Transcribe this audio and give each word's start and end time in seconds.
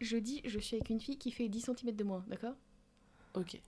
je 0.00 0.16
dis 0.16 0.40
je 0.44 0.58
suis 0.58 0.76
avec 0.76 0.90
une 0.90 1.00
fille 1.00 1.18
qui 1.18 1.30
fait 1.30 1.48
10 1.48 1.60
cm 1.76 1.92
de 1.96 2.04
moins, 2.04 2.24
d'accord? 2.28 2.54
Ok. 3.34 3.60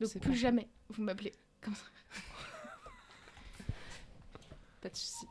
Donc 0.00 0.18
plus 0.20 0.34
jamais 0.36 0.68
vous 0.90 1.02
m'appelez 1.02 1.32
comme 1.60 1.74
ça. 1.74 1.84
Pas 4.80 4.88
de 4.90 4.96
soucis. 4.96 5.26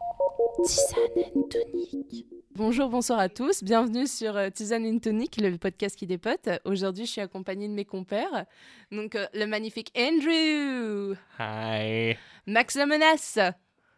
Tisane 0.66 1.32
and 1.36 1.44
Tonic. 1.44 2.26
Bonjour, 2.54 2.90
bonsoir 2.90 3.20
à 3.20 3.30
tous. 3.30 3.64
Bienvenue 3.64 4.06
sur 4.08 4.36
euh, 4.36 4.50
Tisane 4.50 4.86
and 4.86 5.00
Tonic, 5.00 5.38
le 5.38 5.58
podcast 5.58 5.96
qui 5.96 6.06
dépote. 6.06 6.50
Aujourd'hui, 6.66 7.06
je 7.06 7.12
suis 7.12 7.22
accompagnée 7.22 7.68
de 7.70 7.74
mes 7.74 7.86
compères. 7.86 8.46
Donc, 8.92 9.16
euh, 9.16 9.26
le 9.34 9.46
magnifique 9.46 9.92
Andrew, 9.98 11.16
Hi. 11.40 12.18
Max 12.46 12.76
la 12.76 12.86
menace 12.88 13.40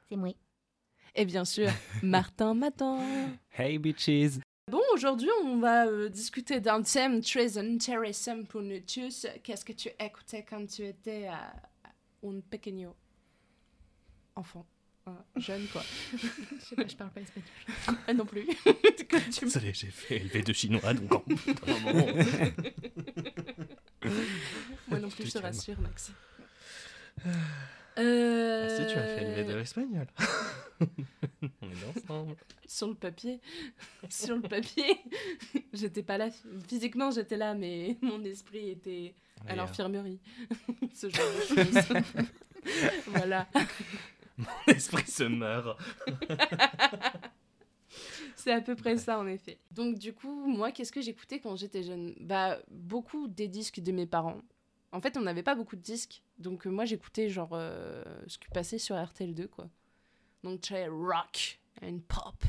C'est 0.08 0.16
moi. 0.16 0.36
et 1.16 1.26
bien 1.26 1.46
sûr 1.46 1.70
Martin 2.04 2.54
Matan. 2.54 3.00
Hey 3.58 3.80
bitches. 3.80 4.40
Aujourd'hui, 4.94 5.30
on 5.44 5.58
va 5.58 5.86
euh, 5.88 6.10
discuter 6.10 6.60
d'un 6.60 6.82
thème 6.82 7.22
très 7.22 7.58
intéressant 7.58 8.44
pour 8.44 8.62
nous 8.62 8.80
tous. 8.80 9.28
Qu'est-ce 9.44 9.64
que 9.64 9.74
tu 9.74 9.90
écoutais 10.00 10.44
quand 10.44 10.66
tu 10.66 10.86
étais 10.86 11.28
à, 11.28 11.54
à 11.84 12.28
un 12.28 12.40
pequeño 12.50 12.96
enfant 14.36 14.66
hein, 15.06 15.18
jeune, 15.36 15.66
quoi. 15.68 15.84
Je 16.12 16.66
sais 16.66 16.76
pas, 16.76 16.88
je 16.88 16.96
parle 16.96 17.12
pas 17.12 17.22
espagnol. 17.22 17.50
Ah, 18.08 18.14
non 18.14 18.26
plus. 18.26 18.48
Tu 19.32 19.46
Désolé, 19.46 19.74
j'ai 19.74 19.88
fait 19.88 20.18
élever 20.18 20.42
de 20.44 20.54
chinois, 20.54 20.94
donc 20.94 21.14
en. 21.14 21.24
Moi 24.88 25.00
non 25.00 25.10
plus, 25.10 25.26
je 25.26 25.32
te 25.32 25.38
rassure, 25.40 25.80
Max. 25.82 26.12
Euh... 28.00 28.66
Ah 28.66 28.70
si, 28.70 28.94
tu 28.94 28.98
as 28.98 29.04
fait 29.04 29.24
élever 29.24 29.44
de 29.44 29.58
l'espagnol. 29.58 30.08
On 30.82 31.70
est 31.70 31.98
ensemble. 31.98 32.36
Sur 32.66 32.88
le 32.88 32.96
papier. 32.96 33.40
Sur 34.10 34.36
le 34.36 34.42
papier. 34.42 34.98
j'étais 35.74 36.04
pas 36.04 36.18
là. 36.18 36.30
Physiquement, 36.68 37.12
j'étais 37.12 37.38
là, 37.38 37.54
mais 37.54 37.98
mon 38.02 38.24
esprit 38.24 38.70
était 38.70 39.14
à 39.48 39.56
l'infirmerie. 39.56 40.20
Ce 40.94 41.10
genre 41.10 41.26
de 41.36 41.56
choses. 41.56 42.26
voilà. 43.08 43.48
L'esprit 44.68 45.10
se 45.10 45.24
meurt. 45.24 45.78
C'est 48.36 48.54
à 48.54 48.62
peu 48.62 48.76
près 48.76 48.98
ça, 48.98 49.20
en 49.20 49.28
effet. 49.28 49.60
Donc, 49.72 49.98
du 49.98 50.14
coup, 50.14 50.48
moi, 50.48 50.72
qu'est-ce 50.72 50.94
que 50.94 51.02
j'écoutais 51.02 51.40
quand 51.40 51.58
j'étais 51.58 51.84
jeune? 51.84 52.16
Bah, 52.22 52.58
beaucoup 52.70 53.28
des 53.28 53.50
disques 53.50 53.82
de 53.82 53.92
mes 53.92 54.06
parents. 54.06 54.42
En 54.92 55.02
fait, 55.02 55.18
on 55.18 55.22
n'avait 55.22 55.44
pas 55.44 55.56
beaucoup 55.56 55.76
de 55.76 55.82
disques. 55.82 56.24
Donc, 56.38 56.66
euh, 56.66 56.70
moi, 56.70 56.86
j'écoutais, 56.86 57.30
genre, 57.30 57.52
euh, 57.54 58.04
ce 58.28 58.38
qui 58.38 58.48
passait 58.50 58.80
sur 58.80 58.96
RTL2, 58.96 59.48
quoi. 59.48 59.70
Donc, 60.44 60.62
très 60.62 60.88
rock 60.88 61.60
and 61.84 62.00
pop. 62.08 62.44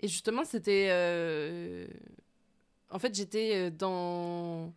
Et 0.00 0.08
justement, 0.08 0.44
c'était... 0.44 0.88
euh, 0.90 1.86
En 2.90 2.98
fait, 2.98 3.14
j'étais 3.14 3.70
dans... 3.70 4.72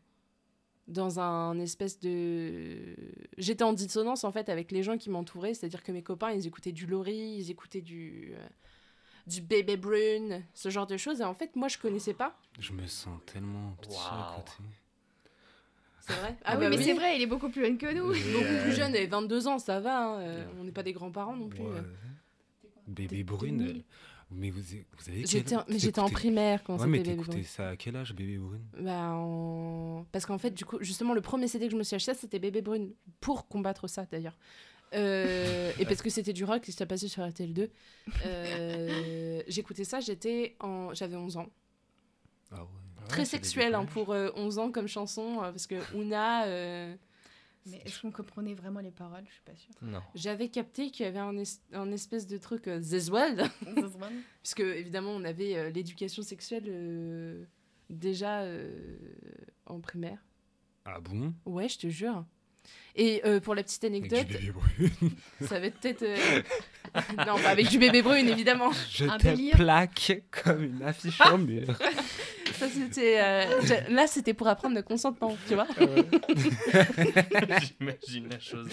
Dans 0.88 1.20
un 1.20 1.60
espèce 1.60 2.00
de... 2.00 2.96
J'étais 3.38 3.66
en 3.66 3.74
dissonance, 3.74 4.24
en 4.24 4.32
fait, 4.32 4.48
avec 4.48 4.72
les 4.72 4.84
gens 4.84 4.98
qui 4.98 5.10
m'entouraient. 5.10 5.54
C'est-à-dire 5.54 5.84
que 5.84 5.92
mes 5.92 6.02
copains, 6.04 6.32
ils 6.32 6.48
écoutaient 6.48 6.72
du 6.72 6.86
Laurie, 6.86 7.36
ils 7.40 7.52
écoutaient 7.52 7.82
du... 7.82 8.34
du 9.26 9.42
Baby 9.42 9.76
Brune, 9.76 10.46
ce 10.54 10.70
genre 10.70 10.88
de 10.88 10.96
choses. 10.96 11.20
Et 11.20 11.26
en 11.26 11.34
fait, 11.34 11.58
moi, 11.58 11.68
je 11.68 11.78
connaissais 11.78 12.14
pas. 12.14 12.40
Je 12.58 12.72
me 12.72 12.88
sens 12.88 13.20
tellement 13.26 13.72
petit 13.82 13.98
à 13.98 14.36
côté. 14.38 14.52
C'est 16.08 16.14
vrai 16.14 16.36
Ah, 16.46 16.58
oui, 16.58 16.66
mais 16.70 16.78
c'est 16.82 16.94
vrai, 16.94 17.16
il 17.18 17.22
est 17.22 17.26
beaucoup 17.28 17.50
plus 17.50 17.64
jeune 17.66 17.78
que 17.78 17.94
nous. 17.94 18.08
Beaucoup 18.08 18.46
euh, 18.46 18.64
plus 18.64 18.72
jeune, 18.74 18.92
elle 18.92 18.98
avait 19.02 19.08
22 19.08 19.48
ans, 19.48 19.60
ça 19.60 19.80
va. 19.80 20.00
hein, 20.08 20.20
euh, 20.22 20.46
on 20.60 20.64
n'est 20.64 20.72
pas 20.72 20.84
des 20.84 20.94
grands-parents 20.94 21.36
non 21.36 21.50
plus. 21.50 21.62
ouais. 21.62 21.70
euh. 21.76 21.82
Bébé 22.88 23.24
Brune. 23.24 23.58
2000. 23.58 23.76
elle- 23.78 23.84
Mais 24.32 24.50
vous, 24.50 24.62
vous 24.62 25.10
avez 25.10 25.20
quel 25.22 25.28
J'étais 25.28 25.56
en- 25.56 25.64
mais 25.70 25.80
j'étais 25.80 26.00
en 26.00 26.10
primaire 26.10 26.64
quand 26.64 26.74
Ouais, 26.76 26.80
c'était 26.86 26.98
Baby 26.98 27.10
t'écoutais 27.12 27.32
Brune. 27.32 27.44
ça 27.44 27.70
à 27.70 27.76
quel 27.78 27.96
âge, 27.96 28.14
Bébé 28.14 28.38
Brune 28.38 28.64
Bah, 28.80 29.12
en- 29.14 30.06
Parce 30.12 30.26
qu'en 30.26 30.38
fait, 30.38 30.52
du 30.52 30.64
coup, 30.66 30.78
justement, 30.82 31.14
le 31.14 31.22
premier 31.22 31.48
CD 31.48 31.66
que 31.68 31.72
je 31.74 31.78
me 31.78 31.84
suis 31.84 31.96
acheté, 31.96 32.14
c'était 32.14 32.40
Bébé 32.40 32.62
Brune. 32.62 32.94
Pour 33.22 33.48
combattre 33.48 33.88
ça, 33.88 34.06
d'ailleurs. 34.10 34.38
Euh, 34.94 35.72
et 35.80 35.86
parce 35.86 36.02
que 36.02 36.10
c'était 36.10 36.32
du 36.34 36.46
rock, 36.46 36.68
et 36.68 36.72
c'était 36.72 36.86
passé 36.86 37.10
sur 37.10 37.22
RTL2. 37.24 37.70
Euh, 38.26 39.42
J'écoutais 39.48 39.84
ça, 39.84 40.00
j'étais 40.00 40.56
en... 40.62 40.94
j'avais 40.94 41.18
11 41.18 41.36
ans. 41.38 41.48
Ah 42.52 42.64
ouais. 42.64 42.70
Très 43.10 43.26
sexuel 43.26 43.76
hein, 43.76 43.86
pour 43.86 44.12
euh, 44.14 44.30
11 44.36 44.60
ans 44.60 44.72
comme 44.72 44.88
chanson, 44.88 45.38
euh, 45.44 45.52
parce 45.52 45.68
que 45.68 45.76
Una... 45.96 46.46
euh, 46.46 46.96
Mais 47.66 47.82
est-ce 47.86 48.02
qu'on 48.02 48.12
comprenait 48.12 48.54
vraiment 48.54 48.80
les 48.80 48.92
paroles? 48.92 49.24
Je 49.28 49.34
suis 49.34 49.42
pas 49.44 49.56
sûre. 49.56 49.74
Non. 49.82 50.02
J'avais 50.16 50.50
capté 50.50 50.90
qu'il 50.92 51.06
y 51.06 51.10
avait 51.10 51.20
un, 51.20 51.38
es- 51.38 51.60
un 51.74 51.92
espèce 51.92 52.28
de 52.28 52.38
truc 52.38 52.68
euh, 52.68 52.82
World, 53.12 53.44
puisque 54.44 54.60
évidemment 54.62 55.12
on 55.12 55.24
avait 55.24 55.56
euh, 55.58 55.70
l'éducation 55.70 56.24
sexuelle 56.24 56.64
euh, 56.68 57.44
déjà 57.90 58.42
euh, 58.42 58.72
en 59.66 59.80
primaire. 59.80 60.20
Ah 60.86 61.00
bon? 61.02 61.34
Ouais, 61.46 61.68
je 61.68 61.78
te 61.80 61.88
jure. 61.88 62.26
Et 62.96 63.22
euh, 63.26 63.40
pour 63.40 63.56
la 63.56 63.64
petite 63.64 63.84
Avec 63.86 64.12
anecdote, 64.12 64.28
du 64.28 64.34
Bébé 64.34 64.52
Brune. 64.52 65.12
ça 65.48 65.60
va 65.60 65.68
être 65.68 65.80
peut-être. 65.80 66.04
euh, 66.04 66.42
non, 67.26 67.38
pas 67.38 67.50
avec 67.52 67.70
du 67.70 67.78
bébé 67.80 68.02
brune 68.02 68.28
évidemment. 68.28 68.72
Je 68.90 69.06
Un 69.06 69.18
te 69.18 69.24
délire. 69.28 69.56
plaque 69.56 70.24
comme 70.32 70.64
une 70.64 70.82
affiche 70.84 71.22
en 71.22 71.38
mur. 71.38 71.78
Ça, 72.60 72.68
c'était, 72.70 73.20
euh, 73.22 73.90
Là, 73.90 74.08
c'était 74.08 74.34
pour 74.34 74.48
apprendre 74.48 74.76
le 74.76 74.82
consentement, 74.82 75.36
tu 75.48 75.56
vois. 75.56 75.68
J'imagine 77.62 78.30
la 78.30 78.40
chose. 78.40 78.70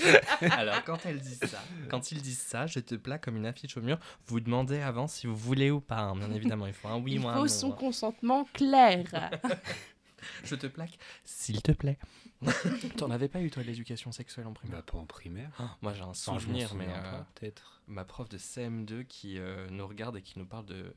Alors, 0.52 0.82
quand 0.84 0.98
elle 1.06 1.20
dit 1.20 1.34
ça, 1.34 1.62
quand 1.88 2.12
ils 2.12 2.22
disent 2.22 2.38
ça, 2.40 2.66
je 2.66 2.80
te 2.80 2.94
plaque 2.94 3.24
comme 3.24 3.36
une 3.36 3.46
affiche 3.46 3.76
au 3.76 3.82
mur. 3.82 3.98
Vous 4.26 4.40
demandez 4.40 4.80
avant 4.80 5.06
si 5.06 5.26
vous 5.26 5.36
voulez 5.36 5.70
ou 5.70 5.80
pas. 5.80 5.98
hein, 6.00 6.16
Bien 6.16 6.32
évidemment, 6.32 6.66
il 6.66 6.72
faut 6.72 6.88
un 6.88 6.96
oui 6.98 7.12
Il 7.14 7.20
ou 7.20 7.28
un 7.28 7.34
faut 7.34 7.40
non. 7.42 7.48
son 7.48 7.72
hein. 7.72 7.76
consentement 7.78 8.44
clair. 8.52 9.30
Je 10.44 10.54
te 10.54 10.66
plaque, 10.66 10.98
s'il 11.24 11.60
te 11.60 11.72
plaît. 11.72 11.98
T'en 12.96 13.10
avais 13.10 13.28
pas 13.28 13.40
eu, 13.40 13.50
toi, 13.50 13.62
de 13.62 13.68
l'éducation 13.68 14.10
sexuelle 14.10 14.46
en 14.46 14.52
primaire? 14.54 14.78
Bah, 14.78 14.84
pas 14.92 14.98
en 14.98 15.04
primaire. 15.04 15.50
Ah, 15.58 15.76
Moi, 15.82 15.92
j'ai 15.92 16.00
un 16.02 16.06
Enfin, 16.06 16.38
souvenir, 16.38 16.74
mais 16.74 16.86
euh, 16.88 17.20
peut-être. 17.34 17.82
ma 17.88 18.04
prof 18.04 18.28
de 18.30 18.38
CM2 18.38 19.04
qui 19.04 19.38
euh, 19.38 19.66
nous 19.70 19.86
regarde 19.86 20.16
et 20.16 20.22
qui 20.22 20.38
nous 20.38 20.46
parle 20.46 20.64
de 20.66 20.94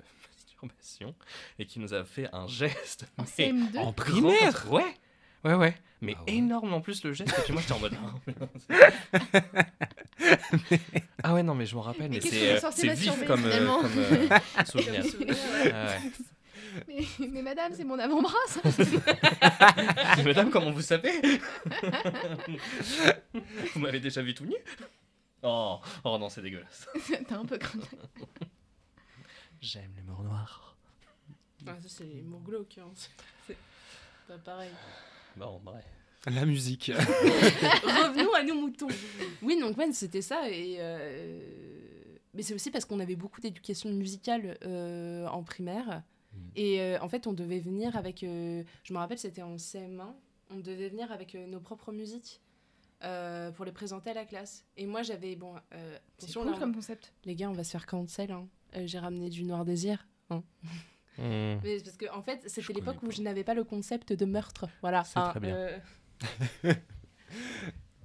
et 1.60 1.66
qui 1.66 1.80
nous 1.80 1.94
a 1.94 2.04
fait 2.04 2.28
un 2.34 2.48
geste. 2.48 3.06
En 3.18 3.24
mais 3.24 3.30
CM2 3.52 3.78
En 3.78 3.82
grand 3.84 3.94
primaire 3.94 4.66
Ouais, 4.72 4.84
ouais, 5.44 5.54
ouais. 5.56 5.76
Mais 6.02 6.16
Ah 6.18 6.24
ouais. 6.26 6.34
énorme 6.36 6.74
en 6.74 6.82
plus 6.82 7.04
le 7.04 7.14
geste. 7.14 7.34
Et 7.38 7.42
puis 7.42 7.54
moi, 7.54 7.62
j'étais 7.62 7.74
en 7.74 7.80
mode. 7.80 7.94
ah 11.24 11.34
ouais, 11.34 11.44
non, 11.44 11.56
mais 11.56 11.66
je 11.66 11.76
m'en 11.76 11.82
rappelle. 11.82 12.12
Mais 12.12 12.22
c'est 12.22 12.52
euh, 12.52 12.56
vif 12.70 12.84
masturber, 12.86 13.26
comme, 13.26 13.46
euh, 13.46 13.66
comme 13.66 13.92
euh, 13.98 14.30
souvenir. 14.66 15.04
Ah 15.74 15.88
ouais. 15.88 16.00
mais, 16.88 17.04
mais 17.30 17.42
madame, 17.42 17.74
c'est 17.76 17.84
mon 17.84 17.98
avant-bras, 17.98 18.36
ça 18.48 18.62
Madame, 20.24 20.52
comment 20.52 20.70
vous 20.72 20.82
savez? 20.84 21.12
Vous 23.74 23.80
m'avez 23.80 24.00
déjà 24.00 24.22
vu 24.22 24.36
tout 24.36 24.46
nu? 24.46 24.56
Oh, 25.42 25.80
oh 26.04 26.18
non, 26.20 26.30
c'est 26.30 26.42
dégueulasse. 26.42 26.88
T'as 27.28 27.38
un 27.38 27.46
peu 27.46 27.58
craint. 27.58 27.80
J'aime 29.68 29.92
l'humour 29.98 30.24
noir. 30.24 30.78
Ah, 31.66 31.76
ça, 31.82 31.90
c'est 31.90 32.06
l'humour 32.06 32.40
glauque. 32.42 32.78
hein. 32.78 32.90
C'est- 33.48 33.58
pas 34.28 34.38
pareil. 34.38 34.72
Bon, 35.36 35.60
bref. 35.64 35.84
La 36.26 36.46
musique. 36.46 36.90
Revenons 36.96 38.34
à 38.34 38.44
nos 38.44 38.56
moutons. 38.56 38.88
Oui, 39.42 39.60
donc 39.60 39.76
man, 39.76 39.92
c'était 39.92 40.22
ça. 40.22 40.50
Et 40.50 40.78
euh, 40.80 41.40
Mais 42.34 42.44
c'est 42.44 42.54
aussi 42.54 42.72
parce 42.72 42.86
qu'on 42.86 43.00
avait 43.02 43.16
beaucoup 43.18 43.42
d'éducation 43.42 43.90
musicale 43.92 44.58
euh, 44.64 45.28
en 45.28 45.44
primaire. 45.44 46.02
Mm. 46.34 46.38
Et 46.56 46.82
euh, 46.82 47.00
en 47.02 47.10
fait, 47.10 47.28
on 47.28 47.34
devait 47.34 47.60
venir 47.60 47.96
avec. 47.98 48.24
euh, 48.24 48.64
Je 48.84 48.94
me 48.94 49.00
rappelle, 49.00 49.18
c'était 49.20 49.42
en 49.44 49.56
CM1. 49.58 50.14
On 50.50 50.58
devait 50.60 50.88
venir 50.90 51.12
avec 51.12 51.36
euh, 51.36 51.46
nos 51.46 51.60
propres 51.60 51.92
musiques 51.92 52.40
euh, 53.04 53.52
pour 53.52 53.66
les 53.66 53.72
présenter 53.74 54.12
à 54.12 54.14
la 54.14 54.26
classe. 54.26 54.66
Et 54.78 54.86
moi, 54.86 55.04
j'avais. 55.04 55.36
Bon, 55.36 55.56
euh, 55.74 55.98
C'est 56.18 56.24
attention, 56.26 56.44
cool 56.44 56.52
là, 56.54 56.58
comme 56.60 56.74
concept. 56.76 57.14
les 57.26 57.36
gars, 57.36 57.50
on 57.50 57.54
va 57.54 57.64
se 57.66 57.72
faire 57.72 57.86
cancel. 57.86 58.32
Hein. 58.32 58.48
Euh, 58.76 58.84
J'ai 58.86 59.00
ramené 59.00 59.30
du 59.30 59.44
Noir 59.44 59.66
Désir. 59.66 60.08
hein. 60.30 60.44
Hmm. 61.18 61.58
Mais 61.64 61.80
parce 61.84 61.98
que 61.98 62.06
en 62.14 62.22
fait, 62.22 62.44
c'était 62.48 62.74
l'époque 62.74 63.02
où 63.04 63.12
je 63.12 63.22
n'avais 63.22 63.44
pas 63.44 63.54
le 63.56 63.64
concept 63.64 64.14
de 64.14 64.26
meurtre. 64.26 64.68
Voilà. 64.82 65.04
C'est 65.04 65.18
hein, 65.20 65.30
très 65.30 65.40
bien. 65.40 65.56
euh. 65.56 65.80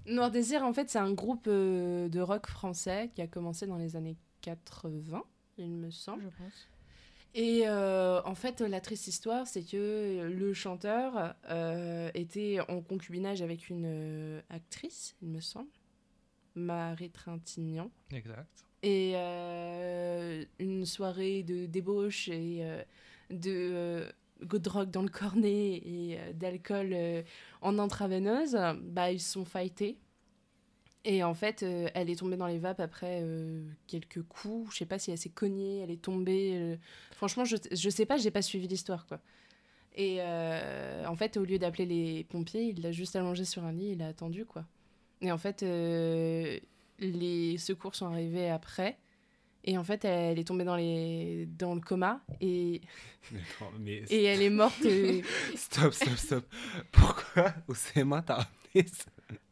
Noir 0.07 0.31
Désir, 0.31 0.65
en 0.65 0.73
fait, 0.73 0.91
c'est 0.91 0.99
un 0.99 1.13
groupe 1.13 1.47
euh, 1.47 2.09
de 2.09 2.21
rock 2.21 2.47
français 2.49 3.11
qui 3.15 3.23
a 3.23 3.27
commencé 3.27 3.67
dans 3.67 3.77
les 3.77 3.95
années 3.97 4.17
80, 4.41 5.23
il 5.59 5.71
me 5.71 5.91
semble. 5.91 6.25
Je 6.25 6.29
pense. 6.43 6.69
Et 7.35 7.63
euh, 7.67 8.21
en 8.25 8.35
fait, 8.35 8.61
la 8.61 8.81
triste 8.81 9.07
histoire, 9.07 9.47
c'est 9.47 9.63
que 9.63 10.29
le 10.31 10.53
chanteur 10.53 11.35
euh, 11.49 12.11
était 12.15 12.59
en 12.69 12.83
concubinage 12.83 13.41
avec 13.43 13.71
une 13.71 13.87
euh, 13.87 14.43
actrice, 14.51 15.17
il 15.23 15.29
me 15.31 15.41
semble, 15.41 15.71
Marie 16.55 17.11
Trintignant. 17.11 17.91
Exact. 18.11 18.67
Et 18.83 19.13
euh, 19.15 20.45
une 20.59 20.87
soirée 20.87 21.43
de 21.45 21.67
débauche 21.67 22.29
et 22.29 22.59
euh, 22.63 22.83
de 23.31 23.51
euh, 23.51 24.11
de 24.41 24.59
drogue 24.59 24.91
dans 24.91 25.03
le 25.03 25.09
cornet 25.09 25.75
et 25.77 26.17
euh, 26.19 26.33
d'alcool 26.33 26.91
euh, 26.93 27.23
en 27.61 27.79
intraveineuse, 27.79 28.59
bah, 28.83 29.13
ils 29.13 29.21
se 29.21 29.33
sont 29.33 29.45
fightés. 29.45 29.99
Et 31.05 31.25
en 31.25 31.35
fait, 31.35 31.63
euh, 31.63 31.89
elle 31.95 32.11
est 32.11 32.17
tombée 32.19 32.37
dans 32.37 32.47
les 32.47 32.59
vapes 32.59 32.81
après 32.81 33.21
euh, 33.23 33.65
quelques 33.89 34.23
coups. 34.23 34.73
Je 34.73 34.79
sais 34.79 34.87
pas 34.87 34.99
si 34.99 35.11
elle 35.11 35.19
s'est 35.19 35.31
cognée, 35.31 35.79
elle 35.81 35.91
est 35.91 36.01
tombée. 36.03 36.53
euh. 36.55 36.77
Franchement, 37.13 37.45
je, 37.45 37.57
je 37.71 37.91
sais 37.91 38.07
pas, 38.07 38.17
j'ai 38.17 38.31
pas 38.31 38.43
suivi 38.43 38.69
l'histoire, 38.69 39.07
quoi. 39.07 39.21
Et 39.95 40.19
euh, 40.21 41.05
en 41.07 41.17
fait, 41.17 41.37
au 41.37 41.45
lieu 41.45 41.59
d'appeler 41.59 41.87
les 41.87 42.25
pompiers, 42.25 42.65
il 42.65 42.83
l'a 42.83 42.93
juste 42.93 43.17
allongé 43.17 43.45
sur 43.45 43.65
un 43.65 43.73
lit, 43.73 43.93
il 43.93 44.03
a 44.03 44.09
attendu, 44.09 44.47
quoi. 44.47 44.65
Et 45.21 45.31
en 45.33 45.39
fait, 45.39 45.63
euh, 45.63 46.59
les 47.03 47.59
secours 47.59 47.95
sont 47.95 48.07
arrivés 48.07 48.51
après. 48.51 48.99
Et 49.65 49.79
en 49.79 49.85
fait, 49.85 50.05
elle 50.05 50.41
est 50.41 50.45
tombée 50.45 50.65
dans, 50.65 50.75
les... 50.75 51.47
dans 51.57 51.75
le 51.77 51.81
coma 51.81 52.21
et, 52.41 52.81
Mais 53.31 53.39
attends, 53.57 53.71
mais 53.79 54.03
et 54.11 54.25
elle 54.25 54.43
est 54.43 54.51
morte. 54.51 54.75
stop, 55.57 55.93
stop, 55.95 56.17
stop. 56.17 56.45
Pourquoi 56.91 57.55
au 57.69 57.75
CMA 57.75 58.23
t'as 58.23 58.35
ramené 58.35 58.89
ça? 58.93 59.05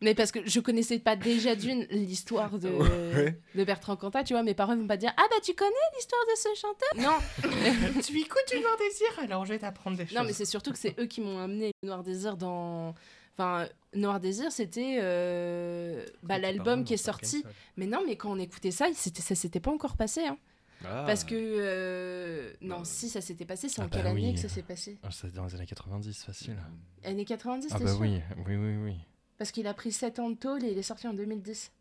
Mais 0.02 0.14
parce 0.14 0.32
que 0.32 0.40
je 0.44 0.58
connaissais 0.60 0.98
pas 0.98 1.14
déjà 1.16 1.54
d'une 1.54 1.84
l'histoire 1.90 2.58
de, 2.58 2.68
Ouais. 3.14 3.40
de 3.54 3.64
Bertrand 3.64 3.94
Cantat, 3.96 4.24
tu 4.24 4.34
vois. 4.34 4.42
Mes 4.42 4.52
parents 4.54 4.76
vont 4.76 4.86
pas 4.88 4.96
dire 4.96 5.12
Ah 5.16 5.22
bah 5.30 5.36
tu 5.44 5.54
connais 5.54 5.70
l'histoire 5.96 6.20
de 6.26 6.36
ce 6.36 6.60
chanteur? 6.60 6.88
Non, 6.96 8.00
tu 8.02 8.18
écoutes 8.18 8.52
du 8.52 8.58
Noir 8.60 8.76
Désir, 8.78 9.08
alors 9.22 9.44
je 9.46 9.52
vais 9.52 9.58
t'apprendre 9.60 9.96
des 9.96 10.06
choses. 10.06 10.18
non 10.18 10.24
mais 10.24 10.32
c'est 10.32 10.44
surtout 10.44 10.72
que 10.72 10.78
c'est 10.78 10.98
eux 10.98 11.06
qui 11.06 11.20
m'ont 11.20 11.38
amené 11.38 11.70
Noir 11.84 12.02
Désir 12.02 12.36
dans. 12.36 12.94
Enfin, 13.36 13.68
Noir 13.94 14.20
Désir, 14.20 14.52
c'était 14.52 14.98
euh, 15.00 16.04
bah, 16.22 16.38
l'album 16.38 16.84
qui 16.84 16.94
est 16.94 16.98
sorti. 16.98 17.42
Mais 17.76 17.86
non, 17.86 18.02
mais 18.06 18.16
quand 18.16 18.30
on 18.30 18.38
écoutait 18.38 18.70
ça, 18.70 18.86
c'était, 18.94 19.22
ça 19.22 19.34
s'était 19.34 19.60
pas 19.60 19.70
encore 19.70 19.96
passé. 19.96 20.26
Hein. 20.26 20.36
Ah. 20.84 21.04
Parce 21.06 21.24
que. 21.24 21.34
euh, 21.36 22.52
Non, 22.60 22.84
si 22.84 23.08
ça 23.08 23.20
s'était 23.20 23.44
passé, 23.44 23.68
c'est 23.68 23.80
Ah 23.80 23.84
en 23.84 23.88
bah 23.88 23.96
quelle 23.98 24.06
année 24.06 24.28
oui. 24.28 24.34
que 24.34 24.40
ça 24.40 24.48
s'est 24.48 24.62
passé? 24.62 24.98
Ah, 25.02 25.08
C'est 25.10 25.32
dans 25.32 25.44
les 25.46 25.54
années 25.54 25.66
90, 25.66 26.24
facile. 26.24 26.56
Années 27.04 27.24
90, 27.24 27.68
Ah 27.72 27.78
bah 27.78 27.86
sûr? 27.86 28.00
oui, 28.00 28.20
oui, 28.46 28.56
oui, 28.56 28.76
oui. 28.76 28.96
Parce 29.38 29.52
qu'il 29.52 29.66
a 29.66 29.74
pris 29.74 29.92
7 29.92 30.18
ans 30.18 30.30
de 30.30 30.36
tôle 30.36 30.64
et 30.64 30.72
il 30.72 30.78
est 30.78 30.82
sorti 30.82 31.06
en 31.08 31.14
2010. 31.14 31.72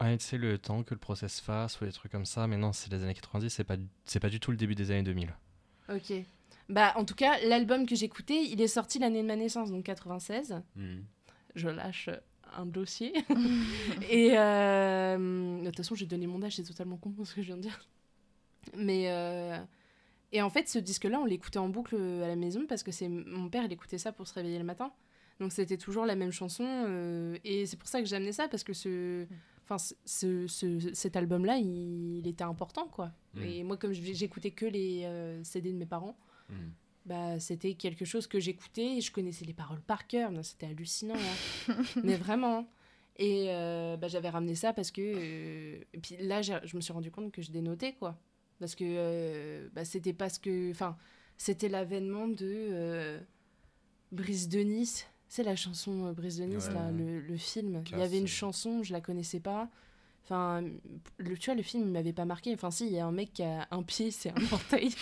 Ah, 0.00 0.12
et 0.12 0.18
tu 0.18 0.24
sais, 0.24 0.38
le 0.38 0.58
temps 0.58 0.82
que 0.82 0.94
le 0.94 0.98
process 1.00 1.40
fasse 1.40 1.80
ou 1.80 1.84
des 1.84 1.92
trucs 1.92 2.10
comme 2.12 2.26
ça, 2.26 2.46
mais 2.46 2.56
non, 2.56 2.72
c'est 2.72 2.90
les 2.92 3.02
années 3.02 3.14
90, 3.14 3.48
c'est 3.50 3.64
pas, 3.64 3.76
c'est 4.04 4.20
pas 4.20 4.28
du 4.28 4.40
tout 4.40 4.50
le 4.50 4.56
début 4.56 4.74
des 4.74 4.90
années 4.90 5.02
2000. 5.04 5.32
Ok. 5.88 6.12
Bah, 6.68 6.92
en 6.96 7.04
tout 7.04 7.14
cas, 7.14 7.38
l'album 7.46 7.86
que 7.86 7.94
j'écoutais, 7.94 8.42
il 8.44 8.60
est 8.60 8.68
sorti 8.68 8.98
l'année 8.98 9.22
de 9.22 9.26
ma 9.26 9.36
naissance, 9.36 9.70
donc 9.70 9.84
96. 9.84 10.62
Hmm. 10.76 11.00
Je 11.54 11.68
lâche 11.68 12.08
un 12.56 12.66
dossier. 12.66 13.12
et 14.10 14.38
euh, 14.38 15.60
de 15.60 15.66
toute 15.66 15.76
façon, 15.76 15.94
j'ai 15.94 16.06
donné 16.06 16.26
mon 16.26 16.42
âge, 16.42 16.56
c'est 16.56 16.62
totalement 16.62 16.96
con 16.96 17.12
ce 17.24 17.34
que 17.34 17.42
je 17.42 17.46
viens 17.48 17.56
de 17.56 17.62
dire. 17.62 17.88
Mais. 18.76 19.10
euh, 19.10 19.58
Et 20.32 20.42
en 20.42 20.50
fait, 20.50 20.68
ce 20.68 20.78
disque-là, 20.78 21.20
on 21.20 21.26
l'écoutait 21.26 21.58
en 21.58 21.68
boucle 21.68 21.96
à 21.96 22.26
la 22.28 22.36
maison 22.36 22.64
parce 22.66 22.82
que 22.82 22.90
c'est 22.92 23.08
mon 23.08 23.48
père, 23.48 23.64
il 23.64 23.72
écoutait 23.72 23.98
ça 23.98 24.10
pour 24.12 24.26
se 24.26 24.34
réveiller 24.34 24.58
le 24.58 24.64
matin. 24.64 24.92
Donc 25.40 25.52
c'était 25.52 25.76
toujours 25.76 26.06
la 26.06 26.14
même 26.16 26.32
chanson. 26.32 26.64
euh, 26.66 27.36
Et 27.44 27.66
c'est 27.66 27.76
pour 27.76 27.88
ça 27.88 28.00
que 28.00 28.06
j'ai 28.06 28.16
amené 28.16 28.32
ça 28.32 28.48
parce 28.48 28.64
que 28.64 28.72
ce. 28.72 29.26
Enfin, 29.64 29.78
ce, 29.78 29.94
ce- 30.06 30.46
ce- 30.46 30.92
cet 30.94 31.16
album-là, 31.16 31.56
il, 31.56 32.18
il 32.18 32.26
était 32.28 32.44
important, 32.44 32.86
quoi. 32.88 33.12
Mm. 33.34 33.42
Et 33.42 33.62
moi, 33.64 33.76
comme 33.78 33.92
j'écoutais 33.92 34.50
que 34.50 34.66
les 34.66 35.02
euh, 35.04 35.42
CD 35.42 35.72
de 35.72 35.78
mes 35.78 35.86
parents, 35.86 36.16
Hmm. 36.50 36.70
bah, 37.06 37.40
c'était 37.40 37.74
quelque 37.74 38.04
chose 38.04 38.26
que 38.26 38.38
j'écoutais 38.40 38.96
et 38.96 39.00
je 39.00 39.10
connaissais 39.12 39.44
les 39.44 39.54
paroles 39.54 39.80
par 39.80 40.06
cœur. 40.06 40.30
Non, 40.30 40.42
C'était 40.42 40.66
hallucinant. 40.66 41.14
hein. 41.68 41.74
Mais 42.04 42.16
vraiment. 42.16 42.68
Et 43.16 43.46
euh, 43.48 43.96
bah, 43.96 44.08
j'avais 44.08 44.28
ramené 44.30 44.54
ça 44.54 44.72
parce 44.72 44.90
que. 44.90 45.00
euh, 45.02 45.80
Et 45.92 45.98
puis 45.98 46.16
là, 46.18 46.42
j'ai- 46.42 46.58
je 46.64 46.76
me 46.76 46.80
suis 46.80 46.92
rendu 46.92 47.10
compte 47.10 47.30
que 47.32 47.42
je 47.42 47.50
dénotais, 47.50 47.92
quoi. 47.94 48.18
Parce 48.60 48.74
que 48.74 48.84
euh, 48.86 49.68
bah, 49.72 49.84
c'était 49.84 50.12
parce 50.12 50.38
que. 50.38 50.70
Enfin, 50.70 50.96
c'était 51.38 51.68
l'avènement 51.68 52.28
de 52.28 52.36
euh, 52.42 53.20
Brise 54.12 54.48
de 54.48 54.60
Nice. 54.60 55.06
C'est 55.28 55.42
la 55.42 55.56
chanson 55.56 56.06
euh, 56.06 56.12
Brise 56.12 56.38
de 56.38 56.44
Nice, 56.44 56.68
Ouais. 56.68 56.74
là, 56.74 56.90
le, 56.90 57.20
le 57.20 57.36
film. 57.36 57.82
Il 57.92 57.98
y 57.98 58.02
avait 58.02 58.18
une 58.18 58.26
chanson, 58.28 58.82
je 58.82 58.92
la 58.92 59.00
connaissais 59.00 59.40
pas. 59.40 59.68
Enfin, 60.24 60.62
le, 61.18 61.36
tu 61.36 61.46
vois, 61.50 61.54
le 61.54 61.62
film, 61.62 61.82
il 61.84 61.90
m'avait 61.90 62.12
pas 62.12 62.24
marqué. 62.24 62.52
Enfin, 62.54 62.70
si, 62.70 62.86
il 62.86 62.92
y 62.92 62.98
a 62.98 63.06
un 63.06 63.12
mec 63.12 63.32
qui 63.32 63.42
a 63.42 63.66
un 63.70 63.82
pied, 63.82 64.10
c'est 64.10 64.30
un 64.30 64.42
orteil. 64.52 64.94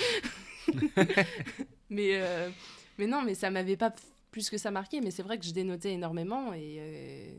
mais, 1.91 2.21
euh, 2.21 2.51
mais 2.99 3.07
non, 3.07 3.23
mais 3.23 3.35
ça 3.35 3.51
m'avait 3.51 3.77
pas 3.77 3.95
plus 4.31 4.51
que 4.51 4.59
ça 4.59 4.71
marqué. 4.71 5.01
Mais 5.01 5.11
c'est 5.11 5.23
vrai 5.23 5.39
que 5.39 5.45
je 5.45 5.53
dénotais 5.53 5.93
énormément. 5.93 6.53
Et 6.53 6.77
euh, 6.79 7.39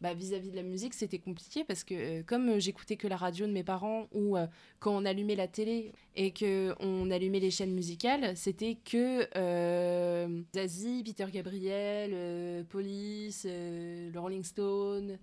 bah, 0.00 0.14
vis-à-vis 0.14 0.50
de 0.50 0.56
la 0.56 0.62
musique, 0.62 0.94
c'était 0.94 1.18
compliqué 1.18 1.64
parce 1.64 1.84
que 1.84 1.94
euh, 1.94 2.22
comme 2.22 2.58
j'écoutais 2.58 2.96
que 2.96 3.08
la 3.08 3.16
radio 3.16 3.46
de 3.46 3.52
mes 3.52 3.64
parents 3.64 4.08
ou 4.12 4.36
quand 4.80 4.94
on 4.94 5.04
allumait 5.04 5.36
la 5.36 5.48
télé 5.48 5.92
et 6.16 6.32
que 6.32 6.74
on 6.80 7.10
allumait 7.10 7.40
les 7.40 7.50
chaînes 7.50 7.74
musicales, 7.74 8.36
c'était 8.36 8.76
que 8.84 9.28
Zazie, 10.54 11.02
Peter 11.04 11.26
Gabriel, 11.32 12.64
Police, 12.66 13.46
le 13.46 14.18
Rolling 14.18 14.44
Stone, 14.44 15.18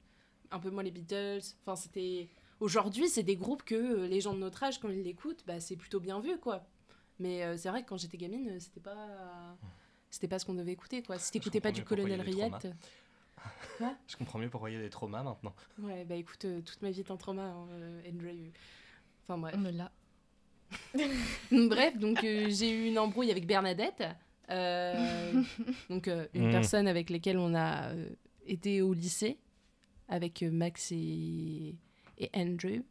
un 0.52 0.60
peu 0.60 0.70
moins 0.70 0.84
les 0.84 0.92
Beatles. 0.92 1.42
Enfin, 1.62 1.76
c'était 1.76 2.30
aujourd'hui, 2.60 3.08
c'est 3.10 3.24
des 3.24 3.36
groupes 3.36 3.64
que 3.64 4.06
les 4.06 4.22
gens 4.22 4.34
de 4.34 4.40
notre 4.40 4.64
âge, 4.64 4.80
quand 4.80 4.90
ils 4.90 5.04
l'écoutent, 5.04 5.44
bah, 5.48 5.60
c'est 5.60 5.76
plutôt 5.76 6.00
bien 6.00 6.20
vu, 6.20 6.38
quoi. 6.40 6.66
Mais 7.20 7.44
euh, 7.44 7.58
c'est 7.58 7.70
vrai 7.70 7.84
que 7.84 7.90
quand 7.90 7.98
j'étais 7.98 8.18
gamine, 8.18 8.48
euh, 8.50 8.60
c'était 8.60 8.80
pas 8.80 9.56
c'était 10.10 10.28
pas 10.28 10.40
ce 10.40 10.46
qu'on 10.46 10.54
devait 10.56 10.72
écouter, 10.72 11.04
quoi. 11.04 11.20
Si 11.20 11.32
t'écoutais 11.32 11.62
pas 11.62 11.72
du 11.72 11.84
Colonel 11.84 12.22
Riette. 12.22 12.68
Je 14.08 14.18
comprends 14.18 14.40
mieux 14.40 14.50
pourquoi 14.50 14.70
il 14.70 14.74
y 14.74 14.80
a 14.80 14.82
des 14.82 14.90
traumas 14.90 15.24
maintenant. 15.24 15.54
Ouais, 15.80 16.04
bah 16.06 16.16
écoute, 16.16 16.44
euh, 16.46 16.62
toute 16.62 16.82
ma 16.82 16.90
vie 16.92 17.00
est 17.02 17.12
un 17.12 17.16
trauma, 17.18 17.44
hein, 17.44 17.68
euh, 17.72 18.02
Andrew. 18.10 18.50
Enfin 19.24 19.38
bref. 19.38 19.56
On 19.58 19.60
me 19.60 19.72
l'a. 19.72 19.92
Bref, 21.52 21.98
donc 21.98 22.24
euh, 22.24 22.48
j'ai 22.50 22.70
eu 22.72 22.88
une 22.90 23.00
embrouille 23.00 23.32
avec 23.32 23.48
Bernadette, 23.48 24.04
euh, 24.52 25.42
donc 25.90 26.08
euh, 26.08 26.28
une 26.36 26.50
Mm. 26.50 26.52
personne 26.52 26.88
avec 26.88 27.10
laquelle 27.10 27.38
on 27.40 27.56
a 27.56 27.90
euh, 27.90 28.10
été 28.46 28.82
au 28.84 28.94
lycée, 28.94 29.40
avec 30.10 30.44
euh, 30.44 30.52
Max 30.52 30.92
et, 30.92 31.76
et 32.20 32.30
Andrew. 32.36 32.84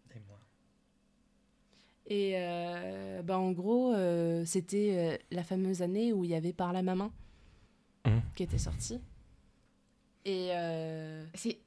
Et 2.11 2.33
euh, 2.37 3.21
bah, 3.23 3.39
en 3.39 3.53
gros, 3.53 3.93
euh, 3.95 4.43
c'était 4.47 4.95
euh, 4.97 5.25
la 5.31 5.45
fameuse 5.45 5.83
année 5.83 6.13
où 6.13 6.25
il 6.25 6.31
y 6.31 6.35
avait 6.35 6.53
Par 6.55 6.73
la 6.73 6.83
maman 6.83 7.13
Mhm. 8.07 8.23
qui 8.35 8.43
était 8.45 8.59
sortie. 8.59 8.99
Et 10.25 10.51
euh, 10.53 11.25
C'est 11.35 11.59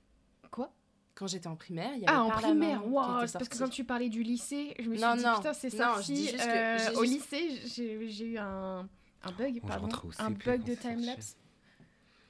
quoi? 0.49 0.71
quand 1.13 1.27
j'étais 1.27 1.47
en 1.47 1.55
primaire, 1.55 1.91
il 1.93 2.01
y 2.01 2.05
avait 2.07 2.15
Ah, 2.17 2.23
en 2.23 2.29
Par 2.29 2.41
la 2.41 2.47
primaire, 2.47 2.88
waouh 2.88 3.19
Parce 3.31 3.47
que 3.49 3.57
quand 3.57 3.69
tu 3.69 3.83
parlais 3.83 4.09
du 4.09 4.23
lycée, 4.23 4.73
je 4.79 4.89
me 4.89 4.95
suis 4.95 5.03
Non, 5.05 5.15
dit, 5.15 5.23
non, 5.23 5.35
putain, 5.35 5.53
c'est 5.53 5.69
sorti. 5.69 6.31
que- 6.31 6.41
euh, 6.41 6.93
au 6.99 7.03
juste- 7.05 7.31
lycée, 7.31 7.61
j'ai 7.67 8.09
j'ai 8.09 8.25
eu 8.25 8.38
un, 8.39 8.88
un 9.23 9.31
bug, 9.38 9.59
je 9.61 9.67
pardon. 9.67 9.89
Un 10.19 10.31
bug 10.31 10.63
de 10.63 10.73
timelapse. 10.73 11.35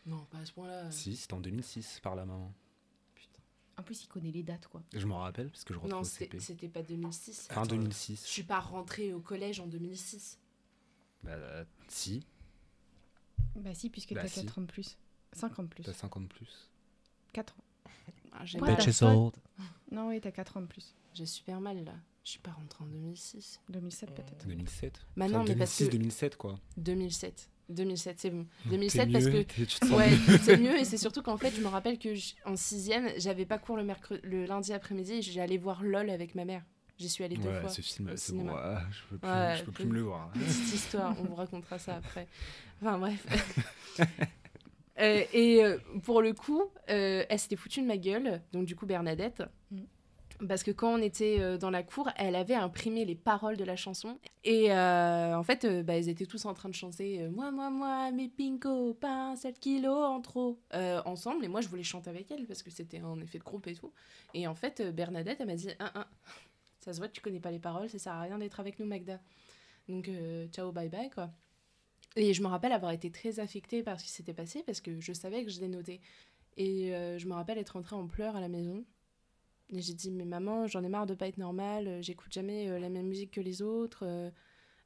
Non, 0.06 0.26
pas 0.32 0.40
à 0.40 0.46
ce 0.46 0.52
point-là. 0.52 0.92
Si, 0.92 1.16
c'était 1.16 1.34
en 1.36 1.40
2006 1.40 2.00
par 2.02 2.16
la 2.16 2.26
maman. 2.26 2.52
En 3.78 3.84
plus, 3.84 4.04
il 4.04 4.08
connaît 4.08 4.32
les 4.32 4.44
dates, 4.44 4.68
quoi. 4.68 4.84
Je 4.94 5.06
m'en 5.08 5.20
rappelle 5.20 5.50
parce 5.50 5.64
que 5.64 5.74
je 5.74 5.80
rentrais 5.80 5.96
Non, 5.96 6.02
au 6.02 6.04
c'était 6.04 6.26
CP. 6.26 6.40
c'était 6.40 6.68
pas 6.70 6.84
2006. 6.84 7.48
Fin 7.50 7.62
Attends, 7.62 7.76
2006. 7.76 8.24
Je 8.26 8.30
suis 8.30 8.44
pas 8.44 8.60
rentrée 8.60 9.14
au 9.14 9.20
collège 9.22 9.60
en 9.60 9.68
2006. 9.68 10.38
Bah, 11.24 11.32
euh, 11.32 11.64
si, 11.88 12.26
Bah 13.56 13.74
si, 13.74 13.90
puisque 13.90 14.14
Bah 14.14 14.22
t'as 14.22 14.28
si. 14.28 14.42
4 14.46 14.58
ans 14.60 14.62
de 14.62 14.68
plus. 14.68 14.98
5 15.34 15.60
ans 15.60 15.64
de 15.64 15.68
plus. 15.70 15.84
t'as 15.84 15.94
50 15.94 16.28
plus. 16.30 16.70
4 17.34 17.54
ans. 17.58 17.64
Ah, 18.34 18.46
j'ai 18.46 18.60
Ouais, 18.60 18.70
old. 19.04 19.36
Non, 19.92 20.08
oui, 20.10 20.22
t'as 20.22 20.32
4 20.32 20.58
ans 20.58 20.62
de 20.62 20.68
plus. 20.68 20.96
j'ai 21.14 21.26
super 21.26 21.60
mal 21.62 21.84
là. 21.84 21.94
Je 22.24 22.32
suis 22.32 22.40
pas 22.40 22.52
rentrée 22.52 22.84
en 22.84 22.88
2006. 22.88 23.60
2007 23.70 24.14
peut-être. 24.14 24.48
2007. 24.48 25.06
Bah 25.18 25.26
Enfin, 25.26 25.40
non, 25.40 25.44
mais 25.44 25.56
parce 25.56 25.76
que 25.78 25.84
2006-2007 25.86 26.36
quoi. 26.38 26.60
2007. 26.78 27.50
2007, 27.70 28.20
c'est 28.20 28.30
bon. 28.30 28.46
T'es 28.64 28.70
2007 28.72 29.12
parce 29.12 29.26
que 29.26 29.94
Ouais, 29.96 30.10
c'est 30.42 30.58
mieux 30.58 30.78
et 30.80 30.86
c'est 30.86 30.98
surtout 30.98 31.22
qu'en 31.22 31.38
fait, 31.38 31.52
je 31.56 31.62
me 31.62 31.68
rappelle 31.68 31.98
que 31.98 32.10
en 32.46 32.56
sixième, 32.56 33.10
j'avais 33.18 33.46
pas 33.46 33.58
cours 33.58 33.78
le 33.78 33.84
mercredi, 33.84 34.22
le 34.24 34.46
lundi 34.46 34.74
après-midi, 34.74 35.14
et 35.14 35.22
j'allais 35.22 35.58
voir 35.58 35.84
LOL 35.84 36.10
avec 36.10 36.36
ma 36.36 36.46
mère. 36.46 36.64
J'y 36.98 37.10
suis 37.10 37.24
allée 37.24 37.38
deux 37.38 37.50
Ouais, 37.50 37.62
fois. 37.62 37.70
ce 37.70 37.82
film, 37.82 38.12
c'est 38.16 38.34
bon, 38.34 38.40
cinéma. 38.42 38.54
ouais, 38.54 38.80
je 38.92 39.02
peux 39.10 39.18
plus, 39.18 39.30
Ouais, 39.30 39.56
je 39.58 39.64
peux 39.64 39.72
plus 39.72 39.86
me 39.86 39.94
le 39.94 40.02
voir. 40.02 40.30
Petite 40.34 40.74
histoire, 40.76 41.16
on 41.20 41.24
vous 41.24 41.36
racontera 41.36 41.80
ça 41.80 41.96
après. 41.96 42.28
Enfin 42.82 42.98
bref. 42.98 43.26
Euh, 45.00 45.24
et 45.34 45.64
euh, 45.64 45.80
pour 46.04 46.22
le 46.22 46.34
coup, 46.34 46.62
euh, 46.90 47.24
elle 47.28 47.40
s'était 47.40 47.56
foutue 47.56 47.82
de 47.82 47.88
ma 47.88 47.98
gueule, 47.98 48.40
donc 48.52 48.66
du 48.66 48.76
coup 48.76 48.86
Bernadette. 48.86 49.42
Mm. 49.72 49.80
Parce 50.48 50.64
que 50.64 50.72
quand 50.72 50.94
on 50.94 51.02
était 51.02 51.38
euh, 51.40 51.58
dans 51.58 51.70
la 51.70 51.84
cour, 51.84 52.10
elle 52.16 52.36
avait 52.36 52.56
imprimé 52.56 53.06
les 53.06 53.16
paroles 53.16 53.58
de 53.58 53.64
la 53.64 53.76
chanson. 53.76 54.18
Et 54.44 54.72
euh, 54.72 55.38
en 55.38 55.44
fait, 55.44 55.66
euh, 55.66 55.84
bah, 55.84 55.98
ils 55.98 56.10
étaient 56.10 56.26
tous 56.26 56.46
en 56.46 56.54
train 56.54 56.70
de 56.70 56.74
chanter 56.74 57.28
Moi, 57.30 57.52
moi, 57.52 57.70
moi, 57.70 58.12
mes 58.12 58.28
pinko, 58.28 58.94
pas 58.96 59.36
7 59.36 59.60
kilos 59.60 60.04
en 60.04 60.22
trop, 60.22 60.60
ensemble. 61.06 61.46
Et 61.46 61.48
moi, 61.48 61.62
je 61.62 61.68
voulais 61.68 61.84
chanter 61.84 62.10
avec 62.10 62.32
elle 62.32 62.46
parce 62.46 62.64
que 62.64 62.72
c'était 62.72 63.00
un 63.00 63.20
effet 63.20 63.38
de 63.38 63.44
groupe 63.44 63.68
et 63.68 63.76
tout. 63.76 63.92
Et 64.34 64.48
en 64.48 64.56
fait, 64.56 64.82
Bernadette, 64.94 65.38
elle 65.42 65.48
m'a 65.48 65.56
dit 65.56 65.70
Hein, 65.80 65.92
hein, 65.96 66.08
Ça 66.80 66.94
se 66.94 67.00
voit, 67.00 67.10
tu 67.10 67.22
connais 67.22 67.40
pas 67.40 67.52
les 67.52 67.60
paroles, 67.60 67.90
ça 67.90 68.00
sert 68.00 68.14
à 68.14 68.22
rien 68.22 68.38
d'être 68.40 68.60
avec 68.60 68.80
nous, 68.80 68.86
Magda. 68.86 69.20
Donc, 69.88 70.10
ciao, 70.52 70.72
bye 70.72 70.90
bye, 70.90 71.10
quoi. 71.10 71.30
Et 72.16 72.34
je 72.34 72.42
me 72.42 72.48
rappelle 72.48 72.72
avoir 72.72 72.92
été 72.92 73.12
très 73.12 73.40
affectée 73.40 73.84
par 73.84 74.00
ce 74.00 74.06
qui 74.06 74.12
s'était 74.12 74.34
passé 74.34 74.64
parce 74.64 74.82
que 74.82 75.00
je 75.00 75.14
savais 75.14 75.44
que 75.44 75.52
je 75.52 75.60
dénotais. 75.60 76.02
Et 76.58 76.92
je 77.18 77.28
me 77.28 77.34
rappelle 77.34 77.60
être 77.60 77.72
rentrée 77.72 77.96
en 77.96 78.08
pleurs 78.08 78.36
à 78.36 78.42
la 78.42 78.50
maison. 78.50 78.84
Et 79.74 79.82
j'ai 79.82 79.94
dit, 79.94 80.12
mais 80.12 80.26
maman, 80.26 80.68
j'en 80.68 80.84
ai 80.84 80.90
marre 80.90 81.06
de 81.06 81.14
pas 81.14 81.28
être 81.28 81.38
normale, 81.38 81.88
euh, 81.88 82.02
j'écoute 82.02 82.32
jamais 82.34 82.68
euh, 82.70 82.78
la 82.80 82.90
même 82.90 83.08
musique 83.08 83.32
que 83.32 83.42
les 83.42 83.62
autres. 83.62 84.04
euh, 84.06 84.30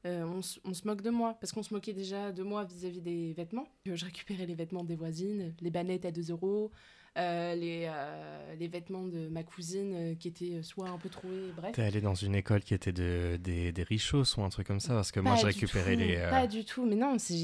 euh, 0.04 0.22
on, 0.24 0.40
on 0.68 0.74
se 0.74 0.86
moque 0.86 1.02
de 1.02 1.10
moi, 1.10 1.36
parce 1.40 1.52
qu'on 1.52 1.64
se 1.64 1.74
moquait 1.74 1.92
déjà 1.92 2.30
de 2.30 2.44
moi 2.44 2.64
vis-à-vis 2.64 3.00
des 3.00 3.32
vêtements. 3.32 3.66
Euh, 3.88 3.96
Je 3.96 4.04
récupérais 4.04 4.46
les 4.46 4.54
vêtements 4.54 4.84
des 4.84 4.94
voisines, 4.94 5.52
les 5.60 5.70
bannettes 5.70 6.04
à 6.04 6.12
2 6.12 6.30
euros, 6.30 6.70
les, 7.16 7.86
euh, 7.88 8.54
les 8.56 8.68
vêtements 8.68 9.06
de 9.08 9.26
ma 9.28 9.42
cousine 9.42 9.92
euh, 9.94 10.14
qui 10.14 10.28
étaient 10.28 10.62
soit 10.62 10.88
un 10.90 10.98
peu 10.98 11.08
troués, 11.08 11.50
bref. 11.56 11.72
T'es 11.74 11.82
allé 11.82 12.00
dans 12.00 12.14
une 12.14 12.34
école 12.36 12.60
qui 12.62 12.74
était 12.74 12.92
de, 12.92 13.36
des, 13.42 13.72
des 13.72 13.82
richos 13.82 14.36
ou 14.38 14.42
un 14.42 14.48
truc 14.50 14.66
comme 14.68 14.78
ça 14.80 14.94
Parce 14.94 15.10
que 15.10 15.18
moi, 15.18 15.34
je 15.34 15.46
récupérais 15.46 15.94
tout, 15.94 16.00
les. 16.00 16.16
euh, 16.16 16.30
Pas 16.30 16.46
du 16.46 16.64
tout, 16.64 16.84
mais 16.86 16.94
non, 16.94 17.16
c'est 17.18 17.34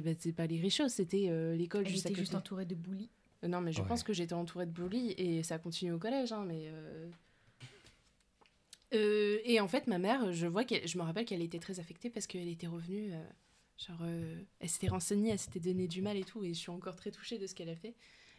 bah, 0.00 0.10
c'est 0.18 0.32
pas 0.32 0.46
les 0.46 0.60
richos, 0.60 0.88
c'était 0.88 1.28
euh, 1.30 1.54
l'école 1.56 1.84
Elle 1.86 1.92
juste 1.92 2.04
à 2.06 2.08
côté. 2.10 2.20
juste 2.20 2.34
entourée 2.34 2.66
de 2.66 2.74
boulis. 2.74 3.08
Euh, 3.44 3.48
Non, 3.48 3.60
mais 3.60 3.72
je 3.72 3.80
Ouais. 3.82 3.88
pense 3.88 4.02
que 4.02 4.12
j'étais 4.12 4.34
entourée 4.34 4.66
de 4.66 4.70
bullies 4.72 5.12
et 5.18 5.42
ça 5.42 5.58
continue 5.58 5.92
au 5.92 5.98
collège, 5.98 6.32
hein, 6.32 6.44
mais. 6.46 6.64
euh, 6.68 7.10
euh, 8.94 9.38
et 9.44 9.58
en 9.60 9.68
fait, 9.68 9.86
ma 9.86 9.98
mère, 9.98 10.32
je 10.32 10.46
vois 10.46 10.64
qu'elle, 10.64 10.86
je 10.86 10.98
me 10.98 11.02
rappelle 11.02 11.24
qu'elle 11.24 11.42
était 11.42 11.58
très 11.58 11.80
affectée 11.80 12.10
parce 12.10 12.26
qu'elle 12.26 12.48
était 12.48 12.66
revenue, 12.66 13.12
euh, 13.14 13.24
genre, 13.78 14.04
elle 14.60 14.68
s'était 14.68 14.88
renseignée, 14.88 15.30
elle 15.30 15.38
s'était 15.38 15.60
donné 15.60 15.88
du 15.88 16.02
mal 16.02 16.16
et 16.16 16.24
tout, 16.24 16.44
et 16.44 16.52
je 16.52 16.58
suis 16.58 16.70
encore 16.70 16.94
très 16.96 17.10
touchée 17.10 17.38
de 17.38 17.46
ce 17.46 17.54
qu'elle 17.54 17.70
a 17.70 17.76
fait. 17.76 17.94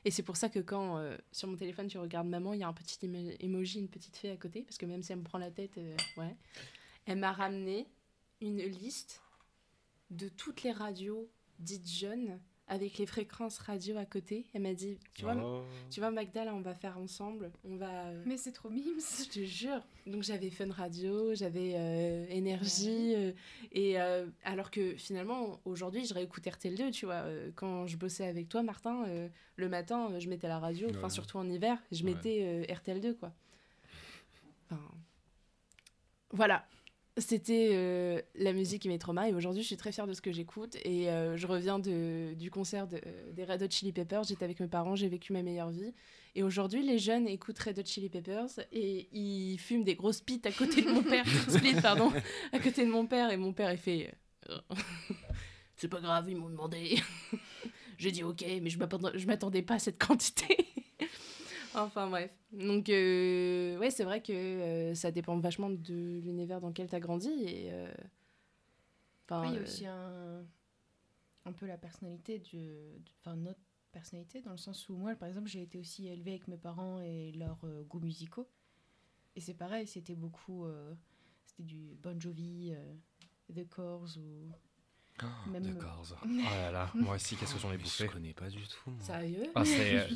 Et 0.06 0.12
c'est 0.12 0.22
pour 0.24 0.38
ça 0.38 0.50
que 0.50 0.60
quand 0.60 1.02
sur 1.32 1.48
mon 1.48 1.56
téléphone 1.56 1.88
tu 1.88 1.98
regardes 1.98 2.28
maman, 2.28 2.54
il 2.54 2.60
y 2.60 2.64
a 2.64 2.68
un 2.68 2.74
petit 2.74 3.00
emo- 3.08 3.36
emoji, 3.40 3.80
une 3.80 3.88
petite 3.90 4.16
fée 4.18 4.30
à 4.32 4.38
côté, 4.38 4.62
parce 4.62 4.78
que 4.78 4.86
même 4.86 5.02
si 5.02 5.12
elle 5.14 5.20
me 5.20 5.24
prend 5.24 5.38
la 5.38 5.50
tête, 5.50 5.80
ouais, 6.18 6.36
elle 7.06 7.18
m'a 7.20 7.32
ramené 7.32 7.88
une 8.42 8.60
liste 8.62 9.22
de 10.12 10.28
toutes 10.30 10.62
les 10.64 10.72
radios 10.74 11.30
dites 11.60 11.88
jeunes 11.90 12.40
avec 12.74 12.98
les 12.98 13.06
fréquences 13.06 13.60
radio 13.60 13.98
à 13.98 14.06
côté. 14.06 14.46
Elle 14.54 14.64
m'a 14.64 14.74
dit, 14.74 14.98
tu 15.14 15.24
vois, 15.24 15.36
Oh. 15.36 15.64
tu 15.92 16.00
vois, 16.00 16.10
Magda, 16.12 16.44
là, 16.46 16.56
on 16.56 16.62
va 16.62 16.74
faire 16.74 16.98
ensemble. 16.98 17.52
On 17.64 17.76
va. 17.76 18.08
euh, 18.08 18.24
Mais 18.26 18.36
c'est 18.38 18.52
trop 18.52 18.70
mimes. 18.70 18.84
Je 19.20 19.30
te 19.30 19.40
jure. 19.44 19.82
Donc 20.08 20.24
j'avais 20.24 20.50
Fun 20.50 20.72
Radio, 20.72 21.34
j'avais 21.36 21.74
euh, 21.76 22.26
Énergie. 22.30 23.14
euh, 23.16 23.32
et 23.72 24.02
euh, 24.02 24.26
alors 24.44 24.72
que 24.72 24.96
finalement, 24.96 25.60
aujourd'hui, 25.66 26.06
je 26.06 26.14
réécoute 26.14 26.44
RTL2, 26.46 26.92
tu 26.92 27.06
vois. 27.06 27.16
euh, 27.26 27.52
quand 27.56 27.86
je 27.88 27.96
bossais 27.98 28.26
avec 28.28 28.50
toi, 28.50 28.64
Martin, 28.64 29.06
euh, 29.08 29.28
le 29.56 29.70
matin, 29.70 30.10
euh, 30.12 30.20
je 30.20 30.28
mettais 30.30 30.48
la 30.48 30.60
radio, 30.60 30.90
enfin 30.90 31.04
Ouais. 31.04 31.10
surtout 31.10 31.38
en 31.38 31.48
hiver, 31.50 31.78
je 31.92 32.04
Ouais. 32.04 32.14
mettais 32.14 32.40
euh, 32.44 32.74
RTL2, 32.74 33.14
quoi. 33.16 33.32
Enfin, 34.70 34.82
voilà. 36.32 36.66
C'était 37.18 37.70
euh, 37.74 38.20
la 38.34 38.54
musique 38.54 38.82
qui 38.82 38.90
m'est 38.90 38.98
trauma 38.98 39.30
et 39.30 39.34
aujourd'hui 39.36 39.62
je 39.62 39.68
suis 39.68 39.78
très 39.78 39.92
fière 39.92 40.08
de 40.08 40.14
ce 40.14 40.22
que 40.22 40.32
j'écoute 40.32 40.78
et 40.84 41.12
euh, 41.12 41.38
je 41.38 41.46
reviens 41.46 41.78
de, 41.78 42.34
du 42.34 42.50
concert 42.50 42.88
de- 42.88 43.00
des 43.34 43.44
Red 43.44 43.62
Hot 43.62 43.68
Chili 43.70 43.92
Peppers, 43.94 44.24
j'étais 44.24 44.44
avec 44.44 44.60
mes 44.60 44.68
parents, 44.68 44.96
j'ai 44.96 45.10
vécu 45.10 45.32
ma 45.32 45.44
meilleure 45.44 45.70
vie. 45.70 45.94
Et 46.34 46.42
aujourd'hui 46.42 46.82
les 46.84 46.98
jeunes 46.98 47.28
écoutent 47.28 47.60
Red 47.60 47.78
Hot 47.78 47.86
Chili 47.86 48.10
Peppers 48.10 48.48
et 48.72 49.10
ils 49.16 49.60
fument 49.60 49.84
des 49.84 49.94
grosses 49.94 50.22
pites 50.22 50.48
à 50.48 50.52
côté 50.52 50.82
de 50.82 50.90
mon 50.90 51.04
père, 51.04 51.24
split 51.50 51.76
pardon, 51.84 52.12
à 52.52 52.58
côté 52.58 52.84
de 52.84 52.90
mon 52.90 53.06
père 53.06 53.30
et 53.32 53.38
mon 53.38 53.54
père 53.54 53.72
il 53.72 53.78
fait 53.78 54.12
euh, 54.50 54.58
c'est 55.76 55.88
pas 55.90 56.02
grave 56.02 56.26
ils 56.32 56.36
m'ont 56.36 56.50
demandé, 56.50 56.96
j'ai 58.00 58.10
dit 58.12 58.24
ok 58.24 58.44
mais 58.60 58.72
je 58.72 59.28
m'attendais 59.28 59.62
pas 59.62 59.76
à 59.76 59.80
cette 59.80 60.04
quantité. 60.04 60.58
Enfin 61.76 62.08
bref. 62.10 62.32
Donc 62.52 62.90
euh, 62.90 63.78
ouais, 63.80 63.90
c'est 63.90 64.04
vrai 64.04 64.22
que 64.22 64.32
euh, 64.34 64.96
ça 64.96 65.12
dépend 65.12 65.38
vachement 65.40 65.70
de 65.70 66.20
l'univers 66.24 66.62
dans 66.62 66.68
lequel 66.70 66.88
tu 66.88 66.96
as 66.96 67.00
grandi 67.00 67.30
et 67.30 67.72
euh, 67.72 67.92
enfin, 69.28 69.42
Oui, 69.42 69.48
il 69.50 69.54
y 69.54 69.58
a 69.58 69.60
euh, 69.60 69.64
aussi 69.64 69.86
un, 69.86 70.46
un 71.46 71.52
peu 71.52 71.66
la 71.66 71.78
personnalité, 71.78 72.40
de, 72.54 73.00
enfin 73.20 73.36
notre 73.36 73.60
personnalité, 73.92 74.42
dans 74.42 74.52
le 74.52 74.58
sens 74.58 74.88
où 74.90 74.96
moi, 74.96 75.16
par 75.16 75.30
exemple, 75.30 75.48
j'ai 75.48 75.62
été 75.62 75.78
aussi 75.78 76.08
élevée 76.08 76.32
avec 76.32 76.48
mes 76.48 76.58
parents 76.58 77.00
et 77.00 77.32
leurs 77.34 77.64
euh, 77.64 77.84
goûts 77.84 78.00
musicaux. 78.00 78.48
Et 79.36 79.42
c'est 79.42 79.54
pareil, 79.56 79.88
c'était 79.88 80.16
beaucoup, 80.16 80.66
euh, 80.66 80.94
c'était 81.46 81.64
du 81.64 81.96
Bon 82.02 82.20
Jovi, 82.20 82.72
euh, 82.74 82.94
The 83.56 83.68
Corrs 83.68 84.18
ou 84.18 85.50
même... 85.50 85.64
De. 85.64 85.80
Oh 86.24 86.28
là 86.28 86.72
là, 86.72 86.92
moi 86.96 87.16
aussi, 87.16 87.36
qu'est-ce 87.36 87.54
que 87.54 87.60
j'en 87.60 87.72
ai 87.72 87.78
bouffé 87.78 88.06
Je 88.08 88.12
connais 88.12 88.34
pas 88.34 88.50
du 88.50 88.62
tout. 88.68 88.90
moi. 88.92 89.04
sérieux? 89.04 89.46
Ah, 89.56 89.64
c'est 89.66 89.96
euh, 89.98 90.16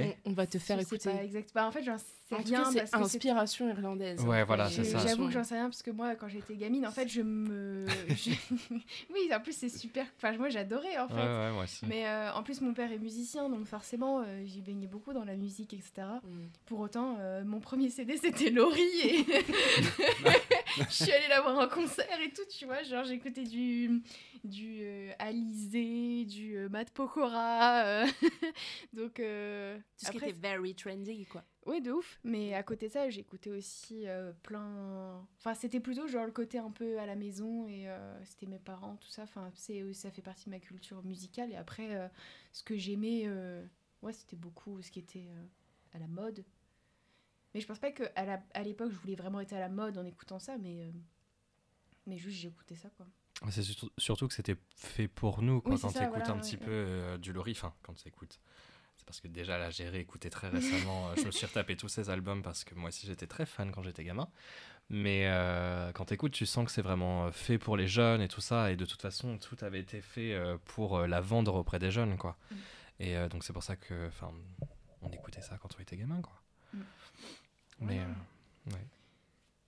on, 0.00 0.30
on 0.30 0.32
va 0.32 0.46
te 0.46 0.58
faire 0.58 0.78
Je 0.78 0.84
sais 0.84 0.96
écouter. 0.96 1.10
pas 1.10 1.24
exact. 1.24 1.50
Bah, 1.54 1.66
en 1.66 1.70
fait, 1.70 1.82
j'en 1.82 1.98
sais 1.98 2.04
En 2.32 2.36
rien 2.38 2.64
c'est 2.64 2.78
parce 2.78 2.90
que 2.90 2.96
c'est 2.98 3.16
inspiration 3.16 3.68
irlandaise. 3.68 4.20
Ouais, 4.24 4.38
hein. 4.38 4.44
voilà, 4.44 4.70
c'est 4.70 4.84
ça. 4.84 4.98
J'avoue 4.98 5.26
que 5.26 5.32
j'en 5.32 5.44
sais 5.44 5.54
rien 5.54 5.68
parce 5.68 5.82
que 5.82 5.90
moi, 5.90 6.14
quand 6.14 6.28
j'étais 6.28 6.54
gamine, 6.54 6.86
en 6.86 6.90
fait, 6.90 7.08
je 7.08 7.20
me. 7.22 7.86
je- 8.08 8.30
oui, 9.12 9.30
en 9.34 9.40
plus, 9.40 9.52
c'est 9.56 9.68
super. 9.68 10.06
Enfin, 10.16 10.36
moi, 10.38 10.48
j'adorais 10.48 10.96
en 10.98 11.08
fait. 11.08 11.14
Ouais, 11.14 11.20
ouais, 11.20 11.50
moi 11.52 11.64
aussi. 11.64 11.84
Mais 11.86 12.06
euh, 12.06 12.32
en 12.32 12.42
plus, 12.42 12.60
mon 12.60 12.72
père 12.74 12.90
est 12.90 12.98
musicien, 12.98 13.48
donc 13.48 13.66
forcément, 13.66 14.20
euh, 14.20 14.42
j'y 14.44 14.60
baignais 14.62 14.86
beaucoup 14.86 15.12
dans 15.12 15.24
la 15.24 15.36
musique, 15.36 15.74
etc. 15.74 15.92
Mm. 16.22 16.28
Pour 16.66 16.80
autant, 16.80 17.16
euh, 17.20 17.44
mon 17.44 17.60
premier 17.60 17.90
CD, 17.90 18.16
c'était 18.16 18.50
Laurie 18.50 18.80
et 19.04 19.26
je 20.76 20.84
suis 21.04 21.12
allée 21.12 21.28
la 21.28 21.40
voir 21.40 21.58
en 21.58 21.68
concert 21.68 22.20
et 22.20 22.32
tout, 22.32 22.42
tu 22.50 22.64
vois. 22.66 22.82
Genre, 22.82 23.04
j'écoutais 23.04 23.44
du, 23.44 24.02
du 24.44 24.80
euh, 24.82 25.12
Alizé, 25.18 26.24
du 26.24 26.56
euh, 26.56 26.68
Matt 26.68 26.90
Pokora. 26.90 27.84
euh, 27.84 28.06
donc, 28.92 29.20
euh, 29.20 29.78
Tout 29.98 30.06
ce 30.06 30.10
qui 30.12 30.16
était 30.18 30.32
very 30.32 30.74
trendy, 30.74 31.26
quoi. 31.26 31.44
oui, 31.66 31.80
de 31.80 31.92
ouf. 31.92 32.18
Mais 32.24 32.54
à 32.54 32.62
côté 32.62 32.88
de 32.88 32.92
ça, 32.92 33.08
j'écoutais 33.10 33.50
aussi 33.50 34.06
euh, 34.06 34.32
plein. 34.42 35.26
Enfin, 35.38 35.54
c'était 35.54 35.80
plutôt 35.80 36.06
genre 36.06 36.24
le 36.26 36.32
côté 36.32 36.58
un 36.58 36.70
peu 36.70 36.98
à 36.98 37.06
la 37.06 37.16
maison 37.16 37.66
et 37.68 37.86
c'était 38.24 38.46
mes 38.46 38.58
parents, 38.58 38.96
tout 38.96 39.08
ça. 39.10 39.22
Enfin, 39.22 39.50
ça 39.92 40.10
fait 40.10 40.22
partie 40.22 40.46
de 40.46 40.50
ma 40.50 40.60
culture 40.60 41.02
musicale. 41.04 41.50
Et 41.52 41.56
après, 41.56 42.10
ce 42.52 42.62
que 42.62 42.76
j'aimais, 42.76 43.28
ouais, 44.02 44.12
c'était 44.12 44.36
beaucoup 44.36 44.80
ce 44.82 44.90
qui 44.90 44.98
était 45.00 45.26
à 45.94 45.98
la 45.98 46.06
mode. 46.06 46.44
Mais 47.54 47.60
je 47.60 47.66
pense 47.66 47.78
pas 47.78 47.90
que 47.92 48.04
à 48.16 48.24
la- 48.24 48.42
à 48.54 48.62
l'époque, 48.62 48.90
je 48.92 48.96
voulais 48.98 49.14
vraiment 49.16 49.40
être 49.40 49.52
à 49.52 49.60
la 49.60 49.68
mode 49.68 49.98
en 49.98 50.04
écoutant 50.04 50.38
ça, 50.38 50.56
mais 50.58 50.80
euh, 50.86 50.90
mais 52.06 52.16
juste 52.18 52.38
j'écoutais 52.38 52.76
ça 52.76 52.88
quoi. 52.90 53.06
C'est 53.50 53.62
surtout, 53.62 53.90
surtout 53.98 54.28
que 54.28 54.34
c'était 54.34 54.56
fait 54.76 55.08
pour 55.08 55.42
nous, 55.42 55.60
quoi, 55.60 55.72
Oui, 55.72 55.78
c'est 55.78 55.82
quand 55.88 55.92
tu 55.92 55.98
écoutes 55.98 56.10
voilà, 56.10 56.30
un 56.30 56.34
ouais, 56.34 56.40
petit 56.40 56.56
ouais. 56.56 56.64
peu 56.64 56.70
euh, 56.70 57.18
du 57.18 57.32
Lori, 57.32 57.52
enfin, 57.52 57.74
quand 57.82 57.92
tu 57.94 58.06
écoutes. 58.06 58.38
C'est 58.96 59.04
parce 59.04 59.20
que 59.20 59.26
déjà, 59.26 59.58
là, 59.58 59.68
j'ai 59.70 59.88
réécouté 59.88 60.30
très 60.30 60.48
récemment, 60.86 61.08
euh, 61.08 61.14
je 61.16 61.24
me 61.26 61.30
suis 61.32 61.46
retapé 61.46 61.76
tous 61.76 61.88
ces 61.88 62.08
albums 62.08 62.42
parce 62.42 62.62
que 62.62 62.74
moi 62.76 62.88
aussi, 62.90 63.06
j'étais 63.08 63.26
très 63.26 63.44
fan 63.44 63.72
quand 63.72 63.82
j'étais 63.82 64.04
gamin. 64.04 64.28
Mais 64.90 65.26
euh, 65.26 65.90
quand 65.92 66.04
tu 66.04 66.14
écoutes, 66.14 66.32
tu 66.32 66.46
sens 66.46 66.64
que 66.66 66.70
c'est 66.70 66.82
vraiment 66.82 67.26
euh, 67.26 67.30
fait 67.32 67.58
pour 67.58 67.76
les 67.76 67.88
jeunes 67.88 68.20
et 68.20 68.28
tout 68.28 68.40
ça. 68.40 68.70
Et 68.70 68.76
de 68.76 68.84
toute 68.84 69.02
façon, 69.02 69.38
tout 69.38 69.56
avait 69.62 69.80
été 69.80 70.00
fait 70.02 70.38
pour 70.66 71.00
la 71.00 71.20
vendre 71.20 71.54
auprès 71.56 71.80
des 71.80 71.90
jeunes, 71.90 72.16
quoi. 72.18 72.36
Mm. 72.50 72.54
Et 73.00 73.28
donc, 73.28 73.42
c'est 73.42 73.52
pour 73.52 73.64
ça 73.64 73.74
que, 73.74 74.06
enfin, 74.06 74.30
on 75.00 75.10
écoutait 75.10 75.40
ça 75.40 75.58
quand 75.58 75.74
on 75.76 75.82
était 75.82 75.96
gamin, 75.96 76.20
quoi. 76.20 76.40
Mm. 76.74 76.80
Mais, 77.82 77.98
Ouais. 77.98 78.04
euh, 78.68 78.70
ouais. 78.74 78.86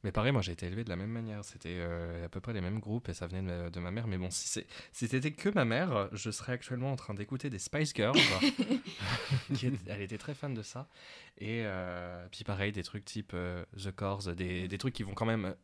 Mais 0.02 0.12
pareil, 0.12 0.32
moi 0.32 0.42
j'ai 0.42 0.52
été 0.52 0.66
élevé 0.66 0.84
de 0.84 0.90
la 0.90 0.96
même 0.96 1.08
manière. 1.10 1.42
C'était 1.46 1.76
euh, 1.78 2.26
à 2.26 2.28
peu 2.28 2.38
près 2.40 2.52
les 2.52 2.60
mêmes 2.60 2.78
groupes 2.78 3.08
et 3.08 3.14
ça 3.14 3.26
venait 3.26 3.40
de 3.40 3.46
ma, 3.46 3.70
de 3.70 3.80
ma 3.80 3.90
mère. 3.90 4.06
Mais 4.06 4.18
bon, 4.18 4.30
si 4.30 4.48
c'est- 4.48 4.66
si 4.92 5.08
c'était 5.08 5.32
que 5.32 5.48
ma 5.48 5.64
mère, 5.64 6.10
je 6.12 6.30
serais 6.30 6.52
actuellement 6.52 6.92
en 6.92 6.96
train 6.96 7.14
d'écouter 7.14 7.48
des 7.48 7.58
Spice 7.58 7.94
Girls. 7.94 8.14
qui 9.54 9.66
est- 9.68 9.72
elle 9.88 10.02
était 10.02 10.18
très 10.18 10.34
fan 10.34 10.52
de 10.54 10.62
ça. 10.62 10.88
Et 11.38 11.62
euh, 11.64 12.26
puis 12.30 12.44
pareil, 12.44 12.70
des 12.72 12.82
trucs 12.82 13.04
type 13.06 13.34
The 13.76 13.90
Corrs, 13.92 14.34
des, 14.34 14.68
des 14.68 14.78
trucs 14.78 14.94
qui 14.94 15.02
vont 15.04 15.14
quand 15.14 15.26
même. 15.26 15.54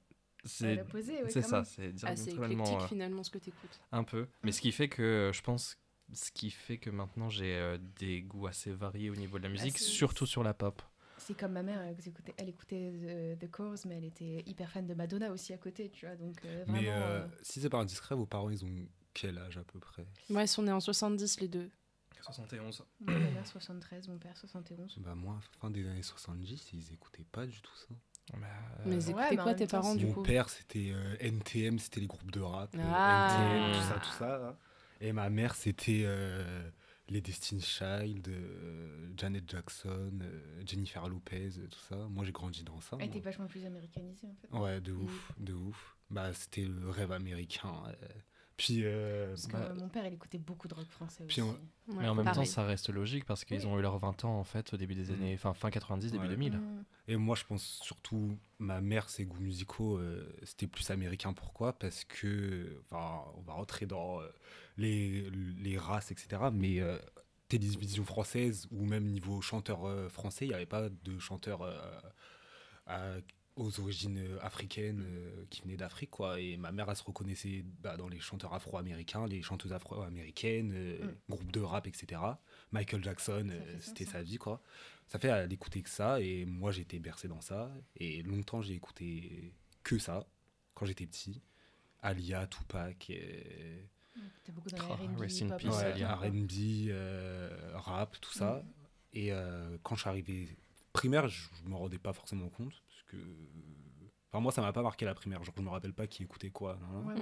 C'est 0.45 0.83
ouais, 0.91 1.43
ça, 1.43 1.65
c'est 1.65 1.93
diamétralement, 1.93 2.65
éclectique 2.65 2.81
euh, 2.81 2.89
finalement 2.89 3.23
ce 3.23 3.31
que 3.31 3.37
t'écoutes. 3.39 3.79
un 3.93 4.05
peu. 4.05 4.27
Mais 4.43 4.53
ce 4.53 4.63
qui 4.63 4.73
fait 4.73 4.89
que 4.89 5.31
je 5.35 5.43
pense. 5.43 5.77
Ce 6.13 6.33
qui 6.33 6.51
fait 6.51 6.79
que 6.79 6.91
maintenant 6.91 7.29
j'ai 7.29 7.55
euh, 7.55 7.79
des 8.01 8.23
goûts 8.23 8.49
assez 8.49 8.73
variés 8.73 9.11
au 9.11 9.15
niveau 9.15 9.39
de 9.39 9.45
la 9.45 9.49
musique, 9.51 9.79
c'est- 9.79 9.85
surtout 9.85 10.27
sur 10.27 10.43
la 10.43 10.55
pop. 10.55 10.83
C'est 11.21 11.35
comme 11.39 11.53
ma 11.53 11.63
mère, 11.63 11.81
elle 11.83 11.97
écoutait, 12.09 12.35
elle 12.39 12.49
écoutait 12.49 13.37
The, 13.39 13.39
The 13.47 13.51
Corrs, 13.51 13.77
mais 13.87 13.97
elle 13.99 14.05
était 14.05 14.43
hyper 14.47 14.71
fan 14.71 14.87
de 14.87 14.95
Madonna 14.95 15.31
aussi 15.31 15.53
à 15.53 15.59
côté, 15.59 15.91
tu 15.91 16.07
vois. 16.07 16.17
Donc 16.17 16.45
euh, 16.45 16.65
vraiment. 16.65 16.81
Mais 16.81 16.89
euh, 16.91 17.21
euh, 17.21 17.27
si 17.43 17.61
c'est 17.61 17.71
pas 17.71 17.79
indiscret, 17.79 18.15
vos 18.15 18.27
parents, 18.27 18.51
ils 18.51 18.65
ont 18.65 18.75
quel 19.15 19.39
âge 19.39 19.59
à 19.59 19.65
peu 19.65 19.79
près? 19.79 20.07
Ouais, 20.31 20.45
ils 20.45 20.49
sont 20.49 20.63
nés 20.63 20.73
en 20.73 20.81
70 20.81 21.41
les 21.41 21.49
deux. 21.49 21.71
71. 22.23 22.85
Ma 23.01 23.19
mère 23.19 23.47
73, 23.47 24.09
mon 24.09 24.19
père 24.19 24.37
71. 24.37 24.99
Bah 24.99 25.15
moi, 25.15 25.39
fin 25.61 25.71
des 25.71 25.87
années 25.89 26.03
70, 26.03 26.69
ils 26.75 26.93
écoutaient 26.93 27.25
pas 27.33 27.47
du 27.47 27.61
tout 27.63 27.75
ça. 27.77 27.95
Bah, 28.35 28.47
Mais 28.85 28.97
ils 28.97 29.15
Ouais, 29.15 29.23
écoutaient 29.23 29.41
en 29.41 29.43
quoi 29.43 29.55
tes 29.55 29.67
temps, 29.67 29.79
parents 29.81 29.95
du 29.95 30.07
Mon 30.07 30.13
coup 30.13 30.23
père, 30.23 30.49
c'était 30.51 30.91
euh, 30.93 31.17
NTM, 31.19 31.79
c'était 31.79 32.01
les 32.01 32.07
groupes 32.07 32.31
de 32.31 32.41
rap. 32.41 32.75
euh, 32.77 32.79
Ah. 32.83 33.73
NTM, 33.73 33.73
tout 33.83 33.89
ça, 33.89 34.01
tout 34.01 34.19
ça. 34.19 34.39
là. 34.39 34.59
Et 35.01 35.13
ma 35.13 35.31
mère, 35.31 35.55
c'était 35.55 36.03
euh, 36.05 36.71
les 37.11 37.21
Destiny 37.21 37.61
Child, 37.61 38.29
euh, 38.29 39.11
Janet 39.17 39.49
Jackson, 39.51 40.19
euh, 40.23 40.63
Jennifer 40.65 41.07
Lopez, 41.09 41.51
euh, 41.59 41.67
tout 41.67 41.79
ça. 41.89 41.97
Moi, 42.09 42.25
j'ai 42.25 42.33
grandi 42.33 42.63
dans 42.63 42.81
ça. 42.81 42.97
Elle 43.01 43.09
était 43.09 43.21
vachement 43.21 43.47
plus 43.47 43.65
américanisée 43.67 44.29
en 44.29 44.35
fait. 44.35 44.57
Ouais, 44.57 44.81
de 44.81 44.93
ouf, 44.93 45.33
de 45.39 45.53
ouf. 45.53 45.97
Bah, 46.09 46.33
c'était 46.33 46.65
le 46.65 46.89
rêve 46.89 47.13
américain. 47.13 47.75
euh. 47.89 48.07
Puis, 48.61 48.81
euh, 48.85 49.29
Parce 49.31 49.47
que 49.47 49.53
Bah, 49.53 49.73
mon 49.75 49.89
père, 49.89 50.07
il 50.07 50.13
écoutait 50.13 50.39
beaucoup 50.39 50.69
de 50.69 50.75
rock 50.75 50.87
français 50.89 51.25
puis 51.27 51.41
aussi. 51.41 51.51
on- 51.89 51.93
Ouais, 51.95 52.03
Mais 52.03 52.09
en 52.09 52.15
même 52.15 52.25
pareil. 52.27 52.45
temps, 52.47 52.51
ça 52.53 52.65
reste 52.65 52.91
logique 52.91 53.25
parce 53.25 53.45
qu'ils 53.45 53.61
Oui. 53.61 53.67
ont 53.67 53.79
eu 53.79 53.83
leurs 53.83 53.99
20 53.99 54.25
ans 54.25 54.39
en 54.39 54.45
fait 54.45 54.73
au 54.75 54.77
début 54.77 54.95
des 54.95 55.11
Mm. 55.11 55.15
années, 55.15 55.35
enfin 55.35 55.55
fin 55.55 55.71
90, 55.71 56.13
début 56.13 56.25
Ouais. 56.25 56.29
2000. 56.29 56.53
Mm. 56.59 56.85
Et 57.09 57.17
moi, 57.17 57.35
je 57.35 57.45
pense 57.45 57.81
surtout, 57.83 58.39
ma 58.59 58.81
mère, 58.81 59.09
ses 59.09 59.25
goûts 59.25 59.41
musicaux, 59.41 59.97
euh, 59.99 60.31
c'était 60.45 60.67
plus 60.69 60.89
américain. 60.91 61.33
Pourquoi? 61.33 61.73
Parce 61.73 62.05
que, 62.05 62.81
enfin, 62.85 63.25
on 63.37 63.41
va 63.41 63.55
rentrer 63.55 63.87
dans 63.87 64.21
euh, 64.21 64.29
les, 64.77 65.29
les 65.31 65.79
races, 65.79 66.13
etc. 66.13 66.43
Mais 66.53 66.81
euh, 66.81 66.99
télévision 67.49 68.05
française 68.05 68.69
ou 68.71 68.85
même 68.85 69.07
niveau 69.07 69.41
chanteur 69.41 69.85
euh, 69.87 70.09
français, 70.09 70.45
il 70.45 70.49
n'y 70.51 70.55
avait 70.55 70.67
pas 70.67 70.89
de 70.91 71.19
chanteur 71.19 71.63
euh, 71.63 73.21
aux 73.57 73.81
origines 73.81 74.19
euh, 74.19 74.39
africaines 74.43 75.03
euh, 75.05 75.45
qui 75.51 75.63
venaient 75.63 75.77
d'Afrique, 75.77 76.11
quoi. 76.11 76.41
Et 76.41 76.57
ma 76.57 76.73
mère, 76.73 76.89
elle 76.89 76.97
se 76.97 77.03
reconnaissait 77.05 77.65
bah, 77.81 77.97
dans 77.97 78.09
les 78.09 78.21
chanteurs 78.21 78.55
afro-américains, 78.55 79.27
les 79.27 79.43
chanteuses 79.43 79.73
afro-américaines, 79.73 80.73
euh, 80.75 80.99
Mm. 81.05 81.15
groupes 81.29 81.53
de 81.53 81.61
rap, 81.61 81.87
etc. 81.87 82.21
Michael 82.73 83.03
Jackson, 83.03 83.49
euh, 83.53 83.77
c'était 83.81 84.07
hein. 84.07 84.13
sa 84.13 84.23
vie, 84.23 84.39
quoi. 84.39 84.63
Ça 85.09 85.19
fait 85.19 85.31
à 85.31 85.47
l'écouter 85.47 85.83
que 85.83 85.91
ça, 85.91 86.21
et 86.21 86.45
moi, 86.45 86.71
j'ai 86.71 86.83
été 86.83 86.99
bercé 87.01 87.29
dans 87.29 87.41
ça. 87.41 87.71
Et 87.97 88.23
longtemps, 88.23 88.63
j'ai 88.63 88.75
écouté 88.75 89.53
que 89.83 89.99
ça, 89.99 90.27
quand 90.75 90.87
j'étais 90.87 91.07
petit. 91.07 91.43
Alia, 92.03 92.47
Tupac, 92.47 93.11
et... 93.11 93.89
T'es 94.45 94.53
beaucoup 94.53 94.71
dans 94.71 94.77
Oh, 94.91 94.97
les 95.01 95.07
R&B, 95.07 95.57
peace. 95.59 95.69
Ouais, 95.69 96.89
euh, 96.91 97.71
rap, 97.75 98.21
tout 98.21 98.33
ça. 98.33 98.63
Et 99.13 99.33
euh, 99.33 99.77
quand 99.83 99.97
je 99.97 100.01
suis 100.01 100.09
arrivé 100.09 100.57
primaire, 100.93 101.29
je, 101.29 101.49
je 101.63 101.69
me 101.69 101.75
rendais 101.75 101.99
pas 101.99 102.13
forcément 102.13 102.49
compte 102.49 102.83
que 103.11 103.17
enfin 104.33 104.41
moi 104.41 104.53
ça 104.53 104.63
m'a 104.63 104.73
pas 104.73 104.83
marqué 104.83 105.05
la 105.05 105.15
primaire, 105.15 105.43
genre 105.43 105.55
je 105.57 105.63
me 105.63 105.69
rappelle 105.71 105.93
pas 105.93 106.07
qui 106.07 106.23
écoutait 106.23 106.51
quoi. 106.51 106.79
Ouais. 107.07 107.15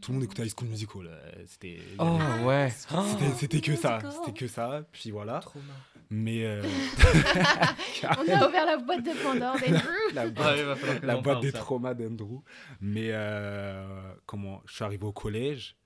Tout 0.00 0.10
le 0.12 0.16
monde 0.16 0.24
écoutait 0.24 0.44
High 0.46 0.52
School 0.56 0.68
Musical, 0.68 1.06
euh, 1.06 1.32
c'était 1.46 1.78
Oh 1.98 2.18
ouais. 2.44 2.70
c'était- 2.70 3.34
c'était 3.38 3.60
que 3.60 3.74
ça, 3.76 3.98
c'était 4.10 4.38
que 4.38 4.46
ça. 4.46 4.82
Puis 4.92 5.10
voilà. 5.10 5.40
Mais 6.10 6.44
euh, 6.44 6.62
On 8.04 8.28
a 8.28 8.48
ouvert 8.48 8.66
la 8.66 8.76
boîte 8.76 9.02
de 9.02 9.22
Pandore 9.22 9.54
d'Andrew. 9.58 10.14
la 10.14 10.26
boîte, 10.28 11.00
que 11.00 11.06
la 11.06 11.16
boîte 11.16 11.40
des 11.40 11.50
ça. 11.52 11.58
traumas 11.58 11.94
d'Andrew. 11.94 12.42
Mais 12.82 13.08
euh, 13.12 14.12
comment 14.26 14.60
Je 14.66 14.74
suis 14.74 14.84
arrivé 14.84 15.04
au 15.06 15.12
collège. 15.12 15.76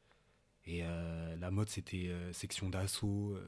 Et 0.68 0.80
euh, 0.82 1.36
la 1.40 1.50
mode, 1.52 1.68
c'était 1.68 2.06
euh, 2.08 2.32
section 2.32 2.68
d'assaut, 2.68 3.34
euh, 3.36 3.46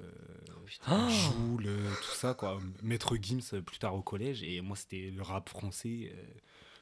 Oh. 0.88 1.08
Joule, 1.08 1.64
euh, 1.66 1.90
tout 1.96 2.14
ça, 2.14 2.34
quoi. 2.34 2.58
Maître 2.82 3.16
Gims 3.20 3.40
euh, 3.54 3.60
plus 3.62 3.78
tard 3.78 3.94
au 3.94 4.02
collège. 4.02 4.42
Et 4.42 4.60
moi, 4.60 4.76
c'était 4.76 5.10
le 5.14 5.22
rap 5.22 5.48
français, 5.48 6.12
euh, 6.14 6.22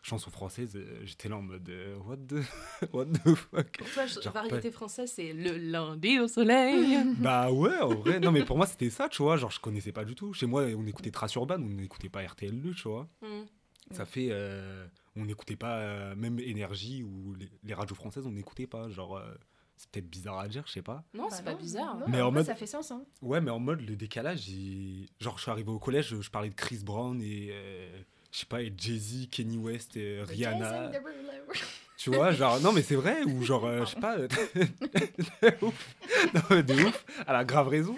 chanson 0.03 0.31
française. 0.31 0.73
euh, 0.77 1.01
J'étais 1.05 1.29
là 1.29 1.37
en 1.37 1.43
mode 1.43 1.69
euh, 1.71 1.97
What 1.99 2.17
the, 2.29 2.43
what 2.93 3.07
the 3.07 3.35
fuck? 3.35 3.79
Pour 3.79 3.91
toi, 3.91 4.07
Genre 4.07 4.33
variété 4.33 4.71
française, 4.71 5.11
c'est 5.15 5.33
le 5.33 5.57
lundi 5.57 6.19
au 6.19 6.29
soleil. 6.29 6.99
Bah 7.19 7.51
ouais, 7.51 7.79
en 7.79 7.95
vrai. 7.95 8.21
Non, 8.21 8.33
mais 8.33 8.45
pour 8.45 8.57
moi, 8.57 8.67
c'était 8.67 8.91
ça, 8.91 9.09
tu 9.09 9.23
vois. 9.23 9.37
Genre, 9.37 9.51
je 9.51 9.61
connaissais 9.61 9.93
pas 9.93 10.05
du 10.05 10.15
tout. 10.15 10.33
Chez 10.35 10.47
moi, 10.47 10.65
on 10.77 10.87
écoutait 10.87 11.11
Trace 11.13 11.35
Urban, 11.37 11.57
on 11.63 11.67
n'écoutait 11.71 12.09
pas 12.11 12.23
RTL2, 12.23 12.75
tu 12.75 12.89
vois. 12.89 13.09
Hmm. 13.23 13.45
Ça 13.93 14.05
fait. 14.05 14.29
euh, 14.33 14.87
on 15.15 15.25
n'écoutait 15.25 15.57
pas 15.57 15.79
euh, 15.79 16.15
même 16.17 16.39
Énergie 16.41 17.03
ou 17.05 17.35
les, 17.35 17.49
les 17.65 17.73
radios 17.75 17.95
françaises, 17.95 18.27
on 18.27 18.33
n'écoutait 18.33 18.67
pas. 18.67 18.91
Genre, 18.91 19.17
euh, 19.17 19.33
c'est 19.77 19.91
peut-être 19.91 20.09
bizarre 20.09 20.39
à 20.39 20.49
dire, 20.49 20.65
je 20.67 20.73
sais 20.73 20.83
pas. 20.83 21.05
Non, 21.15 21.25
Bah 21.25 21.29
c'est 21.37 21.45
pas 21.45 21.55
bizarre. 21.55 21.97
non, 21.97 22.07
Mais 22.09 22.21
en 22.21 22.31
mode- 22.33 22.47
Ça 22.47 22.55
fait 22.55 22.67
sens, 22.67 22.91
hein. 22.91 23.03
Ouais, 23.23 23.41
mais 23.41 23.51
en 23.51 23.59
mode 23.61 23.81
le 23.87 23.95
décalage, 23.97 24.49
il- 24.49 25.09
genre 25.21 25.37
je 25.37 25.43
suis 25.43 25.51
arrivé 25.51 25.71
au 25.71 25.79
collège, 25.79 26.09
je, 26.09 26.21
je 26.21 26.31
parlais 26.31 26.49
de 26.51 26.55
Chris 26.55 26.81
Brown 26.83 27.21
et 27.21 27.51
euh, 27.53 27.99
je 28.33 28.39
sais 28.41 28.47
pas, 28.47 28.63
et 28.63 28.73
Jay-Z, 28.77 29.29
Kenny 29.31 29.59
West, 29.59 29.97
et 29.97 30.23
Rihanna. 30.23 30.91
Jason 30.93 31.05
Derulo. 31.05 31.53
Tu 31.99 32.11
vois, 32.11 32.33
genre 32.33 32.61
non 32.61 32.73
mais 32.73 32.83
c'est 32.83 32.95
vrai 32.97 33.23
ou 33.25 33.43
genre 33.43 33.65
euh, 33.65 33.85
je 33.87 33.91
sais 33.95 34.01
pas. 34.01 34.19
euh, 34.19 34.29
de 34.57 35.65
ouf. 35.65 35.95
Non 36.35 36.43
mais 36.51 36.63
de 36.63 36.75
ouf, 36.75 37.05
elle 37.27 37.35
a 37.35 37.45
grave 37.45 37.69
raison. 37.69 37.97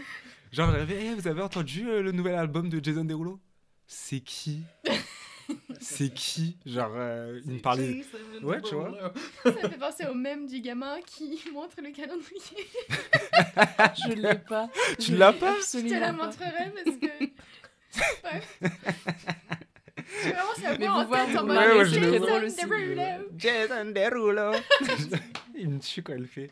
Genre 0.52 0.70
j'avais, 0.73 1.06
Eh, 1.06 1.14
vous 1.14 1.26
avez 1.28 1.42
entendu 1.42 1.88
euh, 1.88 2.00
le 2.02 2.12
nouvel 2.12 2.35
album 2.37 2.68
de 2.68 2.82
Jason 2.82 3.04
Derulo? 3.04 3.40
C'est 3.87 4.20
qui? 4.20 4.62
C'est 5.80 6.12
qui 6.12 6.56
Genre 6.66 6.92
euh, 6.94 7.40
il 7.44 7.52
me 7.54 7.58
parlait. 7.61 8.02
Ouais, 8.42 8.61
tu 8.62 8.75
vois. 8.75 9.12
Ça 9.42 9.50
me 9.50 9.56
fait 9.68 9.78
penser 9.78 10.06
au 10.06 10.14
même 10.14 10.47
du 10.47 10.61
gamin 10.61 10.99
qui 11.06 11.40
montre 11.52 11.76
le 11.82 11.90
calendrier. 11.92 12.66
Je 14.08 14.12
l'ai 14.14 14.38
pas. 14.38 14.68
Tu 14.99 15.12
Je 15.12 15.16
l'as 15.16 15.32
pas 15.32 15.54
Je 15.61 15.80
te 15.88 16.00
la 16.00 16.12
montrerai 16.12 16.73
parce 16.85 16.97
que. 16.97 17.26
Bref. 18.23 18.58
J'ai 20.23 20.30
vraiment 20.32 20.54
sa 20.56 20.78
Mais 20.78 20.87
voix 20.87 20.94
vous 20.94 21.00
en 21.00 21.04
voir, 21.06 21.26
tête 21.26 21.37
en 21.38 21.47
mode 21.47 21.56
Ouais, 21.56 21.78
ouais, 21.78 21.85
je 21.85 21.94
Jason 21.94 22.66
Derulo. 22.68 23.28
Jason 23.37 23.85
Derulo. 23.87 24.52
il 25.56 25.68
me 25.70 25.78
tue 25.80 26.02
quand 26.02 26.14
elle 26.14 26.26
fait. 26.26 26.50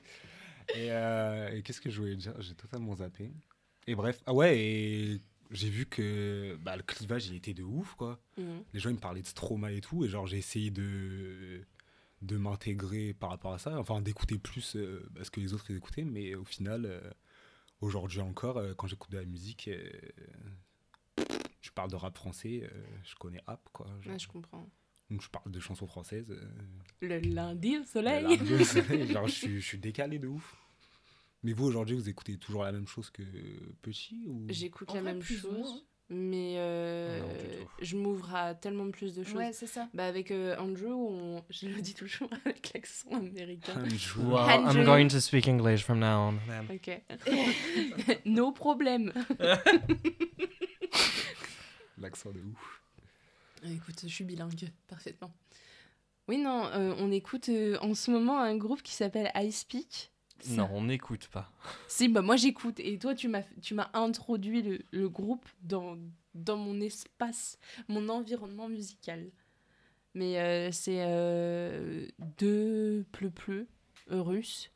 Et, 0.75 0.89
euh, 0.91 1.51
et 1.57 1.63
qu'est-ce 1.63 1.81
que 1.81 1.91
je 1.91 2.01
voulais 2.01 2.17
dire? 2.17 2.35
J'ai 2.41 2.55
totalement 2.55 2.95
zappé. 2.97 3.31
Et 3.87 3.95
bref, 3.95 4.19
ah 4.27 4.35
ouais, 4.35 4.59
et 4.59 5.21
j'ai 5.51 5.69
vu 5.71 5.87
que 5.87 6.57
bah, 6.61 6.77
le 6.77 6.83
clivage, 6.83 7.27
il 7.29 7.35
était 7.37 7.55
de 7.55 7.63
ouf, 7.63 7.95
quoi. 7.95 8.21
Hmm. 8.37 8.61
Les 8.73 8.81
gens, 8.81 8.91
ils 8.91 8.97
me 8.97 9.01
parlaient 9.01 9.23
de 9.23 9.27
Stroma 9.27 9.73
et 9.73 9.81
tout, 9.81 10.05
et 10.05 10.09
genre, 10.09 10.27
j'ai 10.27 10.39
essayé 10.39 10.71
de, 10.71 11.65
de 12.23 12.37
m'intégrer 12.37 13.15
par 13.15 13.31
rapport 13.31 13.53
à 13.53 13.59
ça, 13.59 13.79
enfin, 13.79 14.01
d'écouter 14.01 14.39
plus 14.39 14.77
euh, 14.77 15.07
bah, 15.11 15.25
ce 15.25 15.31
que 15.31 15.41
les 15.41 15.55
autres 15.55 15.71
ils 15.71 15.77
écoutaient, 15.77 16.05
mais 16.05 16.35
au 16.35 16.45
final, 16.45 16.87
euh, 16.87 17.01
aujourd'hui 17.81 18.21
encore, 18.21 18.59
euh, 18.59 18.75
quand 18.75 18.87
j'écoute 18.87 19.11
de 19.13 19.19
la 19.19 19.25
musique, 19.25 19.69
euh, 19.69 19.91
je 21.61 21.71
parle 21.71 21.91
de 21.91 21.97
rap 21.97 22.17
français, 22.17 22.69
je 23.05 23.15
connais 23.17 23.43
App, 23.47 23.69
quoi. 23.73 23.87
Genre, 24.01 24.13
Ouais, 24.13 24.19
je 24.19 24.29
comprends. 24.29 24.69
Donc, 25.11 25.23
je 25.23 25.29
parle 25.29 25.51
de 25.51 25.61
chansons 25.61 25.87
françaises. 25.87 26.35
Le 27.01 27.19
lundi 27.19 27.79
au 27.79 27.85
soleil. 27.85 28.39
genre, 29.13 29.29
je, 29.29 29.33
suis, 29.33 29.61
je 29.61 29.67
suis 29.67 29.79
décalé 29.79 30.19
de 30.19 30.27
ouf. 30.27 30.57
Mais 31.47 31.53
vous, 31.53 31.67
aujourd'hui, 31.67 31.95
vous 31.95 32.09
écoutez 32.09 32.37
toujours 32.39 32.65
la 32.65 32.73
même 32.73 32.89
chose 32.89 33.09
que 33.09 33.23
petit 33.81 34.27
ou... 34.27 34.47
J'écoute 34.49 34.89
la 34.93 35.01
vrai, 35.01 35.13
même 35.13 35.23
chose, 35.23 35.45
moins. 35.53 35.81
mais 36.09 36.55
euh, 36.57 37.21
Non, 37.21 37.29
tout. 37.29 37.69
je 37.83 37.97
m'ouvre 37.97 38.35
à 38.35 38.57
tellement 38.57 38.91
plus 38.91 39.15
de 39.15 39.23
choses. 39.23 39.37
Ouais, 39.37 39.53
c'est 39.53 39.69
ça. 39.69 39.89
Bah 39.95 40.07
avec 40.07 40.33
euh, 40.33 40.57
Andrew, 40.59 40.89
on... 40.91 41.45
je 41.49 41.69
le 41.69 41.81
dis 41.81 41.95
toujours 41.95 42.29
avec 42.45 42.73
l'accent 42.75 43.11
américain. 43.13 43.75
Andrew. 43.77 44.29
Well, 44.29 44.45
I'm 44.49 44.67
Andrew. 44.67 44.85
going 44.85 45.07
to 45.07 45.21
speak 45.21 45.47
English 45.47 45.85
from 45.85 46.01
now 46.01 46.31
on. 46.33 46.41
Ok. 46.75 47.01
no 48.25 48.51
problème. 48.51 49.13
L'accent 51.99 52.33
de 52.33 52.41
ouf. 52.41 52.83
Écoute, 53.63 54.01
je 54.03 54.09
suis 54.09 54.25
bilingue, 54.25 54.69
parfaitement. 54.89 55.33
Oui, 56.27 56.39
non, 56.39 56.67
euh, 56.73 56.93
on 56.99 57.13
écoute 57.13 57.51
euh, 57.51 57.79
en 57.83 57.95
ce 57.95 58.11
moment 58.11 58.41
un 58.41 58.57
groupe 58.57 58.83
qui 58.83 58.95
s'appelle 58.95 59.31
I 59.37 59.53
Non, 60.51 60.69
on 60.73 60.85
n'écoute 60.85 61.29
pas. 61.29 61.51
Si, 61.89 62.09
bah 62.09 62.23
moi 62.23 62.37
j'écoute. 62.37 62.79
Et 62.81 62.99
toi, 62.99 63.15
tu 63.15 63.29
m'as, 63.29 63.43
tu 63.63 63.75
m'as 63.75 63.91
introduit 63.95 64.63
le, 64.63 64.79
le 64.91 65.09
groupe 65.09 65.47
dans, 65.63 65.97
dans 66.35 66.57
mon 66.57 66.81
espace, 66.81 67.59
mon 67.89 68.09
environnement 68.09 68.69
musical. 68.69 69.31
Mais 70.15 70.39
euh, 70.39 70.71
c'est 70.73 71.05
euh, 71.07 72.07
deux 72.39 73.05
pleu-pleu 73.13 73.67
euh, 74.11 74.23
russes 74.23 74.71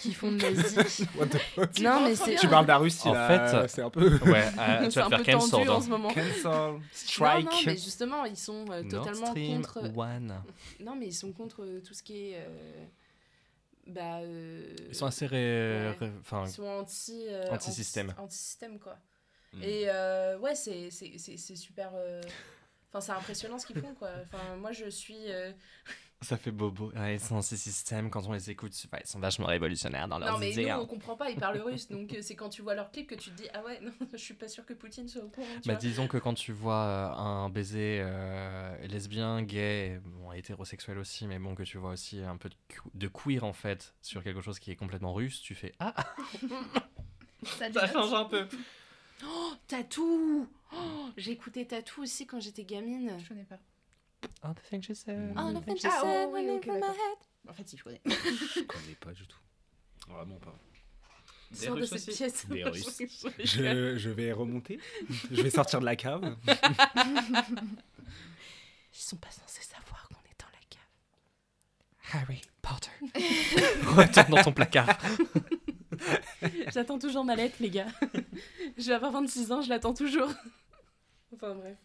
qui 0.00 0.12
font 0.12 0.32
de 0.32 0.40
la 0.42 0.54
zik. 0.88 1.06
What 1.16 1.26
the 1.26 1.38
fuck? 1.38 1.78
Non, 1.80 2.00
mais 2.02 2.16
c'est. 2.16 2.34
Tu 2.36 2.48
parles 2.48 2.64
de 2.64 2.70
la 2.70 2.78
Russie, 2.78 3.08
En 3.08 3.12
là, 3.14 3.28
fait, 3.62 3.68
c'est 3.68 3.82
un 3.82 3.90
peu... 3.90 4.18
Ouais, 4.26 4.44
euh, 4.58 4.84
tu 4.86 4.92
c'est 4.92 5.00
vas 5.00 5.06
un 5.06 5.08
faire 5.10 5.18
peu 5.22 5.32
cancel. 5.32 5.50
tendu 5.50 5.68
en 5.68 5.76
hein. 5.76 5.80
ce 5.82 5.88
moment. 5.88 6.08
Cancel, 6.08 6.80
strike. 6.92 7.44
non, 7.44 7.58
mais 7.66 7.72
justement, 7.76 8.24
ils 8.24 8.36
sont 8.36 8.64
euh, 8.70 8.82
Nord 8.82 9.04
totalement 9.04 9.26
Stream 9.30 9.62
contre. 9.64 9.96
One. 9.96 10.42
Non, 10.80 10.96
mais 10.96 11.06
ils 11.06 11.14
sont 11.14 11.32
contre 11.32 11.64
tout 11.86 11.94
ce 11.94 12.02
qui 12.02 12.30
est. 12.32 12.46
Bah. 13.86 14.18
euh, 14.20 14.74
Ils 14.88 14.94
sont 14.94 15.06
assez 15.06 15.26
ré... 15.26 15.36
Ouais. 16.00 16.10
Ils 16.46 16.50
sont 16.50 16.64
anti. 16.66 17.26
euh, 17.28 17.50
Anti-système. 17.50 18.10
anti- 18.10 18.20
Anti-système, 18.20 18.78
quoi. 18.78 18.98
Mm. 19.52 19.62
Et 19.62 19.84
euh, 19.88 20.38
ouais, 20.38 20.54
c'est 20.54 20.90
c'est- 20.90 21.18
c'est- 21.18 21.36
c'est 21.36 21.56
super. 21.56 21.92
euh, 21.94 22.20
Enfin, 22.92 23.00
c'est 23.00 23.12
impressionnant 23.12 23.58
ce 23.58 23.66
qu'ils 23.66 23.80
font, 23.80 23.94
quoi. 23.94 24.10
Enfin, 24.22 24.56
moi, 24.56 24.72
je 24.72 24.88
suis. 24.88 25.30
Ça 26.22 26.36
fait 26.36 26.50
bobo. 26.50 26.90
Ouais, 26.96 27.16
ils 27.16 27.20
sont 27.20 27.40
ces 27.42 27.56
systèmes, 27.56 28.10
quand 28.10 28.26
on 28.26 28.32
les 28.32 28.50
écoute, 28.50 28.72
ouais, 28.92 29.00
ils 29.04 29.08
sont 29.08 29.18
vachement 29.20 29.46
révolutionnaires 29.46 30.08
dans 30.08 30.18
leurs 30.18 30.32
Non, 30.32 30.38
mais 30.38 30.52
idées. 30.52 30.62
nous, 30.64 30.70
hein. 30.70 30.78
on 30.82 30.86
comprend 30.86 31.16
pas, 31.16 31.30
ils 31.30 31.36
parlent 31.36 31.60
russe. 31.60 31.88
Donc, 31.88 32.12
euh, 32.14 32.18
c'est 32.22 32.34
quand 32.34 32.48
tu 32.48 32.62
vois 32.62 32.74
leur 32.74 32.90
clip 32.90 33.08
que 33.08 33.14
tu 33.14 33.30
te 33.30 33.36
dis 33.36 33.48
Ah 33.52 33.62
ouais, 33.62 33.80
non, 33.82 33.92
je 34.12 34.16
suis 34.16 34.34
pas 34.34 34.48
sûr 34.48 34.64
que 34.64 34.72
Poutine 34.74 35.08
soit 35.08 35.22
au 35.22 35.28
courant. 35.28 35.46
Bah, 35.66 35.72
vois. 35.72 35.74
disons 35.76 36.08
que 36.08 36.16
quand 36.18 36.34
tu 36.34 36.52
vois 36.52 36.82
euh, 36.84 37.08
un 37.12 37.48
baiser 37.50 38.00
euh, 38.02 38.76
lesbien, 38.86 39.42
gay, 39.42 40.00
bon, 40.04 40.32
hétérosexuel 40.32 40.98
aussi, 40.98 41.26
mais 41.26 41.38
bon, 41.38 41.54
que 41.54 41.62
tu 41.62 41.78
vois 41.78 41.90
aussi 41.90 42.20
un 42.22 42.36
peu 42.36 42.48
de, 42.48 42.56
que- 42.68 42.80
de 42.94 43.08
queer 43.08 43.44
en 43.44 43.52
fait 43.52 43.94
sur 44.02 44.22
quelque 44.24 44.40
chose 44.40 44.58
qui 44.58 44.70
est 44.70 44.76
complètement 44.76 45.12
russe, 45.12 45.40
tu 45.42 45.54
fais 45.54 45.72
Ah, 45.80 45.94
Ça, 47.44 47.70
change 47.92 48.12
un 48.14 48.24
peu. 48.24 48.46
Oh, 49.24 49.52
Tatou 49.68 50.48
Oh, 50.74 51.08
J'ai 51.16 51.32
écouté 51.32 51.66
Tatou 51.66 52.02
aussi 52.02 52.26
quand 52.26 52.40
j'étais 52.40 52.64
gamine. 52.64 53.12
Je 53.22 53.28
connais 53.28 53.44
pas. 53.44 53.58
Oh, 54.44 54.52
the 54.54 54.60
thing 54.68 54.80
she 54.82 54.94
said. 54.94 55.32
Oh, 55.36 55.40
Mm. 55.40 55.54
the 55.54 55.60
thing 55.64 55.76
she 55.76 55.86
Ah, 55.88 56.00
said 56.00 56.26
oh, 56.26 56.30
oui, 56.32 56.40
running 56.46 56.56
ok, 56.58 56.64
from 56.64 56.78
my 56.80 56.86
head. 56.86 57.18
En 57.48 57.52
fait, 57.52 57.68
si, 57.68 57.76
je 57.80 57.82
connais. 57.84 58.00
Je 58.06 58.62
connais 58.62 58.94
pas 59.00 59.12
du 59.12 59.26
tout. 59.26 59.38
Vraiment 60.08 60.38
pas. 60.38 60.56
Sors 61.52 61.76
de 61.76 61.84
cette 61.84 62.06
pièce. 62.14 62.46
Des 62.48 62.64
Russes. 62.64 63.02
Je- 63.38 63.44
Je, 63.44 63.96
je 63.98 64.10
vais 64.10 64.32
remonter. 64.32 64.78
je 65.30 65.42
vais 65.42 65.50
sortir 65.50 65.80
de 65.80 65.84
la 65.84 65.96
cave. 65.96 66.36
Ils 66.46 66.54
sont 68.92 69.16
pas 69.16 69.30
censés 69.30 69.62
savoir 69.62 70.08
qu'on 70.08 70.16
est 70.16 70.40
dans 70.40 70.50
la 70.52 70.60
cave. 70.70 72.22
Harry 72.22 72.40
Potter. 72.62 72.90
Retourne 73.96 74.30
dans 74.30 74.42
ton 74.42 74.52
placard. 74.52 74.98
J'attends 76.72 76.98
toujours 76.98 77.24
ma 77.24 77.36
lettre, 77.36 77.56
les 77.60 77.70
gars. 77.70 77.86
je 78.76 78.86
vais 78.88 78.94
avoir 78.94 79.12
26 79.12 79.52
ans, 79.52 79.62
je 79.62 79.68
l'attends 79.68 79.94
toujours. 79.94 80.30
enfin 81.34 81.54
bref. 81.54 81.76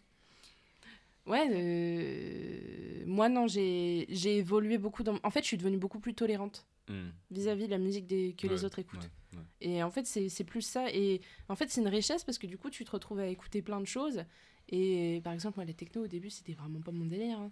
Ouais, 1.27 1.47
euh, 1.51 3.03
moi 3.05 3.29
non, 3.29 3.47
j'ai 3.47 4.37
évolué 4.37 4.77
beaucoup 4.77 5.03
dans... 5.03 5.17
En 5.23 5.29
fait, 5.29 5.41
je 5.41 5.47
suis 5.47 5.57
devenue 5.57 5.77
beaucoup 5.77 5.99
plus 5.99 6.13
tolérante. 6.13 6.65
Hmm. 6.89 7.09
vis-à-vis 7.29 7.67
de 7.67 7.71
la 7.71 7.77
musique 7.77 8.05
des... 8.07 8.33
que 8.37 8.47
les 8.47 8.65
autres 8.65 8.79
écoutent. 8.79 9.09
ouais, 9.33 9.37
ouais. 9.37 9.43
Et 9.61 9.83
en 9.83 9.91
fait, 9.91 10.05
c'est 10.05 10.43
plus 10.43 10.61
ça. 10.63 10.91
Et 10.91 11.21
en 11.47 11.55
fait, 11.55 11.69
c'est 11.69 11.79
une 11.79 11.87
richesse 11.87 12.23
parce 12.23 12.37
que 12.37 12.47
du 12.47 12.57
coup, 12.57 12.69
tu 12.69 12.83
te 12.83 12.91
retrouves 12.91 13.19
à 13.19 13.27
écouter 13.27 13.61
plein 13.61 13.79
de 13.79 13.85
choses. 13.85 14.25
Et 14.67 15.21
par 15.23 15.31
exemple, 15.31 15.57
moi, 15.57 15.65
les 15.65 15.73
techno, 15.75 16.03
au 16.03 16.07
début, 16.07 16.29
c'était 16.29 16.53
vraiment 16.53 16.81
pas 16.81 16.91
mon 16.91 17.05
délire. 17.05 17.39
hein. 17.39 17.51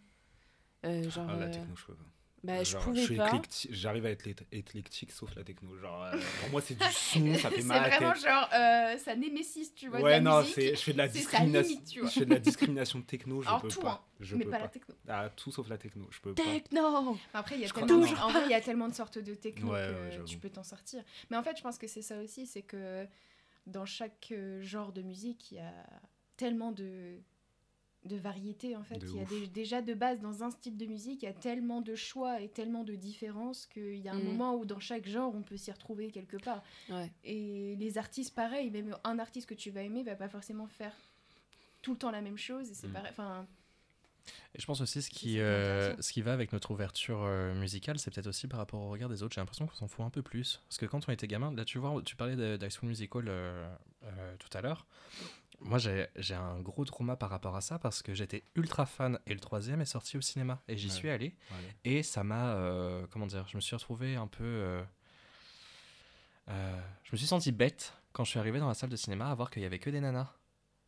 Euh, 0.85 1.09
genre, 1.09 1.27
Ah, 1.29 1.37
la 1.37 1.45
euh, 1.45 1.51
techno, 1.51 1.75
je 1.75 1.85
peux 1.85 1.93
pas. 1.93 2.05
Bah, 2.43 2.63
je 2.63 2.71
Genre, 2.71 2.83
pouvais 2.83 3.03
suis 3.03 3.17
pas. 3.17 3.41
J'arrive 3.69 4.05
à 4.05 4.11
être 4.11 4.25
éclectique 4.51 5.11
sauf 5.11 5.35
la 5.35 5.43
techno. 5.43 5.77
Genre, 5.77 6.03
euh, 6.05 6.17
pour 6.41 6.49
moi, 6.51 6.61
c'est 6.61 6.73
du 6.75 6.83
son, 6.91 7.35
ça 7.35 7.49
fait 7.49 7.57
C'est 7.61 7.67
mal 7.67 7.81
la 7.81 7.89
vraiment 7.97 8.13
tête. 8.13 8.23
genre 8.23 8.49
euh, 8.53 8.97
ça 8.97 9.15
némésis, 9.15 9.73
tu 9.75 9.89
vois. 9.89 9.99
de 9.99 10.03
Ouais, 10.03 10.11
la 10.11 10.21
non, 10.21 10.39
musique. 10.39 10.55
c'est, 10.55 10.75
je 10.75 10.81
fais 10.81 10.93
de 10.93 10.97
la 10.97 11.07
c'est 11.07 11.13
discrimination. 11.19 11.69
limite. 11.69 11.93
Je 12.13 12.19
fais 12.19 12.25
de 12.25 12.33
la 12.33 12.39
discrimination 12.39 12.99
de 12.99 13.03
techno, 13.05 13.41
je 13.41 13.47
Alors, 13.47 13.61
peux 13.61 13.67
tout, 13.67 13.81
pas. 13.81 13.91
hein, 13.91 14.13
Je 14.21 14.35
mais 14.35 14.45
peux 14.45 14.51
pas, 14.51 14.57
pas. 14.57 14.63
la 14.63 14.69
techno. 14.69 14.95
Ah, 15.07 15.29
tout 15.35 15.51
sauf 15.51 15.67
la 15.69 15.77
techno, 15.77 16.07
je 16.11 16.19
peux 16.21 16.33
pas. 16.33 16.43
Techno 16.43 17.17
Après, 17.33 17.55
il 17.55 17.61
y 17.61 17.65
a 17.65 17.67
Je 17.67 17.73
tellement, 17.73 17.95
en 18.23 18.31
vrai, 18.31 18.41
il 18.45 18.51
y 18.51 18.53
a 18.53 18.61
tellement 18.61 18.87
de 18.87 18.93
sortes 18.93 19.17
de 19.19 19.33
techno 19.35 19.71
Ouais, 19.73 19.89
que 20.11 20.17
ouais, 20.19 20.23
tu 20.25 20.37
peux 20.37 20.49
t'en 20.49 20.63
sortir. 20.63 21.03
Mais 21.29 21.37
en 21.37 21.43
fait, 21.43 21.57
je 21.57 21.61
pense 21.61 21.77
que 21.77 21.87
c'est 21.87 22.01
ça 22.01 22.21
aussi, 22.21 22.45
c'est 22.47 22.61
que 22.61 23.05
dans 23.67 23.85
chaque 23.85 24.29
euh, 24.31 24.61
genre 24.63 24.93
de 24.93 25.01
musique, 25.01 25.51
il 25.51 25.55
y 25.55 25.59
a 25.59 25.73
tellement 26.37 26.71
de 26.71 27.19
de 28.09 28.17
variété 28.17 28.75
en 28.75 28.83
fait. 28.83 28.97
De 28.97 29.07
il 29.07 29.15
y 29.15 29.19
a 29.21 29.25
des- 29.25 29.47
déjà 29.47 29.81
de 29.81 29.93
base 29.93 30.19
dans 30.19 30.43
un 30.43 30.51
style 30.51 30.75
de 30.77 30.85
musique, 30.85 31.23
il 31.23 31.25
y 31.25 31.29
a 31.29 31.33
tellement 31.33 31.81
de 31.81 31.95
choix 31.95 32.41
et 32.41 32.49
tellement 32.49 32.83
de 32.83 32.95
différences 32.95 33.65
qu'il 33.67 33.95
y 33.99 34.09
a 34.09 34.13
un 34.13 34.19
Mhm. 34.19 34.23
moment 34.25 34.55
où 34.55 34.65
dans 34.65 34.79
chaque 34.79 35.07
genre 35.07 35.33
on 35.33 35.41
peut 35.43 35.55
s'y 35.57 35.71
retrouver 35.71 36.11
quelque 36.11 36.37
part. 36.37 36.61
Ouais. 36.89 37.09
Et 37.23 37.75
les 37.77 37.97
artistes, 37.97 38.35
pareil, 38.35 38.69
même 38.71 38.95
un 39.05 39.19
artiste 39.19 39.47
que 39.47 39.53
tu 39.53 39.69
vas 39.71 39.83
aimer 39.83 40.03
va 40.03 40.15
pas 40.15 40.27
forcément 40.29 40.67
faire 40.67 40.93
tout 41.81 41.93
le 41.93 41.97
temps 41.97 42.11
la 42.11 42.21
même 42.21 42.37
chose. 42.37 42.69
Et 42.69 42.73
c'est 42.73 42.87
Mhm. 42.87 42.93
pareil. 42.93 43.11
Enfin, 43.11 43.47
Et 44.55 44.59
je 44.61 44.65
pense 44.65 44.81
aussi 44.81 45.01
ce 45.01 45.09
qui, 45.09 45.39
euh, 45.39 45.95
ce 46.01 46.11
qui 46.11 46.21
va 46.21 46.33
avec 46.33 46.51
notre 46.53 46.71
ouverture 46.71 47.21
euh, 47.23 47.53
musicale, 47.55 47.97
c'est 47.99 48.11
peut-être 48.13 48.27
aussi 48.27 48.47
par 48.47 48.59
rapport 48.59 48.79
au 48.81 48.89
regard 48.89 49.09
des 49.09 49.23
autres. 49.23 49.33
J'ai 49.33 49.41
l'impression 49.41 49.65
qu'on 49.65 49.75
s'en 49.75 49.87
fout 49.87 50.05
un 50.05 50.09
peu 50.09 50.21
plus. 50.21 50.61
Parce 50.67 50.77
que 50.77 50.85
quand 50.85 51.07
on 51.07 51.11
était 51.11 51.27
gamin, 51.27 51.53
là 51.55 51.65
tu 51.65 51.77
vois, 51.79 51.99
tu 52.03 52.15
parlais 52.15 52.35
d'High 52.57 52.69
School 52.71 52.89
Musical 52.89 53.25
euh, 53.27 53.67
euh, 54.03 54.35
tout 54.37 54.49
à 54.57 54.61
l'heure. 54.61 54.85
Moi 55.61 55.77
j'ai 55.77 56.07
j'ai 56.15 56.35
un 56.35 56.59
gros 56.61 56.85
trauma 56.85 57.15
par 57.17 57.29
rapport 57.29 57.55
à 57.55 57.61
ça 57.61 57.79
parce 57.79 58.01
que 58.01 58.13
j'étais 58.13 58.43
ultra 58.55 58.85
fan 58.85 59.19
et 59.27 59.33
le 59.33 59.39
troisième 59.39 59.81
est 59.81 59.85
sorti 59.85 60.17
au 60.17 60.21
cinéma 60.21 60.61
et 60.67 60.77
j'y 60.77 60.87
Ouais. 60.87 60.93
suis 60.93 61.09
allé. 61.09 61.35
Ouais. 61.51 61.57
Et 61.85 62.03
ça 62.03 62.23
m'a. 62.23 62.53
euh, 62.53 63.05
comment 63.11 63.27
dire 63.27 63.45
Je 63.49 63.57
me 63.57 63.61
suis 63.61 63.75
retrouvé 63.75 64.15
un 64.15 64.27
peu. 64.27 64.43
euh, 64.43 64.81
euh, 66.49 66.79
je 67.03 67.09
me 67.11 67.17
suis 67.17 67.27
senti 67.27 67.51
bête 67.51 67.93
quand 68.13 68.23
je 68.23 68.31
suis 68.31 68.39
arrivé 68.39 68.59
dans 68.59 68.67
la 68.67 68.73
salle 68.73 68.89
de 68.89 68.95
cinéma 68.95 69.29
à 69.29 69.35
voir 69.35 69.51
qu'il 69.51 69.61
y 69.61 69.65
avait 69.65 69.79
que 69.79 69.89
des 69.89 69.99
nanas. 70.01 70.27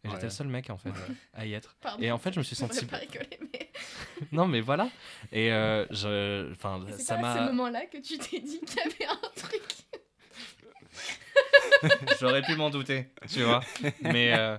Et 0.04 0.08
Ouais. 0.08 0.14
j'étais 0.16 0.26
le 0.28 0.32
seul 0.32 0.48
mec 0.48 0.70
en 0.72 0.78
fait 0.78 0.90
à 1.34 1.46
y 1.46 1.54
être. 1.54 1.76
pardon. 1.80 2.02
Et 2.02 2.12
en 2.12 2.18
fait, 2.18 2.34
je 2.34 2.40
me 2.40 2.44
suis 2.44 2.56
senti. 2.56 2.86
pas 2.88 2.98
rigoler, 2.98 3.40
mais 3.54 3.72
Non, 4.32 4.48
mais 4.48 4.62
voilà. 4.62 4.90
Et 5.32 5.52
euh, 5.52 5.86
je. 5.92 6.52
Enfin, 6.54 6.84
c'est 6.90 7.04
ça 7.04 7.18
pas 7.18 7.34
à 7.34 7.36
ce 7.36 7.40
m'a. 7.42 7.46
moment-là 7.52 7.86
que 7.86 7.98
tu 7.98 8.18
t'es 8.18 8.40
dit 8.40 8.60
qu'il 8.62 8.78
y 8.78 8.82
avait 8.82 9.06
un 9.06 9.30
truc. 9.36 9.64
J'aurais 12.20 12.42
pu 12.42 12.56
m'en 12.56 12.70
douter, 12.70 13.08
tu 13.32 13.44
vois. 13.44 13.62
Mais. 14.02 14.34
euh, 14.38 14.58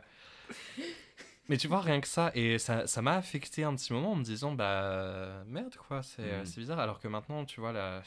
Mais 1.49 1.57
tu 1.57 1.69
vois, 1.69 1.81
rien 1.81 2.01
que 2.01 2.09
ça, 2.09 2.31
et 2.35 2.59
ça 2.59 2.87
ça 2.87 3.03
m'a 3.03 3.17
affecté 3.17 3.65
un 3.65 3.75
petit 3.75 3.93
moment 3.93 4.13
en 4.13 4.17
me 4.17 4.25
disant, 4.25 4.53
bah 4.53 5.43
merde 5.47 5.75
quoi, 5.89 6.03
c'est 6.03 6.23
euh, 6.23 6.43
Mm. 6.43 6.47
c'est 6.47 6.61
bizarre. 6.61 6.79
Alors 6.79 7.01
que 7.01 7.09
maintenant, 7.09 7.45
tu 7.45 7.61
vois, 7.61 7.73
là, 7.73 8.03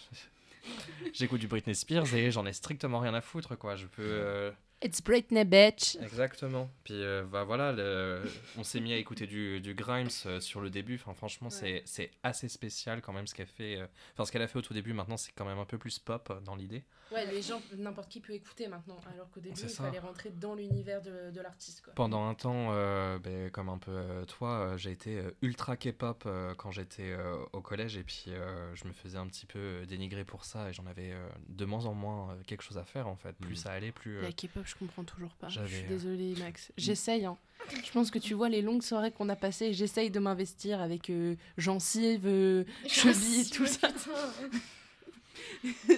j'écoute 1.13 1.41
du 1.41 1.47
Britney 1.47 1.75
Spears 1.75 2.13
et 2.15 2.31
j'en 2.31 2.45
ai 2.45 2.53
strictement 2.53 2.99
rien 2.99 3.13
à 3.13 3.21
foutre 3.21 3.57
quoi. 3.57 3.75
Je 3.75 3.85
peux. 3.87 4.01
euh, 4.03 4.51
It's 4.85 5.01
Britney, 5.01 5.43
bitch 5.45 5.95
Exactement. 6.01 6.69
Puis 6.83 6.93
euh, 6.93 7.23
bah 7.23 7.43
voilà, 7.43 7.71
le- 7.71 8.21
on 8.57 8.63
s'est 8.63 8.79
mis 8.79 8.93
à 8.93 8.97
écouter 8.97 9.25
du, 9.25 9.59
du 9.59 9.73
Grimes 9.73 10.07
euh, 10.27 10.39
sur 10.39 10.61
le 10.61 10.69
début. 10.69 10.95
Enfin, 10.95 11.13
franchement, 11.13 11.49
c'est- 11.49 11.81
c'est 11.85 12.11
assez 12.23 12.47
spécial 12.47 13.01
quand 13.01 13.11
même 13.13 13.25
ce 13.27 13.33
qu'elle 13.33 13.47
fait. 13.47 13.77
euh, 13.77 13.87
Enfin, 14.13 14.25
ce 14.25 14.31
qu'elle 14.31 14.41
a 14.43 14.47
fait 14.47 14.59
au 14.59 14.61
tout 14.61 14.73
début. 14.73 14.93
Maintenant, 14.93 15.17
c'est 15.17 15.31
quand 15.31 15.45
même 15.45 15.57
un 15.59 15.65
peu 15.65 15.77
plus 15.77 15.97
pop 15.99 16.31
dans 16.43 16.55
l'idée. 16.55 16.83
Ouais, 17.11 17.25
les 17.31 17.41
gens, 17.41 17.61
n'importe 17.77 18.09
qui 18.09 18.19
peut 18.19 18.33
écouter 18.33 18.67
maintenant. 18.67 18.99
Alors 19.13 19.29
qu'au 19.29 19.39
début, 19.39 19.59
il 19.61 19.69
ça. 19.69 19.83
fallait 19.85 19.99
rentrer 19.99 20.31
dans 20.31 20.55
l'univers 20.55 21.01
de, 21.01 21.31
de 21.31 21.41
l'artiste. 21.41 21.83
Pendant 21.95 22.27
un 22.27 22.33
temps, 22.33 22.69
euh, 22.71 23.19
ben, 23.19 23.49
comme 23.51 23.69
un 23.69 23.77
peu 23.77 24.25
toi, 24.27 24.75
j'ai 24.77 24.91
été 24.91 25.21
ultra 25.41 25.77
K-pop 25.77 26.23
euh, 26.25 26.53
quand 26.55 26.71
j'étais 26.71 27.11
euh, 27.11 27.37
au 27.53 27.61
collège 27.61 27.95
et 27.97 28.03
puis 28.03 28.25
euh, 28.29 28.73
je 28.75 28.85
me 28.85 28.93
faisais 28.93 29.17
un 29.17 29.27
petit 29.27 29.45
peu 29.45 29.85
dénigrer 29.87 30.25
pour 30.25 30.45
ça 30.45 30.69
et 30.69 30.73
j'en 30.73 30.85
avais 30.87 31.11
euh, 31.11 31.27
de 31.49 31.65
moins 31.65 31.85
en 31.85 31.93
moins 31.93 32.35
quelque 32.47 32.63
chose 32.63 32.77
à 32.77 32.83
faire 32.85 33.07
en 33.07 33.15
fait. 33.15 33.33
Plus 33.37 33.49
Mhm. 33.51 33.55
ça 33.55 33.71
allait, 33.71 33.91
plus. 33.91 34.17
euh, 34.17 34.21
La 34.23 34.31
K-pop, 34.31 34.63
je 34.65 34.74
comprends 34.79 35.03
toujours 35.03 35.31
pas. 35.39 35.47
Je 35.49 35.55
j'avais, 35.55 35.67
suis 35.75 35.85
euh, 35.85 35.89
désolée, 35.89 36.35
Max. 36.39 36.71
J'essaye. 36.77 37.25
Hein. 37.25 37.37
Je 37.83 37.91
pense 37.91 38.11
que 38.11 38.19
tu 38.19 38.33
vois 38.33 38.49
les 38.49 38.61
longues 38.61 38.83
soirées 38.83 39.11
qu'on 39.11 39.29
a 39.29 39.35
passées. 39.35 39.73
J'essaye 39.73 40.11
de 40.11 40.19
m'investir 40.19 40.81
avec 40.81 41.09
euh, 41.09 41.35
gencives, 41.57 42.25
euh, 42.27 42.63
chevilles, 42.87 43.49
tout 43.49 43.65
ça. 43.65 43.87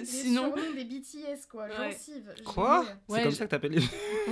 Sinon. 0.04 0.54
des 0.74 0.84
BTS, 0.84 1.46
quoi. 1.50 1.66
Ouais. 1.66 1.92
Gencives. 1.92 2.34
Quoi 2.44 2.80
génial. 2.80 2.98
Ouais, 3.08 3.18
c'est 3.18 3.22
comme 3.22 3.32
je- 3.32 3.36
ça 3.36 3.44
que 3.44 3.50
t'appelles 3.50 3.72
les. 3.72 3.80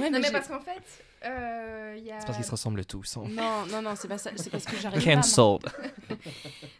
Ouais, 0.00 0.10
Non, 0.10 0.18
mais 0.20 0.30
parce 0.32 0.48
qu'en 0.48 0.60
fait, 0.60 0.82
euh, 1.24 1.98
y 2.02 2.10
a. 2.10 2.20
C'est 2.20 2.26
parce 2.26 2.38
qu'ils 2.38 2.46
se 2.46 2.50
ressemblent 2.50 2.84
tous. 2.84 3.16
hein. 3.16 3.24
Non, 3.30 3.66
non, 3.70 3.82
non, 3.82 3.94
c'est 3.96 4.08
pas 4.08 4.18
ça. 4.18 4.30
C'est 4.36 4.50
parce 4.50 4.64
que 4.64 4.76
j'arrive 4.76 5.04
pas. 5.04 5.14
Cancelled. 5.14 5.62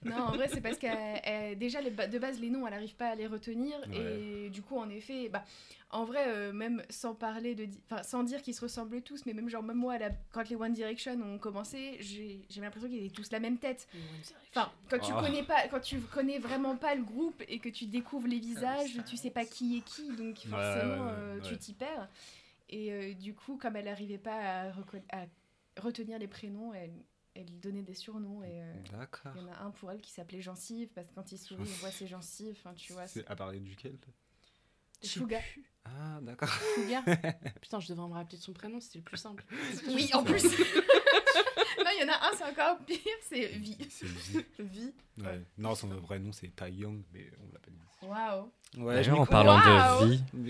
Non, 0.05 0.17
en 0.29 0.33
vrai, 0.33 0.49
c'est 0.53 0.61
parce 0.61 0.79
que 0.79 1.55
déjà, 1.55 1.81
les 1.81 1.91
ba- 1.91 2.07
de 2.07 2.19
base, 2.21 2.39
les 2.41 2.49
noms, 2.49 2.65
elle 2.67 2.73
n'arrive 2.75 2.95
pas 2.95 3.09
à 3.09 3.15
les 3.17 3.27
retenir. 3.27 3.75
Ouais. 3.89 3.97
Et 4.47 4.51
du 4.51 4.63
coup, 4.63 4.79
en 4.79 4.89
effet, 4.89 5.29
bah, 5.29 5.45
en 5.91 6.05
vrai, 6.05 6.25
euh, 6.29 6.53
même 6.53 6.83
sans 6.91 7.15
parler 7.15 7.55
de. 7.55 7.65
di- 7.65 7.81
Enfin, 7.89 8.03
sans 8.03 8.25
dire 8.25 8.43
qu'ils 8.43 8.55
se 8.55 8.61
ressemblent 8.61 9.01
tous, 9.03 9.25
mais 9.25 9.33
même 9.35 9.49
genre, 9.49 9.63
même 9.63 9.77
moi, 9.77 9.99
la- 9.99 10.11
quand 10.33 10.49
les 10.49 10.57
One 10.57 10.73
Direction 10.73 11.13
ont 11.23 11.39
commencé, 11.39 11.97
j'ai 12.01 12.45
j'ai 12.51 12.61
l'impression 12.61 12.89
qu'ils 12.89 12.99
avaient 12.99 13.11
tous 13.11 13.31
la 13.31 13.39
même 13.41 13.59
tête. 13.59 13.87
Enfin, 14.51 14.73
quand 14.91 14.99
tu 14.99 15.13
Ah. 15.15 15.21
connais 15.23 15.45
pas, 15.45 15.69
quand 15.69 15.81
tu 15.81 16.01
connais 16.01 16.39
vraiment 16.41 16.77
pas 16.77 16.95
le 16.97 17.05
groupe 17.05 17.41
et 17.49 17.59
que 17.61 17.69
tu 17.69 17.87
découvres 17.87 18.27
les 18.27 18.41
visages, 18.41 18.99
tu 19.07 19.17
sais 19.17 19.31
pas 19.31 19.45
qui 19.45 19.79
est 19.79 19.81
qui, 19.83 20.09
donc 20.17 20.37
Ouais, 20.45 20.51
forcément 20.51 21.05
ouais, 21.07 21.13
euh, 21.13 21.41
ouais. 21.41 21.49
tu 21.49 21.57
t'y 21.57 21.73
perds. 21.73 22.09
Et 22.69 22.93
euh, 22.93 23.15
du 23.15 23.33
coup, 23.35 23.57
comme 23.57 23.77
elle 23.77 23.85
n'arrivait 23.85 24.19
pas 24.19 24.65
à, 24.71 24.73
retenir 25.81 26.19
les 26.19 26.27
prénoms, 26.27 26.75
elle, 26.75 26.95
elle 27.35 27.61
donnait 27.61 27.83
des 27.83 27.95
surnoms 27.95 28.43
et 28.43 28.63
euh, 28.63 28.73
D'accord. 28.91 29.31
il 29.37 29.43
y 29.43 29.45
en 29.45 29.53
a 29.53 29.59
un 29.63 29.71
pour 29.71 29.93
elle 29.93 30.01
qui 30.01 30.11
s'appelait 30.11 30.41
Gencive 30.41 30.89
parce 30.95 31.09
que 31.09 31.15
quand 31.15 31.31
il 31.31 31.39
sourit, 31.39 31.61
on 31.79 31.81
voit 31.81 31.91
ses 31.93 32.07
gencives. 32.09 32.57
Enfin, 32.59 32.75
tu 32.75 32.93
vois, 32.93 33.05
à 33.29 33.37
parler 33.37 33.61
duquel 33.61 33.97
Suga. 35.03 35.39
Ah, 35.87 36.19
d'accord. 36.23 36.49
Putain, 37.61 37.81
je 37.81 37.89
devrais 37.89 38.09
me 38.09 38.15
rappeler 38.15 38.39
de 38.39 38.43
son 38.43 38.53
prénom, 38.53 38.81
c'était 38.81 38.99
le 38.99 39.05
plus 39.05 39.17
simple. 39.17 39.45
Oui, 39.89 40.11
en 40.15 40.23
plus. 40.25 40.43
non, 40.45 41.91
il 41.95 42.01
y 42.01 42.05
en 42.05 42.13
a 42.13 42.27
un, 42.29 42.37
c'est 42.37 42.45
encore 42.45 42.79
pire, 42.85 42.99
c'est 43.29 43.47
Vi. 43.47 43.77
C'est 43.91 44.07
Vi. 44.07 44.45
Vi. 44.59 44.95
Ouais. 45.19 45.43
Non, 45.59 45.75
son 45.75 45.89
vrai 45.89 46.19
nom 46.19 46.33
c'est 46.33 46.49
Tai 46.55 46.71
Young, 46.71 47.03
mais 47.13 47.31
on 47.41 47.53
l'appelle 47.53 47.75
Vi. 47.75 48.07
Waouh. 48.09 48.51
Ouais, 48.79 48.95
D'ailleurs, 48.97 49.21
en 49.21 49.27
parlant 49.27 49.59
de 49.59 49.63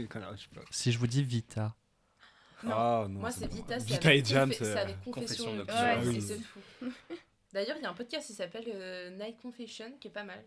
pas. 0.09 0.27
si 0.71 0.93
je 0.93 0.99
vous 0.99 1.07
dis 1.07 1.23
Vita, 1.23 1.75
Non. 2.65 2.71
Ah, 2.73 3.07
non, 3.09 3.21
Moi, 3.21 3.31
c'est 3.31 3.41
c'est 3.41 3.53
Vita, 3.53 3.79
c'est 3.79 3.87
Vita 3.87 4.09
avec, 4.09 4.23
et 4.23 4.29
Jam, 4.29 4.53
c'est 4.53 4.65
c'est. 4.65 4.79
avec 4.79 5.01
Confession 5.03 5.45
Confession. 5.45 5.57
Ouais, 5.59 5.65
Ah 5.69 5.99
c'est 6.03 6.09
oui. 6.09 6.21
c'est 6.23 6.39
fou. 6.41 6.61
D'ailleurs, 7.53 7.77
il 7.79 7.83
y 7.83 7.87
a 7.87 7.91
un 7.91 7.95
podcast 7.95 8.27
qui 8.27 8.33
s'appelle 8.35 8.65
euh, 8.69 9.11
Night 9.17 9.39
Confession 9.41 9.93
qui 10.01 10.09
est 10.09 10.11
pas 10.11 10.25
mal. 10.25 10.43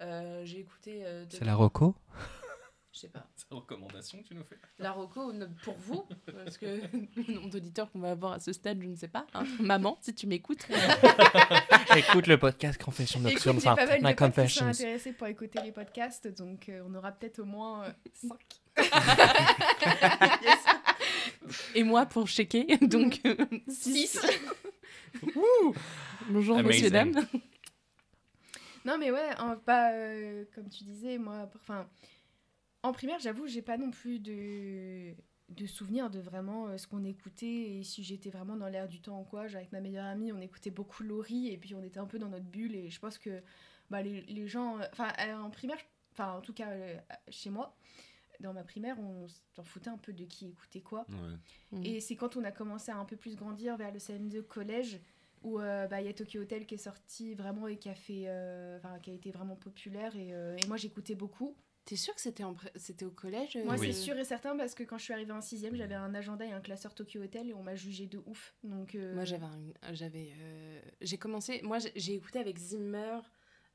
Euh, 0.00 0.42
J'ai 0.44 0.60
écouté. 0.60 1.00
euh, 1.04 1.24
c'est 1.28 1.44
la 1.44 1.54
Rocco 1.56 1.94
Je 2.98 3.02
sais 3.02 3.08
pas. 3.12 3.24
C'est 3.36 3.46
la 3.52 3.56
recommandation 3.58 4.20
que 4.20 4.26
tu 4.26 4.34
nous 4.34 4.42
fais 4.42 4.58
La 4.80 4.90
Rocco, 4.90 5.32
pour 5.62 5.76
vous, 5.78 6.04
parce 6.44 6.58
que 6.58 6.66
le 7.16 7.32
nombre 7.32 7.48
d'auditeurs 7.50 7.88
qu'on 7.92 8.00
va 8.00 8.10
avoir 8.10 8.32
à 8.32 8.40
ce 8.40 8.52
stade, 8.52 8.82
je 8.82 8.88
ne 8.88 8.96
sais 8.96 9.06
pas. 9.06 9.24
hein. 9.34 9.44
Maman, 9.60 9.96
si 10.00 10.12
tu 10.14 10.26
m'écoutes. 10.26 10.66
Écoute 11.96 12.26
le 12.26 12.38
podcast 12.38 12.82
Confession 12.82 13.20
Écoute, 13.20 13.34
Nocturne, 13.46 13.60
j'ai 13.60 13.64
pas 13.66 13.76
mal 13.76 14.00
de 14.02 14.06
qui 14.08 14.10
sont 14.10 14.14
Confessions. 14.16 14.66
intéressés 14.66 15.12
pour 15.12 15.28
écouter 15.28 15.60
les 15.62 15.70
podcasts, 15.70 16.26
donc 16.26 16.68
euh, 16.68 16.82
on 16.88 16.94
aura 16.96 17.12
peut-être 17.12 17.38
au 17.38 17.44
moins 17.44 17.84
5. 18.14 18.36
Et 21.76 21.84
moi 21.84 22.04
pour 22.06 22.26
checker, 22.26 22.78
donc 22.78 23.20
6. 23.68 24.20
Bonjour, 26.30 26.58
Amazing. 26.58 26.66
messieurs, 26.66 26.90
dames. 26.90 27.26
Non, 28.84 28.98
mais 28.98 29.10
ouais, 29.12 29.30
en- 29.38 29.56
pas 29.56 29.92
euh, 29.92 30.44
comme 30.54 30.68
tu 30.68 30.82
disais, 30.84 31.18
moi, 31.18 31.48
enfin, 31.54 31.86
en 32.82 32.92
primaire, 32.92 33.18
j'avoue, 33.20 33.46
j'ai 33.46 33.62
pas 33.62 33.76
non 33.76 33.90
plus 33.90 34.18
de, 34.20 35.14
de 35.48 35.66
souvenirs 35.66 36.10
de 36.10 36.20
vraiment 36.20 36.68
euh, 36.68 36.78
ce 36.78 36.86
qu'on 36.86 37.04
écoutait 37.04 37.78
et 37.78 37.82
si 37.82 38.02
j'étais 38.02 38.30
vraiment 38.30 38.56
dans 38.56 38.68
l'air 38.68 38.88
du 38.88 39.00
temps 39.00 39.20
ou 39.20 39.24
quoi. 39.24 39.42
Avec 39.42 39.72
ma 39.72 39.80
meilleure 39.80 40.06
amie, 40.06 40.32
on 40.32 40.40
écoutait 40.40 40.70
beaucoup 40.70 41.02
Laurie 41.02 41.48
et 41.48 41.58
puis 41.58 41.74
on 41.74 41.82
était 41.82 42.00
un 42.00 42.06
peu 42.06 42.18
dans 42.18 42.28
notre 42.28 42.46
bulle 42.46 42.74
et 42.74 42.90
je 42.90 43.00
pense 43.00 43.18
que 43.18 43.42
bah, 43.90 44.02
les, 44.02 44.22
les 44.22 44.46
gens, 44.46 44.78
euh, 44.78 44.84
enfin, 44.92 45.12
euh, 45.20 45.36
en 45.36 45.50
primaire, 45.50 45.78
enfin, 46.12 46.32
en 46.32 46.40
tout 46.40 46.52
cas, 46.52 46.70
euh, 46.70 46.96
chez 47.28 47.50
moi, 47.50 47.76
dans 48.40 48.52
ma 48.52 48.62
primaire, 48.62 48.98
on 49.00 49.26
s'en 49.56 49.64
foutait 49.64 49.90
un 49.90 49.98
peu 49.98 50.12
de 50.12 50.24
qui 50.24 50.48
écoutait 50.48 50.80
quoi. 50.80 51.06
Ouais. 51.08 51.78
Mm. 51.78 51.84
Et 51.84 52.00
c'est 52.00 52.16
quand 52.16 52.36
on 52.36 52.44
a 52.44 52.52
commencé 52.52 52.92
à 52.92 52.96
un 52.96 53.04
peu 53.04 53.16
plus 53.16 53.34
grandir 53.34 53.76
vers 53.76 53.92
le 53.92 53.98
CM2 53.98 54.42
collège 54.42 55.00
où 55.42 55.60
euh, 55.60 55.86
bah, 55.86 56.00
il 56.00 56.06
y 56.06 56.10
a 56.10 56.14
Tokyo 56.14 56.40
Hotel 56.42 56.66
qui 56.66 56.74
est 56.74 56.78
sorti 56.78 57.34
vraiment 57.34 57.68
et 57.68 57.76
qui 57.76 57.88
a, 57.88 57.94
fait, 57.94 58.24
euh, 58.26 58.78
enfin, 58.78 58.98
qui 58.98 59.10
a 59.10 59.14
été 59.14 59.30
vraiment 59.30 59.56
populaire. 59.56 60.14
Et, 60.16 60.32
euh, 60.32 60.56
et 60.56 60.66
moi, 60.66 60.76
j'écoutais 60.76 61.14
beaucoup. 61.14 61.56
T'es 61.88 61.96
sûr 61.96 62.14
que 62.14 62.20
c'était 62.20 62.44
en 62.44 62.52
pré- 62.52 62.70
c'était 62.76 63.06
au 63.06 63.10
collège 63.10 63.56
euh, 63.56 63.64
Moi, 63.64 63.76
Oui. 63.78 63.86
c'est 63.86 63.98
sûr 63.98 64.18
et 64.18 64.24
certain 64.24 64.54
parce 64.58 64.74
que 64.74 64.82
quand 64.82 64.98
je 64.98 65.04
suis 65.04 65.14
arrivée 65.14 65.32
en 65.32 65.40
sixième, 65.40 65.74
j'avais 65.74 65.94
un 65.94 66.14
agenda 66.14 66.44
et 66.44 66.52
un 66.52 66.60
classeur 66.60 66.94
Tokyo 66.94 67.22
Hotel 67.22 67.48
et 67.48 67.54
on 67.54 67.62
m'a 67.62 67.76
jugé 67.76 68.04
de 68.04 68.20
ouf. 68.26 68.54
Donc, 68.62 68.94
euh, 68.94 69.14
Moi, 69.14 69.24
j'avais, 69.24 69.46
un- 69.46 69.94
j'avais, 69.94 70.30
euh, 70.38 70.82
j'ai 71.00 71.16
commencé. 71.16 71.62
Moi, 71.62 71.78
j'ai- 71.78 71.92
j'ai 71.96 72.12
écouté 72.14 72.40
avec 72.40 72.58
Zimmer, 72.58 73.20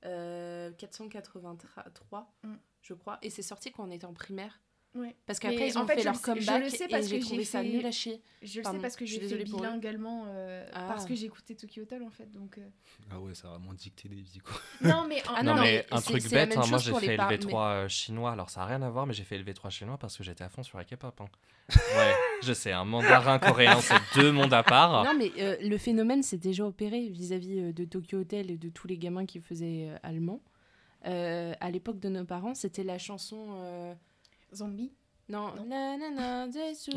euh, 0.06 0.72
483, 0.74 2.32
Mm. 2.44 2.54
je 2.84 2.94
crois. 2.94 3.18
Et 3.24 3.32
c'est 3.32 3.42
sorti 3.42 3.72
quand 3.72 3.88
on 3.88 3.92
était 3.92 4.06
en 4.06 4.14
primaire. 4.14 4.62
Ouais. 4.96 5.16
Parce 5.26 5.40
qu'après, 5.40 5.70
ils 5.70 5.78
en 5.78 5.84
ont 5.84 5.88
fait, 5.88 5.96
fait, 5.96 6.02
je 6.02 6.06
leur 6.06 6.14
le 6.14 6.20
sais- 6.20 6.26
je 6.36 6.40
le 6.40 6.46
comeback 6.46 6.70
sais 6.70 6.86
et 6.86 6.88
parce 6.88 7.08
j'ai 7.08 7.18
que 7.20 7.24
trouvé 7.26 7.40
j'ai 7.40 7.46
ça 7.46 7.62
fait- 7.64 7.70
nul 7.70 7.84
à 7.86 7.90
chier. 7.92 8.22
Je 8.44 8.58
le 8.58 8.62
Pardon, 8.64 8.78
sais 8.78 8.82
parce 8.84 8.96
que 8.96 9.06
j'ai 9.08 9.20
fait 9.22 9.44
bilingue 9.44 9.88
allemand 9.88 10.26
euh, 10.28 10.68
Ah. 10.72 10.86
parce 10.88 11.06
que 11.06 11.16
j'écoutais 11.16 11.56
Tokyo 11.56 11.82
Hotel 11.82 12.04
en 12.04 12.12
fait. 12.12 12.30
Donc, 12.32 12.60
euh. 12.60 12.62
Ah 13.10 13.20
ouais, 13.20 13.34
ça 13.34 13.48
a 13.48 13.52
vraiment 13.58 13.74
dicté 13.74 14.08
des 14.08 14.22
vies, 14.22 14.38
quoi. 14.40 14.54
Non, 14.82 15.06
mais 15.10 15.22
en- 15.28 15.34
Ah 15.36 15.42
non, 15.44 15.56
non, 15.56 15.62
mais 15.62 15.86
mais 15.90 15.98
un 15.98 16.02
truc 16.02 16.30
bête, 16.30 16.56
hein, 16.56 16.62
moi 16.70 16.78
j'ai 16.78 16.94
fait 16.94 17.16
par- 17.18 17.32
LV3 17.32 17.68
euh, 17.72 17.88
chinois, 17.88 18.32
alors 18.34 18.52
ça 18.52 18.60
n'a 18.62 18.68
rien 18.68 18.82
à 18.84 18.90
voir, 18.92 19.08
mais 19.08 19.14
j'ai 19.14 19.24
fait 19.24 19.36
LV3 19.40 19.72
chinois 19.72 19.98
parce 19.98 20.16
que 20.16 20.24
j'étais 20.24 20.44
à 20.44 20.50
fond 20.50 20.62
sur 20.62 20.78
la 20.78 20.84
K-pop. 20.86 21.20
hein. 21.22 21.26
Ouais, 21.70 22.14
je 22.44 22.54
sais, 22.54 22.72
un 22.72 22.86
mandarin 22.86 23.40
coréen, 23.40 23.80
c'est 23.82 23.96
deux 24.16 24.32
mondes 24.32 24.54
à 24.54 24.62
part. 24.64 25.04
Non, 25.06 25.16
mais 25.18 25.32
euh, 25.40 25.56
le 25.62 25.78
phénomène 25.80 26.22
s'est 26.22 26.38
déjà 26.38 26.66
opéré 26.66 27.08
vis-à-vis 27.08 27.74
de 27.74 27.86
Tokyo 27.86 28.20
Hotel 28.20 28.52
et 28.52 28.58
de 28.58 28.70
tous 28.70 28.86
les 28.88 28.98
gamins 29.00 29.26
qui 29.26 29.40
faisaient 29.40 29.90
allemand. 30.04 30.40
À 31.04 31.72
l'époque 31.72 32.00
de 32.00 32.10
nos 32.10 32.26
parents, 32.26 32.54
c'était 32.54 32.84
la 32.84 32.98
chanson. 33.00 33.96
Zombie. 34.54 34.92
Non, 35.30 35.56
Non. 35.56 35.66
Na, 35.66 35.98
na, 35.98 36.10
na, 36.10 36.44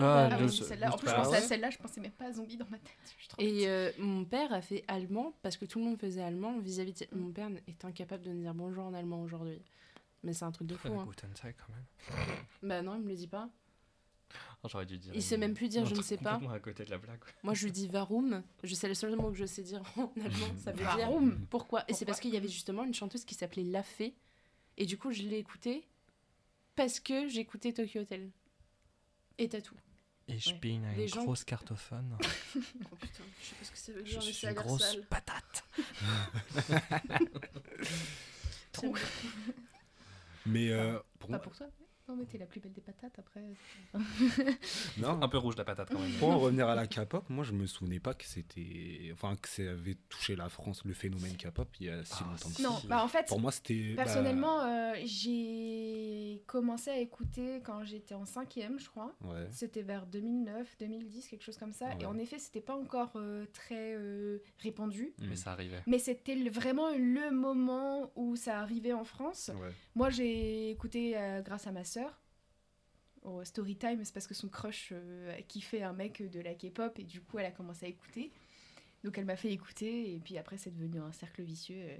Ah, 0.00 0.28
Ah 0.32 0.38
oui, 0.40 0.50
celle-là. 0.50 0.92
En 0.92 0.98
plus, 0.98 1.08
je 1.08 1.14
Ah 1.14 1.22
pensais 1.22 1.36
à 1.36 1.40
celle-là, 1.40 1.70
je 1.70 1.78
pensais 1.78 2.00
même 2.00 2.10
pas 2.10 2.26
à 2.26 2.32
Zombie 2.32 2.56
dans 2.56 2.66
ma 2.68 2.78
tête. 2.78 3.16
Et 3.38 3.68
euh, 3.68 3.92
mon 3.98 4.24
père 4.24 4.52
a 4.52 4.60
fait 4.60 4.84
allemand 4.88 5.32
parce 5.42 5.56
que 5.56 5.64
tout 5.64 5.78
le 5.78 5.84
monde 5.84 5.98
faisait 6.00 6.22
allemand 6.22 6.58
vis-à-vis 6.58 6.92
de... 6.92 7.06
Mm. 7.16 7.20
Mon 7.20 7.30
père 7.32 7.48
est 7.68 7.84
incapable 7.84 8.24
de 8.24 8.32
me 8.32 8.40
dire 8.40 8.52
bonjour 8.52 8.84
en 8.84 8.94
allemand 8.94 9.22
aujourd'hui. 9.22 9.62
Mais 10.24 10.32
c'est 10.32 10.44
un 10.44 10.50
truc 10.50 10.66
de 10.66 10.74
fou. 10.74 10.88
Hein. 10.98 11.06
Guten 11.08 11.30
Tag, 11.34 11.54
quand 11.56 11.72
même? 11.72 12.26
Bah 12.62 12.82
non, 12.82 12.96
il 12.96 13.02
me 13.02 13.08
le 13.10 13.14
dit 13.14 13.28
pas. 13.28 13.48
Oh, 14.64 14.68
J'aurais 14.68 14.86
dû 14.86 14.98
dire. 14.98 15.12
Il 15.14 15.22
sait 15.22 15.36
même 15.36 15.54
plus 15.54 15.68
dire 15.68 15.86
je 15.86 15.94
ne 15.94 16.02
sais 16.02 16.16
pas. 16.16 16.40
à 16.52 16.58
côté 16.58 16.84
de 16.84 16.90
la 16.90 16.98
blague. 16.98 17.20
Moi, 17.44 17.54
je 17.54 17.64
lui 17.64 17.70
dis 17.70 17.86
varum. 17.86 18.42
Je 18.64 18.74
sais 18.74 18.88
le 18.88 18.94
seul 18.94 19.14
mot 19.14 19.30
que 19.30 19.36
je 19.36 19.44
sais 19.46 19.62
dire 19.62 19.82
en 19.96 20.12
allemand. 20.20 20.48
Ça 20.58 20.72
veut 20.72 20.78
dire 20.78 20.96
Varum. 20.96 21.46
pourquoi. 21.48 21.84
Et 21.86 21.92
c'est 21.94 22.04
parce 22.04 22.18
qu'il 22.18 22.34
y 22.34 22.36
avait 22.36 22.48
justement 22.48 22.82
une 22.82 22.94
chanteuse 22.94 23.24
qui 23.24 23.36
s'appelait 23.36 23.62
La 23.62 23.84
Fée. 23.84 24.16
Et 24.78 24.84
du 24.84 24.98
coup, 24.98 25.12
je 25.12 25.22
l'ai 25.22 25.38
écoutée 25.38 25.86
parce 26.76 27.00
que 27.00 27.28
j'écoutais 27.28 27.72
Tokyo 27.72 28.02
Hotel. 28.02 28.30
Et 29.38 29.48
t'as 29.48 29.60
tout. 29.60 29.74
Ich 30.28 30.48
Ouais. 30.48 30.54
bin 30.54 31.06
gens- 31.06 31.22
groß 31.24 31.44
Kartoffel. 31.44 32.04
Oh 32.92 32.96
putain, 32.96 33.22
je 33.40 33.46
sais 33.46 33.54
pas 33.54 33.64
ce 33.64 33.70
que 33.70 33.78
ça 33.78 33.92
veut 33.92 34.04
Je 34.04 34.10
dire, 34.10 34.18
mais 34.18 34.24
suis 34.24 34.34
ça 34.34 34.48
a 34.48 34.50
une 34.50 34.56
grosse 34.56 34.82
sale. 34.82 35.06
patate. 35.06 35.64
Trop. 38.72 38.94
Mais 40.46 40.70
euh, 40.70 40.98
pour 41.18 41.30
Pas 41.30 41.36
moi, 41.36 41.42
pour 41.42 41.56
toi. 41.56 41.66
Non, 42.08 42.14
mais 42.16 42.24
t'es 42.24 42.38
la 42.38 42.46
plus 42.46 42.60
belle 42.60 42.72
des 42.72 42.80
patates 42.80 43.18
après. 43.18 43.42
non, 44.98 45.20
Un 45.22 45.28
peu 45.28 45.38
rouge 45.38 45.56
la 45.56 45.64
patate 45.64 45.88
quand 45.90 45.98
même. 45.98 46.12
Pour 46.18 46.28
en 46.30 46.38
revenir 46.38 46.68
à 46.68 46.74
la 46.74 46.86
K-pop, 46.86 47.28
moi 47.30 47.44
je 47.44 47.52
me 47.52 47.66
souvenais 47.66 47.98
pas 48.00 48.14
que 48.14 48.24
c'était. 48.24 49.10
Enfin, 49.12 49.34
que 49.36 49.48
ça 49.48 49.62
avait 49.62 49.96
touché 50.08 50.36
la 50.36 50.48
France, 50.48 50.84
le 50.84 50.94
phénomène 50.94 51.36
K-pop, 51.36 51.68
il 51.80 51.86
y 51.86 51.90
a 51.90 52.04
si 52.04 52.14
Ah, 52.20 52.30
longtemps. 52.30 52.50
que. 52.56 52.62
Non, 52.62 52.78
bah 52.88 53.02
en 53.04 53.08
fait, 53.08 53.26
Pour 53.26 53.40
moi, 53.40 53.50
c'était. 53.50 53.94
bah, 53.96 54.04
personnellement, 54.04 54.60
euh, 54.62 54.94
j'ai 55.04 56.42
commencé 56.46 56.90
à 56.90 56.98
écouter 56.98 57.60
quand 57.64 57.84
j'étais 57.84 58.14
en 58.14 58.24
cinquième, 58.24 58.78
je 58.78 58.88
crois. 58.88 59.14
ouais. 59.24 59.46
C'était 59.50 59.82
vers 59.82 60.06
2009, 60.06 60.76
2010, 60.78 61.28
quelque 61.28 61.42
chose 61.42 61.56
comme 61.58 61.72
ça. 61.72 61.86
Ouais. 61.88 61.98
Et 62.02 62.06
en 62.06 62.18
effet, 62.18 62.38
c'était 62.38 62.60
pas 62.60 62.76
encore 62.76 63.12
euh, 63.16 63.46
très 63.52 63.94
euh, 63.96 64.38
répandu. 64.60 65.12
Mais 65.20 65.36
ça 65.36 65.52
arrivait. 65.52 65.82
Mais 65.86 65.98
c'était 65.98 66.36
vraiment 66.50 66.90
le 66.90 67.30
moment 67.32 68.10
où 68.16 68.36
ça 68.36 68.60
arrivait 68.60 68.92
en 68.92 69.04
France. 69.04 69.50
Ouais. 69.60 69.70
Moi, 69.94 70.10
j'ai 70.10 70.70
écouté 70.70 71.16
euh, 71.16 71.40
grâce 71.42 71.66
à 71.66 71.72
ma 71.72 71.84
sœur. 73.26 73.32
Au 73.34 73.44
Storytime, 73.44 74.04
c'est 74.04 74.14
parce 74.14 74.26
que 74.26 74.34
son 74.34 74.48
crush 74.48 74.90
euh, 74.92 75.32
kiffait 75.48 75.82
un 75.82 75.92
mec 75.92 76.22
de 76.30 76.40
la 76.40 76.54
K-pop 76.54 76.98
et 76.98 77.04
du 77.04 77.20
coup, 77.20 77.38
elle 77.38 77.46
a 77.46 77.50
commencé 77.50 77.86
à 77.86 77.88
écouter. 77.88 78.32
Donc, 79.04 79.18
elle 79.18 79.24
m'a 79.24 79.36
fait 79.36 79.52
écouter 79.52 80.14
et 80.14 80.18
puis 80.18 80.38
après, 80.38 80.58
c'est 80.58 80.70
devenu 80.74 81.00
un 81.00 81.12
cercle 81.12 81.42
vicieux. 81.42 81.76
euh, 81.78 81.96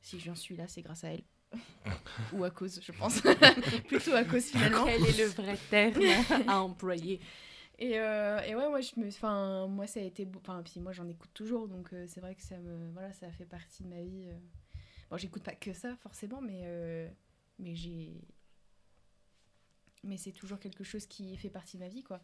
si 0.00 0.18
j'en 0.18 0.34
suis 0.34 0.56
là, 0.56 0.66
c'est 0.68 0.82
grâce 0.82 1.04
à 1.04 1.08
elle. 1.12 1.22
Ou 2.32 2.44
à 2.44 2.50
cause, 2.50 2.80
je 2.82 2.92
pense. 2.92 3.20
Plutôt 3.88 4.12
à 4.14 4.24
cause 4.24 4.44
finalement. 4.46 4.84
Quel 4.84 5.04
est 5.04 5.18
le 5.18 5.26
vrai 5.26 5.56
terme 5.70 6.02
à 6.48 6.60
employer 6.60 7.20
Et, 7.78 7.98
euh, 7.98 8.40
et 8.42 8.54
ouais, 8.54 8.68
moi, 8.68 8.80
je 8.80 8.98
me, 8.98 9.66
moi, 9.68 9.86
ça 9.86 10.00
a 10.00 10.02
été, 10.02 10.26
enfin, 10.36 10.62
puis 10.62 10.80
moi, 10.80 10.92
j'en 10.92 11.08
écoute 11.08 11.30
toujours, 11.34 11.68
donc 11.68 11.92
euh, 11.92 12.06
c'est 12.08 12.20
vrai 12.20 12.34
que 12.34 12.42
ça 12.42 12.56
me, 12.58 12.90
voilà, 12.92 13.12
ça 13.12 13.30
fait 13.32 13.44
partie 13.44 13.82
de 13.82 13.88
ma 13.88 14.02
vie. 14.02 14.28
euh. 14.28 14.38
Bon, 15.10 15.16
j'écoute 15.16 15.42
pas 15.42 15.54
que 15.54 15.72
ça 15.72 15.94
forcément, 15.96 16.40
mais, 16.40 16.64
mais 17.58 17.74
j'ai, 17.74 18.12
mais 20.04 20.16
c'est 20.16 20.32
toujours 20.32 20.58
quelque 20.58 20.84
chose 20.84 21.06
qui 21.06 21.36
fait 21.36 21.50
partie 21.50 21.76
de 21.76 21.82
ma 21.82 21.88
vie, 21.88 22.02
quoi. 22.02 22.20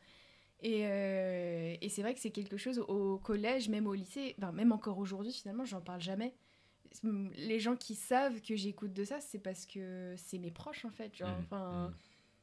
Et, 0.60 0.86
euh, 0.86 1.76
et 1.80 1.88
c'est 1.88 2.02
vrai 2.02 2.14
que 2.14 2.20
c'est 2.20 2.30
quelque 2.32 2.56
chose 2.56 2.80
au 2.80 3.18
collège, 3.18 3.68
même 3.68 3.86
au 3.86 3.94
lycée, 3.94 4.34
enfin, 4.38 4.50
même 4.52 4.72
encore 4.72 4.98
aujourd'hui, 4.98 5.32
finalement, 5.32 5.64
j'en 5.64 5.80
parle 5.80 6.00
jamais. 6.00 6.34
Les 7.02 7.60
gens 7.60 7.76
qui 7.76 7.94
savent 7.94 8.40
que 8.40 8.56
j'écoute 8.56 8.92
de 8.92 9.04
ça, 9.04 9.20
c'est 9.20 9.38
parce 9.38 9.66
que 9.66 10.14
c'est 10.16 10.38
mes 10.38 10.50
proches, 10.50 10.84
en 10.84 10.90
fait. 10.90 11.14
Genre, 11.14 11.36
enfin, 11.40 11.88
Mhm. 11.88 11.94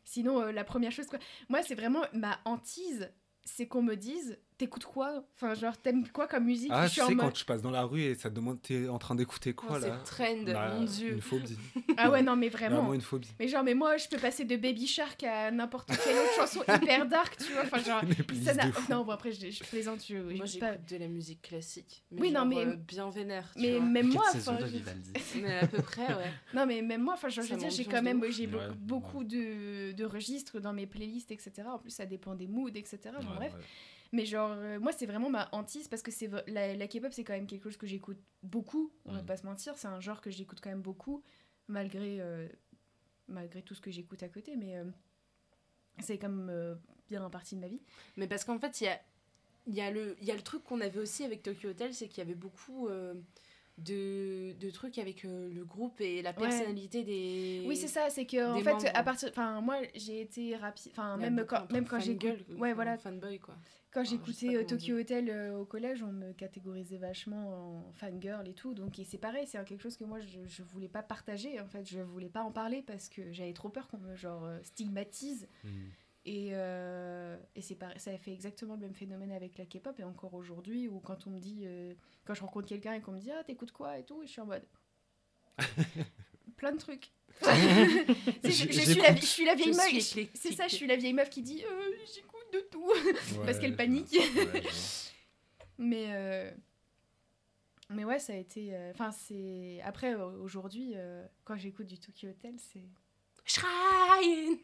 Sinon, 0.08 0.40
euh, 0.40 0.52
la 0.52 0.64
première 0.64 0.92
chose, 0.92 1.08
quoi. 1.08 1.18
Moi, 1.50 1.64
c'est 1.64 1.74
vraiment 1.74 2.04
ma 2.14 2.40
hantise, 2.46 3.12
c'est 3.44 3.68
qu'on 3.68 3.82
me 3.82 3.96
dise 3.96 4.38
T'écoutes 4.58 4.86
quoi? 4.86 5.22
Enfin, 5.36 5.54
genre, 5.54 5.76
t'aimes 5.78 6.08
quoi 6.08 6.28
comme 6.28 6.46
musique? 6.46 6.70
Ah, 6.74 6.84
Je 6.84 6.88
tu 6.88 6.94
suis 6.94 7.02
en 7.02 7.08
sais, 7.08 7.16
mode- 7.16 7.26
quand 7.26 7.32
tu 7.32 7.44
passes 7.44 7.62
dans 7.62 7.72
la 7.72 7.84
rue 7.84 8.02
et 8.04 8.16
ça 8.16 8.30
te 8.30 8.36
demande 8.36 8.62
t'es 8.62 8.88
en 8.88 8.98
train 8.98 9.14
d'écouter 9.14 9.54
quoi 9.54 9.72
Oh, 9.74 9.78
c'est 9.82 9.90
là? 9.90 9.98
trend, 10.06 10.44
Bah, 10.46 10.76
mon 10.76 10.84
dieu. 10.86 11.12
Une 11.12 11.22
phobie. 11.22 11.58
Ah 11.98 12.10
ouais, 12.10 12.22
non, 12.22 12.36
mais 12.38 12.48
vraiment. 12.50 12.78
Vraiment 12.78 12.94
une 12.94 13.02
phobie. 13.02 13.28
Mais 13.40 13.48
genre, 13.50 13.64
mais 13.64 13.74
moi, 13.74 13.98
je 13.98 14.08
peux 14.08 14.18
passer 14.18 14.46
de 14.46 14.56
Baby 14.56 14.88
Shark 14.88 15.24
à 15.24 15.52
n'importe 15.52 15.90
quelle 15.90 16.18
autre 16.18 16.34
chanson 16.38 16.62
hyper 16.64 17.06
dark, 17.06 17.36
tu 17.38 17.52
vois. 17.52 17.64
Enfin, 17.64 17.80
genre. 17.80 18.02
Ça 18.44 18.54
n'a- 18.54 18.68
de 18.68 18.72
fou. 18.72 18.92
non, 18.92 19.04
bon, 19.04 19.12
après, 19.12 19.32
je, 19.34 19.50
je 19.50 19.64
plaisante. 19.66 20.04
Je, 20.08 20.16
Moi, 20.18 20.46
j'écoute 20.46 20.60
pas- 20.60 20.78
de 20.78 20.98
la 20.98 21.08
musique 21.10 21.42
classique. 21.42 22.04
Mais 22.12 22.22
Oui, 22.22 22.32
non, 22.32 22.46
mais- 22.46 22.66
euh, 22.66 22.76
bien 22.76 23.10
vénère. 23.10 23.50
tu 23.56 23.62
Mais 23.62 23.78
vois. 23.78 23.86
même 23.88 24.08
moi, 24.08 24.24
enfin. 24.34 24.54
de 24.56 24.66
je- 24.68 24.72
Vivaldi 24.72 25.12
Mais 25.42 25.60
à 25.60 25.68
peu 25.68 25.82
près, 25.82 26.08
ouais. 26.08 26.32
Non, 26.54 26.66
mais 26.66 26.82
même 26.82 27.02
moi, 27.02 27.16
enfin, 27.16 27.28
je 27.30 27.42
veux 27.42 27.58
dire, 27.58 27.70
j'ai 27.70 27.86
quand 27.86 28.02
même 28.02 28.24
j'ai 28.32 28.48
beaucoup, 28.78 29.24
de, 29.26 29.92
de 29.92 30.06
registres 30.06 30.60
dans 30.62 30.72
mes 30.74 30.86
playlists, 30.88 31.32
etc. 31.32 31.52
En 31.68 31.80
plus, 31.80 31.92
ça 31.92 32.06
dépend 32.06 32.36
des 32.36 32.48
moods, 32.48 32.70
etc. 32.70 32.98
Bref. 33.36 33.52
Mais 34.12 34.26
genre, 34.26 34.52
euh, 34.52 34.80
moi, 34.80 34.92
c'est 34.92 35.06
vraiment 35.06 35.30
ma 35.30 35.50
hantise 35.52 35.88
parce 35.88 36.02
que 36.02 36.12
c'est 36.12 36.30
la, 36.48 36.76
la 36.76 36.88
K-pop, 36.88 37.12
c'est 37.12 37.24
quand 37.24 37.34
même 37.34 37.48
quelque 37.48 37.64
chose 37.64 37.78
que 37.78 37.88
j'écoute 37.88 38.20
beaucoup. 38.44 38.92
On 39.06 39.14
va 39.14 39.22
Mm. 39.22 39.26
pas 39.26 39.38
se 39.38 39.46
mentir, 39.46 39.78
c'est 39.78 39.88
un 39.88 40.00
genre 40.00 40.22
que 40.22 40.30
j'écoute 40.30 40.60
quand 40.62 40.70
même 40.70 40.82
beaucoup, 40.82 41.24
malgré, 41.68 42.22
euh, 42.22 42.48
malgré 43.28 43.62
tout 43.62 43.74
ce 43.76 43.82
que 43.82 43.92
j'écoute 43.92 44.22
à 44.24 44.30
côté. 44.30 44.56
Mais 44.56 44.78
euh, 44.78 44.86
c'est 46.00 46.18
comme 46.18 46.50
euh, 46.50 46.76
bien 47.10 47.24
un 47.24 47.30
partie 47.30 47.56
de 47.56 47.62
ma 47.62 47.68
vie. 47.68 47.82
Mais 48.18 48.28
parce 48.28 48.44
qu'en 48.44 48.60
fait, 48.60 48.82
il 48.82 48.86
y 48.86 48.88
a, 48.88 49.00
il 49.68 49.74
y, 49.74 49.82
a 49.82 49.92
le- 49.92 50.16
il 50.22 50.28
y 50.28 50.32
a 50.32 50.36
le 50.36 50.42
truc 50.42 50.64
qu'on 50.64 50.82
avait 50.82 51.00
aussi 51.00 51.24
avec 51.24 51.42
Tokyo 51.44 51.70
Hotel, 51.70 51.94
c'est 51.94 52.08
qu'il 52.08 52.20
y 52.20 52.22
avait 52.22 52.36
beaucoup 52.36 52.88
euh, 52.88 53.16
de, 53.78 54.54
de 54.54 54.70
trucs 54.70 54.98
avec 54.98 55.26
euh, 55.26 55.50
le 55.54 55.66
groupe 55.66 56.00
et 56.00 56.22
la 56.22 56.34
personnalité 56.34 57.04
des. 57.04 57.64
Oui, 57.68 57.76
c'est 57.76 57.88
ça, 57.88 58.10
c'est 58.10 58.26
que 58.26 58.54
en 58.54 58.60
fait, 58.60 58.72
membres. 58.72 58.86
à 58.94 59.04
partir, 59.04 59.30
enfin, 59.30 59.60
moi, 59.62 59.78
j'ai 59.96 60.22
été 60.22 60.56
rapide, 60.56 60.92
enfin, 60.94 61.18
même 61.18 61.46
quand, 61.46 61.70
même 61.72 61.86
quand 61.86 62.00
quoi, 62.00 62.32
ouais, 62.58 62.74
voilà, 62.74 62.98
Fanboy, 62.98 63.40
quoi. 63.40 63.56
quand 63.92 64.06
j'écoutais 64.06 64.56
euh, 64.56 64.64
Tokyo 64.64 64.98
Hotel 64.98 65.30
euh, 65.30 65.58
au 65.58 65.66
collège, 65.66 66.04
on 66.04 66.12
me 66.12 66.32
catégorisait 66.32 66.98
vachement 66.98 67.84
en 67.88 67.94
fangirl 67.94 68.48
et 68.48 68.54
tout. 68.54 68.74
Donc, 68.74 68.98
et 68.98 69.04
c'est 69.04 69.18
pareil, 69.18 69.46
c'est 69.46 69.64
quelque 69.66 69.84
chose 69.84 69.98
que 69.98 70.06
moi, 70.06 70.20
je, 70.22 70.40
je 70.46 70.64
voulais 70.64 70.88
pas 70.90 71.04
partager. 71.04 71.60
En 71.60 71.68
fait, 71.68 71.86
je 71.86 72.00
voulais 72.00 72.30
pas 72.30 72.44
en 72.44 72.52
parler 72.52 72.82
parce 72.82 73.10
que 73.10 73.34
j'avais 73.34 73.54
trop 73.54 73.70
peur 73.70 73.90
qu'on 73.90 73.98
me 73.98 74.16
genre 74.16 74.48
stigmatise. 74.64 75.50
Mm. 75.66 75.70
Et, 76.28 76.50
euh, 76.54 77.38
et 77.56 77.62
c'est 77.62 77.76
pareil, 77.76 78.00
ça 78.00 78.10
a 78.10 78.18
fait 78.18 78.34
exactement 78.34 78.74
le 78.74 78.80
même 78.80 78.96
phénomène 78.96 79.32
avec 79.32 79.60
la 79.60 79.66
K-pop 79.66 80.00
et 80.00 80.04
encore 80.04 80.34
aujourd'hui 80.34 80.88
où 80.88 81.00
quand 81.00 81.28
on 81.28 81.30
me 81.30 81.40
dit, 81.40 81.62
euh, 81.66 81.94
quand 82.26 82.34
je 82.34 82.42
rencontre 82.42 82.68
quelqu'un 82.68 82.94
et 82.94 83.02
qu'on 83.02 83.12
me 83.12 83.20
dit 83.20 83.30
ah 83.32 83.44
t'écoutes 83.44 83.72
quoi 83.72 84.00
et 84.00 84.04
tout, 84.04 84.24
et 84.24 84.26
je 84.26 84.32
suis 84.32 84.42
en 84.42 84.48
mode 84.48 84.66
plein 86.58 86.72
de 86.72 86.80
trucs. 86.80 87.12
Je, 88.44 88.50
suis 88.50 88.96
la, 88.96 89.16
je 89.16 89.26
suis 89.26 89.46
la 89.46 89.56
vieille 89.56 89.76
meuf. 89.76 90.00
suis 90.00 90.30
C'est 90.34 90.54
ça, 90.54 90.68
je 90.68 90.76
suis 90.76 90.88
la 90.88 90.96
vieille 90.96 91.14
meuf 91.14 91.30
qui 91.30 91.44
dit 91.44 91.64
euh, 91.64 91.92
j'écoute 92.14 92.46
de 92.54 92.60
tout. 92.72 92.92
Parce 93.46 93.60
qu'elle 93.60 93.76
panique. 93.76 94.12
Ouais. 94.14 94.64
Mais 95.78 96.06
euh, 96.10 96.52
mais 97.90 98.06
ouais, 98.06 98.20
ça 98.20 98.34
a 98.34 98.38
été. 98.38 98.74
Enfin 98.92 99.12
c'est 99.12 99.80
après 99.84 100.16
aujourd'hui 100.16 100.96
quand 101.44 101.58
j'écoute 101.58 101.88
du 101.88 102.00
Tokyo 102.00 102.30
Hotel, 102.30 102.56
c'est 102.58 102.88
Shrine 103.44 104.58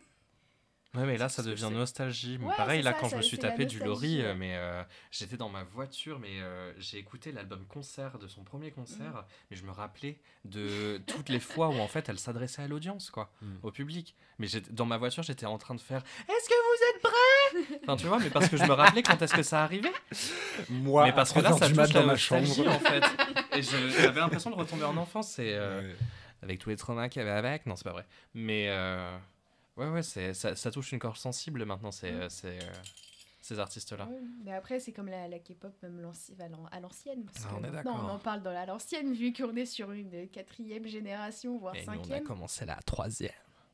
Ouais, 0.93 1.06
mais 1.06 1.17
là, 1.17 1.30
ça 1.30 1.41
devient 1.41 1.69
nostalgie. 1.71 2.38
Ouais, 2.41 2.54
pareil, 2.58 2.82
là, 2.82 2.91
ça, 2.91 2.97
quand 2.99 3.08
je 3.08 3.15
me 3.15 3.21
suis 3.21 3.38
tapé 3.38 3.65
du 3.65 3.80
Lori, 3.80 4.21
euh, 4.21 4.32
ouais. 4.32 4.36
mais 4.36 4.56
euh, 4.58 4.84
j'étais 5.10 5.38
dans 5.38 5.47
ma 5.47 5.63
voiture, 5.63 6.19
mais 6.19 6.41
euh, 6.41 6.73
j'ai 6.77 6.97
écouté 6.97 7.32
l'album 7.32 7.65
concert 7.65 8.19
de 8.19 8.27
son 8.27 8.43
premier 8.43 8.71
concert, 8.71 9.13
Mm. 9.13 9.25
mais 9.51 9.58
je 9.58 9.63
me 9.63 9.71
rappelais 9.71 10.19
de 10.43 11.01
toutes 11.08 11.30
les 11.30 11.39
fois 11.39 11.69
où 11.69 11.80
en 11.80 11.88
fait 11.88 12.10
elle 12.10 12.19
s'adressait 12.19 12.62
à 12.63 12.67
l'audience, 12.67 13.10
quoi, 13.10 13.32
Mm. 13.41 13.45
au 13.63 13.71
public. 13.71 14.15
Mais 14.38 14.47
dans 14.71 14.86
ma 14.86 14.97
voiture, 14.97 15.23
j'étais 15.23 15.45
en 15.45 15.58
train 15.58 15.75
de 15.75 15.80
faire 15.82 16.04
Est-ce 16.27 16.49
que 16.49 16.56
vous 16.56 16.84
êtes 16.89 17.01
prêts? 17.01 17.80
Enfin, 17.84 17.95
tu 17.95 18.08
vois, 18.08 18.19
mais 18.19 18.30
parce 18.30 18.49
que 18.49 18.58
je 18.58 18.63
me 18.63 18.73
rappelais 18.73 19.04
quand 19.04 19.21
est-ce 19.21 19.34
que 19.34 19.43
ça 19.43 19.63
arrivait. 19.63 19.93
Moi, 20.69 21.06
mais 21.06 21.13
parce 21.13 21.32
que 21.32 21.39
là, 21.39 21.49
3 21.51 21.60
ça 21.60 21.67
touche 21.69 21.77
la 21.77 21.88
dans 21.88 22.06
ma 22.06 22.12
nostalgie, 22.13 22.54
chambre. 22.56 22.69
en 22.69 22.80
fait. 22.80 23.04
Et 23.58 23.62
j'avais 23.62 24.19
l'impression 24.19 24.49
de 24.49 24.56
retomber 24.56 24.84
en 24.84 24.97
enfance. 24.97 25.39
Et, 25.39 25.54
euh, 25.54 25.82
Ouais. 25.82 25.95
avec 26.43 26.60
tous 26.60 26.69
les 26.69 26.75
traumas 26.75 27.08
qu'il 27.08 27.21
y 27.21 27.25
avait 27.25 27.38
avec. 27.38 27.65
Non, 27.65 27.75
c'est 27.75 27.84
pas 27.84 27.91
vrai. 27.91 28.06
Mais 28.34 28.65
euh, 28.69 29.15
ouais, 29.77 29.89
ouais, 29.89 30.03
c'est, 30.03 30.34
ça, 30.34 30.55
ça 30.55 30.71
touche 30.71 30.91
une 30.91 30.99
corde 30.99 31.17
sensible 31.17 31.65
maintenant. 31.65 31.91
C'est, 31.91 32.12
Mm. 32.12 32.21
euh, 32.21 32.29
c'est, 32.29 32.63
euh, 32.63 32.71
ces 33.41 33.57
artistes-là. 33.60 34.05
Ouais, 34.05 34.21
mais 34.43 34.53
après, 34.53 34.79
c'est 34.79 34.91
comme 34.91 35.07
la, 35.07 35.27
la 35.27 35.39
K-pop, 35.39 35.73
même 35.81 35.99
à 36.39 36.47
l'an- 36.47 36.65
à 36.71 36.79
l'ancienne. 36.79 37.25
parce 37.25 37.45
Ah, 37.45 37.49
que 37.49 37.55
on 37.55 37.63
est 37.63 37.71
maintenant, 37.71 38.05
on 38.05 38.10
en 38.10 38.19
parle 38.19 38.43
dans 38.43 38.51
la- 38.51 38.65
l'ancienne, 38.67 39.13
vu 39.13 39.34
qu'on 39.34 39.55
est 39.55 39.65
sur 39.65 39.91
une 39.91 40.27
quatrième 40.29 40.86
génération, 40.88 41.57
voire 41.57 41.75
Et 41.75 41.79
nous, 41.86 41.88
on 41.88 41.91
a 41.93 41.97
cinquième. 42.03 42.23
commencé 42.23 42.65
la 42.65 42.75
troisième. 42.84 43.31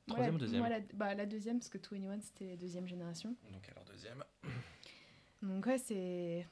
Troisième 0.07 0.35
ou 0.35 0.37
deuxième 0.37 0.59
moi, 0.61 0.69
la, 0.69 0.79
bah, 0.93 1.13
la 1.15 1.25
deuxième, 1.25 1.59
parce 1.59 1.67
que 1.69 1.77
21 1.79 2.21
c'était 2.21 2.45
la 2.47 2.55
deuxième 2.55 2.87
génération. 2.87 3.35
Donc 3.51 3.67
alors 3.69 3.83
deuxième. 3.83 4.23
Donc, 5.41 5.65
ouais, 5.65 5.77
c'est. 5.77 6.47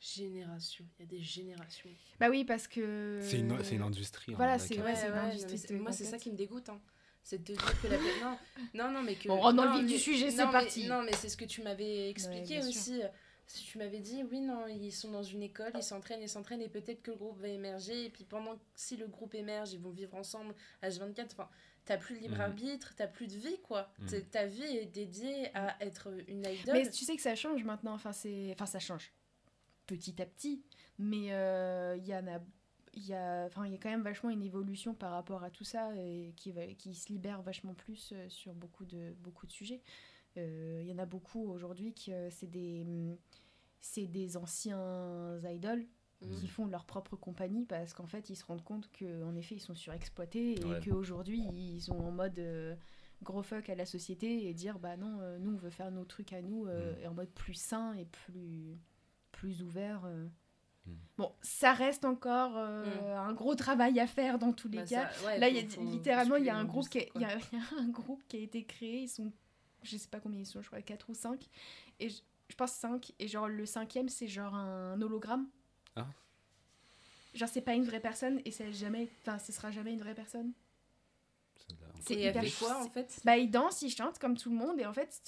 Génération. 0.00 0.84
Il 0.98 1.02
y 1.02 1.08
a 1.08 1.10
des 1.10 1.20
générations. 1.22 1.90
Bah 2.20 2.30
oui, 2.30 2.44
parce 2.44 2.66
que. 2.68 3.18
C'est 3.22 3.40
une, 3.40 3.62
c'est 3.64 3.74
une 3.74 3.82
industrie. 3.82 4.32
hein, 4.32 4.36
Voilà, 4.36 4.58
c'est- 4.58 4.80
ouais, 4.80 4.94
de- 4.94 5.78
moi, 5.78 5.92
c'est 5.92 6.04
ça 6.04 6.18
qui 6.18 6.30
me 6.30 6.36
dégoûte. 6.36 6.68
Hein. 6.70 6.80
C'est 7.22 7.38
de 7.38 7.52
te 7.54 7.58
dire 7.58 7.82
que 7.82 7.86
la 7.88 7.96
non, 7.98 8.38
non, 8.74 8.90
non, 8.90 9.02
mais 9.02 9.14
que. 9.16 9.28
On 9.28 9.38
rentre 9.40 9.56
dans 9.56 9.64
le 9.64 9.70
non, 9.70 9.78
vif 9.80 9.86
du 9.86 9.98
sujet, 9.98 10.30
c'est 10.30 10.44
parti. 10.50 10.86
Non, 10.88 11.02
mais 11.02 11.12
c'est 11.12 11.28
ce 11.28 11.36
que 11.36 11.44
tu 11.44 11.62
m'avais 11.62 12.08
expliqué 12.10 12.58
aussi. 12.60 13.02
Si 13.46 13.64
tu 13.64 13.78
m'avais 13.78 14.00
dit, 14.00 14.22
oui, 14.30 14.40
non, 14.40 14.66
ils 14.66 14.92
sont 14.92 15.10
dans 15.10 15.22
une 15.22 15.42
école, 15.42 15.72
ils 15.74 15.82
s'entraînent, 15.82 16.20
ils 16.20 16.28
s'entraînent, 16.28 16.60
et 16.60 16.68
peut-être 16.68 17.00
que 17.02 17.10
le 17.12 17.16
groupe 17.16 17.38
va 17.40 17.48
émerger, 17.48 18.04
et 18.04 18.10
puis 18.10 18.24
pendant 18.24 18.56
que 18.56 18.60
si 18.74 18.96
le 18.98 19.06
groupe 19.06 19.34
émerge, 19.34 19.72
ils 19.72 19.80
vont 19.80 19.88
vivre 19.90 20.14
ensemble 20.16 20.54
H24. 20.82 21.28
Enfin, 21.32 21.48
t'as 21.86 21.96
plus 21.96 22.16
de 22.16 22.20
libre 22.20 22.34
Mhm. 22.34 22.40
arbitre, 22.42 22.92
t'as 22.94 23.06
plus 23.06 23.26
de 23.26 23.36
vie, 23.38 23.58
quoi. 23.62 23.90
T'es- 24.06 24.20
Ta 24.20 24.44
vie 24.44 24.62
est 24.64 24.84
dédiée 24.84 25.50
à 25.54 25.82
être 25.82 26.08
une 26.28 26.40
idole. 26.44 26.74
Mais 26.74 26.90
tu 26.90 27.06
sais 27.06 27.16
que 27.16 27.22
ça 27.22 27.34
change 27.34 27.64
maintenant. 27.64 27.94
Enfin, 27.94 28.12
c'est... 28.12 28.50
enfin 28.52 28.66
ça 28.66 28.80
change 28.80 29.12
petit 29.86 30.20
à 30.20 30.26
petit. 30.26 30.62
Mais 30.98 31.32
euh, 31.32 31.96
il 31.96 32.06
y 32.06 32.14
en 32.14 32.26
a. 32.26 32.40
Il 32.94 33.06
y, 33.06 33.14
a, 33.14 33.44
enfin, 33.46 33.66
il 33.66 33.72
y 33.72 33.74
a 33.74 33.78
quand 33.78 33.90
même 33.90 34.02
vachement 34.02 34.30
une 34.30 34.42
évolution 34.42 34.94
par 34.94 35.12
rapport 35.12 35.42
à 35.44 35.50
tout 35.50 35.64
ça 35.64 35.90
et 35.96 36.32
qui, 36.36 36.52
qui 36.76 36.94
se 36.94 37.12
libère 37.12 37.42
vachement 37.42 37.74
plus 37.74 38.12
euh, 38.12 38.28
sur 38.28 38.54
beaucoup 38.54 38.84
de, 38.84 39.14
beaucoup 39.20 39.46
de 39.46 39.52
sujets. 39.52 39.82
Euh, 40.36 40.80
Il 40.82 40.88
y 40.88 40.92
en 40.92 40.98
a 40.98 41.06
beaucoup 41.06 41.48
aujourd'hui 41.50 41.92
qui 41.92 42.12
c'est 42.30 42.46
des, 42.50 42.84
c'est 43.80 44.06
des 44.06 44.36
anciens 44.36 45.38
idoles 45.44 45.86
Mhm. 46.20 46.34
qui 46.34 46.48
font 46.48 46.66
leur 46.66 46.84
propre 46.84 47.14
compagnie 47.14 47.64
parce 47.64 47.94
qu'en 47.94 48.08
fait 48.08 48.28
ils 48.28 48.34
se 48.34 48.44
rendent 48.44 48.64
compte 48.64 48.90
qu'en 48.98 49.36
effet 49.36 49.54
ils 49.54 49.60
sont 49.60 49.76
surexploités 49.76 50.58
et 50.60 50.64
Ouais. 50.64 50.80
qu'aujourd'hui 50.84 51.38
ils 51.54 51.80
sont 51.80 51.96
en 51.96 52.10
mode 52.10 52.36
euh, 52.40 52.74
gros 53.22 53.44
fuck 53.44 53.68
à 53.70 53.76
la 53.76 53.86
société 53.86 54.48
et 54.48 54.52
dire 54.52 54.80
bah 54.80 54.96
non 54.96 55.20
euh, 55.20 55.38
nous 55.38 55.52
on 55.52 55.56
veut 55.56 55.70
faire 55.70 55.92
nos 55.92 56.04
trucs 56.04 56.32
à 56.32 56.42
nous 56.42 56.66
euh, 56.66 56.96
Mm. 56.96 56.98
et 57.02 57.06
en 57.06 57.14
mode 57.14 57.30
plus 57.30 57.54
sain 57.54 57.92
et 57.94 58.04
plus 58.04 58.76
plus 59.30 59.62
ouvert. 59.62 60.10
Bon 61.16 61.32
ça 61.42 61.72
reste 61.72 62.04
encore 62.04 62.52
euh, 62.56 63.16
un 63.16 63.32
gros 63.32 63.54
travail 63.54 63.98
à 64.00 64.06
faire 64.06 64.38
dans 64.38 64.52
tous 64.52 64.68
les 64.68 64.78
Bah, 64.78 64.84
cas. 64.86 65.10
ça- 65.10 65.26
ouais, 65.26 65.38
là 65.38 65.48
il 65.48 65.56
y 65.56 65.58
a 65.58 65.62
littéralement 65.82 66.36
il 66.36 66.44
y 66.44 66.50
a 66.50 66.56
un 66.56 66.64
groupe 66.64 66.88
qui 66.88 67.04
il 67.14 67.20
y 67.20 67.24
a- 67.24 67.36
il 67.52 67.58
y 67.58 67.62
a 67.62 67.80
un 67.82 67.88
groupe 67.88 68.22
qui 68.28 68.36
a 68.36 68.40
été 68.40 68.64
créé 68.64 69.02
ils 69.02 69.08
sont 69.08 69.32
je 69.82 69.96
sais 69.96 70.08
pas 70.08 70.20
combien 70.20 70.40
ils 70.40 70.46
sont 70.46 70.60
je 70.62 70.66
crois 70.68 70.82
4 70.82 71.10
ou 71.10 71.14
5 71.14 71.44
et 72.00 72.08
je, 72.08 72.20
je 72.48 72.54
pense 72.56 72.72
5 72.72 73.12
et 73.18 73.28
genre 73.28 73.48
le 73.48 73.64
cinquième 73.66 74.08
c'est 74.08 74.28
genre 74.28 74.54
un 74.54 75.00
hologramme. 75.02 75.46
Ah. 75.96 76.06
genre 77.34 77.48
c'est 77.48 77.60
pas 77.62 77.74
une 77.74 77.84
vraie 77.84 78.00
personne 78.00 78.40
et 78.44 78.50
c'est 78.50 78.72
jamais 78.72 79.08
enfin 79.22 79.38
ce 79.38 79.52
sera 79.52 79.70
jamais 79.70 79.92
une 79.92 80.00
vraie 80.00 80.14
personne 80.14 80.52
C'est 82.00 82.14
hyper 82.14 82.42
quoi 82.58 82.80
en 82.82 82.88
fait 82.88 83.20
bah 83.24 83.36
ils 83.36 83.50
dansent 83.50 83.82
ils 83.82 83.90
chantent 83.90 84.18
comme 84.18 84.36
tout 84.36 84.48
le 84.50 84.56
monde 84.56 84.78
et 84.80 84.86
en 84.86 84.92
fait 84.92 85.20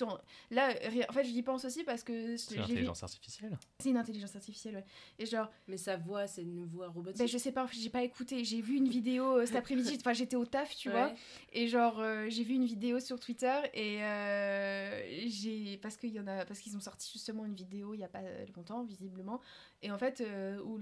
là 0.51 0.69
ri- 0.69 1.05
en 1.09 1.13
fait 1.13 1.25
j'y 1.25 1.43
pense 1.43 1.65
aussi 1.65 1.83
parce 1.85 2.03
que 2.05 2.37
C'est 2.37 2.51
j'ai 2.55 2.55
vu 2.55 2.61
l'intelligence 2.69 3.03
artificielle. 3.03 3.59
c'est 3.81 3.91
une 3.91 3.97
intelligence 3.97 4.37
artificielle 4.37 4.77
ouais. 4.77 4.85
et 5.19 5.27
genre 5.27 5.51
Mais 5.69 5.77
sa 5.77 5.97
voix, 5.97 6.27
c'est 6.29 6.43
une 6.43 6.65
voix 6.67 6.89
robotique. 6.89 7.19
ben 7.19 7.27
je 7.29 7.37
sais 7.39 7.53
pas 7.53 7.65
en 7.65 7.67
fait, 7.67 7.77
j'ai 7.79 7.91
pas 7.91 8.03
écouté 8.05 8.45
j'ai 8.45 8.61
vu 8.63 8.77
une 8.77 8.89
vidéo 8.89 9.39
euh, 9.39 9.47
cet 9.47 9.57
après-midi 9.57 9.97
enfin 10.01 10.13
j'étais 10.13 10.37
au 10.37 10.47
taf 10.47 10.75
tu 10.77 10.91
vois. 10.91 11.13
Et 11.53 11.67
genre, 11.67 11.99
euh, 11.99 12.27
j'ai 12.29 12.45
vu 12.45 12.55
une 12.55 12.65
vidéo 12.67 13.01
sur 13.01 13.19
Twitter 13.19 13.61
et 13.75 14.03
euh, 14.05 15.03
j'ai. 15.29 15.77
Parce 15.79 15.97
qu'il 15.97 16.11
y 16.11 16.21
en 16.21 16.27
a. 16.29 16.45
Parce 16.45 16.61
qu'ils 16.61 16.77
ont 16.77 16.81
sorti 16.81 17.11
justement 17.13 17.45
une 17.45 17.55
vidéo 17.55 17.93
il 17.95 18.01
y 18.01 18.05
a 18.05 18.09
pas 18.09 18.23
longtemps, 18.57 18.85
visiblement. 18.85 19.41
Et 19.83 19.91
en 19.91 19.99
fait, 19.99 20.21
euh, 20.21 20.61
où 20.63 20.79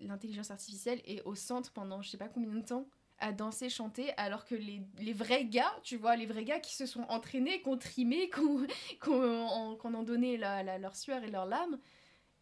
l'intelligence 0.00 0.50
artificielle 0.50 1.00
est 1.04 1.22
au 1.22 1.34
centre 1.34 1.70
pendant 1.72 2.02
je 2.02 2.10
sais 2.10 2.16
pas 2.16 2.28
combien 2.28 2.52
de 2.54 2.64
temps 2.64 2.86
à 3.22 3.32
danser, 3.32 3.68
chanter, 3.70 4.12
alors 4.18 4.44
que 4.44 4.54
les, 4.54 4.82
les 5.00 5.12
vrais 5.12 5.44
gars, 5.46 5.72
tu 5.82 5.96
vois, 5.96 6.16
les 6.16 6.26
vrais 6.26 6.44
gars 6.44 6.58
qui 6.60 6.74
se 6.74 6.84
sont 6.86 7.02
entraînés, 7.08 7.62
qui 7.62 7.68
ont 7.68 7.78
trimé, 7.78 8.28
qui 9.02 9.08
ont, 9.08 9.46
en- 9.48 10.02
donné 10.02 10.36
la, 10.36 10.62
la- 10.62 10.78
leur 10.78 10.96
sueur 10.96 11.22
et 11.22 11.30
leur 11.30 11.46
lame, 11.46 11.78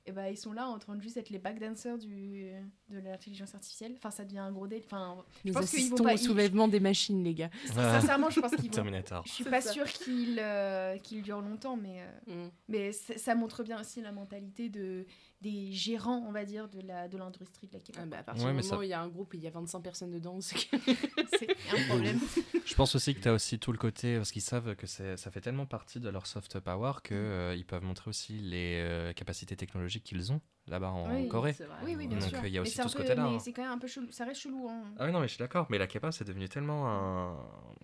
et 0.07 0.13
ben 0.13 0.27
ils 0.29 0.37
sont 0.39 0.53
là 0.55 0.67
en 0.67 0.79
train 0.79 0.97
de 0.97 1.03
juste 1.03 1.19
être 1.19 1.29
les 1.29 1.39
backdancers 1.39 1.99
du, 1.99 2.51
de 2.89 2.99
l'intelligence 2.99 3.55
artificielle. 3.55 3.93
Enfin, 3.99 4.11
ça 4.11 4.25
devient 4.25 4.39
un 4.39 4.51
gros 4.51 4.67
délire. 4.67 4.87
Enfin, 4.87 5.23
Nous 5.45 5.53
pense 5.53 5.71
qu'ils 5.71 5.81
vont 5.81 5.87
assistons 5.97 6.05
pas- 6.05 6.15
au 6.15 6.17
soulèvement 6.17 6.69
des 6.69 6.81
machines, 6.81 7.23
les 7.23 7.35
gars. 7.35 7.51
sincèrement, 7.67 8.31
je 8.31 8.41
pense 8.41 8.51
qu'ils 8.53 8.65
vont 8.65 8.71
Terminator. 8.71 9.23
je 9.27 9.31
suis 9.33 9.45
pas 9.45 9.61
ça. 9.61 9.73
sûre 9.73 9.85
qu'il 9.85 10.39
euh, 10.41 10.97
qu'il 10.99 11.23
dure 11.23 11.43
longtemps, 11.43 11.77
mais, 11.77 12.01
euh, 12.29 12.47
Mm. 12.47 12.51
mais 12.69 12.93
ça 12.93 13.35
montre 13.35 13.63
bien 13.63 13.79
aussi 13.79 14.01
la 14.01 14.11
mentalité 14.11 14.71
de, 14.71 15.05
des 15.41 15.73
gérants, 15.73 16.23
on 16.29 16.33
va 16.33 16.45
dire, 16.45 16.69
de 16.69 16.81
la 16.83 17.09
de 17.09 17.17
l'industrie 17.17 17.67
de 17.67 17.73
la 17.73 17.81
K-pop. 17.81 17.97
Ah 17.99 18.07
bah, 18.07 18.19
à 18.19 18.23
partir 18.23 18.45
Ouais, 18.45 18.51
du 18.51 18.57
moment 18.59 18.69
ça- 18.69 18.79
où 18.79 18.83
il 18.83 18.89
y 18.91 18.93
a 18.93 19.01
un 19.01 19.09
groupe 19.09 19.33
et 19.35 19.39
il 19.39 19.43
y 19.43 19.47
a 19.47 19.51
25 19.51 19.81
personnes 19.81 20.11
dedans, 20.11 20.41
c'est 20.43 20.57
un 21.73 21.87
problème. 21.89 22.21
Je 22.67 22.75
pense 22.75 22.95
aussi 22.95 23.15
que 23.15 23.21
tu 23.21 23.29
as 23.29 23.33
aussi 23.33 23.59
tout 23.59 23.73
le 23.73 23.79
côté, 23.79 24.17
parce 24.19 24.33
qu'ils 24.33 24.43
savent 24.43 24.75
que 24.77 24.87
c'est- 24.87 25.17
ça 25.17 25.31
fait 25.31 25.41
tellement 25.41 25.65
partie 25.67 25.99
de 25.99 26.09
leur 26.11 26.27
soft 26.27 26.61
power 26.61 26.93
qu'ils 27.03 27.65
peuvent 27.67 27.83
montrer 27.83 28.11
aussi 28.11 28.35
les 28.39 28.81
euh, 28.85 29.13
capacités 29.15 29.57
technologiques 29.57 30.05
qu'ils 30.05 30.31
ont 30.33 30.41
là-bas 30.67 30.91
en 30.91 31.15
Oui, 31.15 31.29
Corée. 31.29 31.55
C'est 31.55 31.65
vrai. 31.65 31.77
oui, 31.85 31.95
oui, 31.97 32.07
bien 32.07 32.19
Donc, 32.19 32.29
sûr. 32.29 32.45
il 32.45 32.53
y 32.53 32.59
a 32.59 32.63
aussi 32.63 32.77
tout 32.79 32.89
ce 32.89 32.97
côté-là, 32.97 33.25
Mais 33.29 33.37
hein. 33.37 33.39
c'est 33.39 33.53
quand 33.53 33.63
même 33.63 33.73
un 33.73 33.79
peu 33.79 33.87
chelou. 33.89 34.11
Ça 34.11 34.25
reste 34.27 34.41
chelou. 34.43 34.69
Hein. 34.69 34.85
Ah 34.99 35.07
oui, 35.07 35.13
non, 35.13 35.21
mais 35.21 35.27
je 35.29 35.33
suis 35.35 35.39
d'accord. 35.43 35.67
Mais 35.71 35.79
la 35.79 35.87
K-pop, 35.87 36.13
c'est 36.13 36.25
devenu 36.27 36.49
tellement 36.51 36.87
un, 36.89 37.37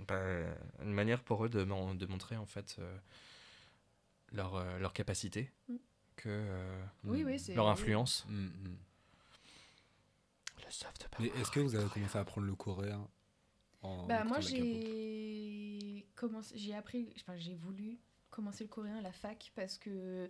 bah, 0.06 0.20
une 0.82 0.92
manière 0.92 1.22
pour 1.22 1.44
eux 1.44 1.48
de, 1.48 1.64
mon- 1.64 1.94
de 1.94 2.06
montrer 2.06 2.36
en 2.36 2.46
fait 2.46 2.76
euh, 2.78 2.96
leur, 4.32 4.56
euh, 4.56 4.78
leur 4.78 4.92
capacité 4.92 5.50
Mm. 5.68 5.76
Que 6.16 6.28
euh, 6.28 6.84
Oui, 7.04 7.24
oui, 7.24 7.38
c'est. 7.38 7.54
leur 7.54 7.68
influence. 7.68 8.24
Mm, 8.28 8.46
mm. 8.46 8.76
Le 10.64 10.70
soft 10.70 11.08
Mais 11.20 11.28
est-ce 11.40 11.50
que 11.50 11.60
vous 11.60 11.74
avez 11.74 11.88
commencé 11.88 12.18
à 12.18 12.22
apprendre 12.22 12.46
le 12.46 12.54
coréen 12.56 13.06
en 13.82 14.06
Bah, 14.06 14.24
moi, 14.24 14.40
j'ai 14.40 16.06
commencé, 16.14 16.56
j'ai 16.58 16.74
appris, 16.74 17.12
enfin, 17.20 17.36
j'ai 17.36 17.54
voulu 17.54 17.98
commencer 18.30 18.64
le 18.64 18.68
coréen 18.68 18.96
à 18.96 19.00
la 19.02 19.12
fac 19.12 19.52
parce 19.54 19.78
que 19.78 20.28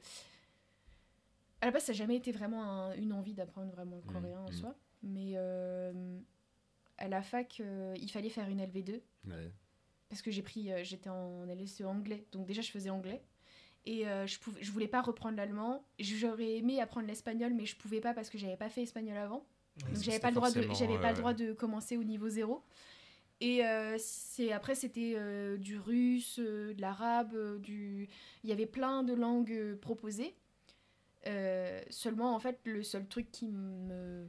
à 1.63 1.67
la 1.67 1.73
base, 1.73 1.85
ça 1.85 1.93
n'a 1.93 1.99
jamais 1.99 2.17
été 2.17 2.33
vraiment 2.33 2.63
un- 2.65 2.93
une 2.97 3.13
envie 3.13 3.35
d'apprendre 3.35 3.71
vraiment 3.73 3.97
le 3.97 4.03
Mm, 4.03 4.13
coréen 4.13 4.41
en 4.41 4.53
soi, 4.53 4.75
mais 5.03 5.33
euh, 5.37 6.19
à 6.99 7.09
la 7.09 7.23
fac, 7.23 7.61
euh, 7.61 7.95
il 7.99 8.11
fallait 8.11 8.29
faire 8.29 8.49
une 8.49 8.61
LV2 8.61 9.01
Ouais. 9.27 9.51
parce 10.11 10.21
que 10.23 10.31
j'ai 10.31 10.43
pris, 10.43 10.71
euh, 10.71 10.85
j'étais 10.85 11.09
en 11.09 11.47
LSE 11.47 11.83
anglais, 11.83 12.27
donc 12.33 12.47
déjà 12.47 12.61
je 12.63 12.71
faisais 12.71 12.91
anglais. 12.91 13.23
Et 13.87 14.07
euh, 14.07 14.27
je, 14.27 14.39
pouvais, 14.39 14.63
je 14.63 14.71
voulais 14.73 14.89
pas 14.89 15.01
reprendre 15.01 15.37
l'allemand. 15.37 15.85
J'aurais 15.99 16.57
aimé 16.57 16.81
apprendre 16.81 17.07
l'espagnol, 17.07 17.55
mais 17.55 17.67
je 17.67 17.77
pouvais 17.77 18.01
pas 18.01 18.15
parce 18.15 18.29
que 18.31 18.37
j'avais 18.37 18.57
pas 18.57 18.69
fait 18.69 18.83
espagnol 18.83 19.17
avant. 19.17 19.47
Donc 19.93 20.03
j'avais 20.03 20.19
pas 20.19 20.31
le 20.31 20.35
droit 20.35 20.51
de 20.51 20.63
j'avais 20.75 20.99
pas 20.99 21.13
le 21.13 21.19
droit 21.19 21.35
de 21.35 21.53
commencer 21.53 21.97
au 21.97 22.05
niveau 22.05 22.29
zéro. 22.29 22.63
Et 23.41 23.65
euh, 23.65 23.97
c'est 23.99 24.51
après 24.51 24.75
c'était 24.75 25.13
euh, 25.17 25.59
du 25.59 25.79
russe, 25.79 26.39
euh, 26.39 26.73
de 26.73 26.81
l'arabe, 26.81 27.35
euh, 27.35 27.59
du 27.59 28.09
il 28.43 28.51
y 28.51 28.53
avait 28.53 28.67
plein 28.67 29.03
de 29.03 29.13
langues 29.13 29.53
euh, 29.53 29.77
proposées. 29.77 30.35
Euh, 31.27 31.83
seulement 31.91 32.35
en 32.35 32.39
fait 32.39 32.59
le 32.65 32.83
seul 32.83 33.07
truc 33.07 33.31
qui 33.31 33.49
me 33.49 34.27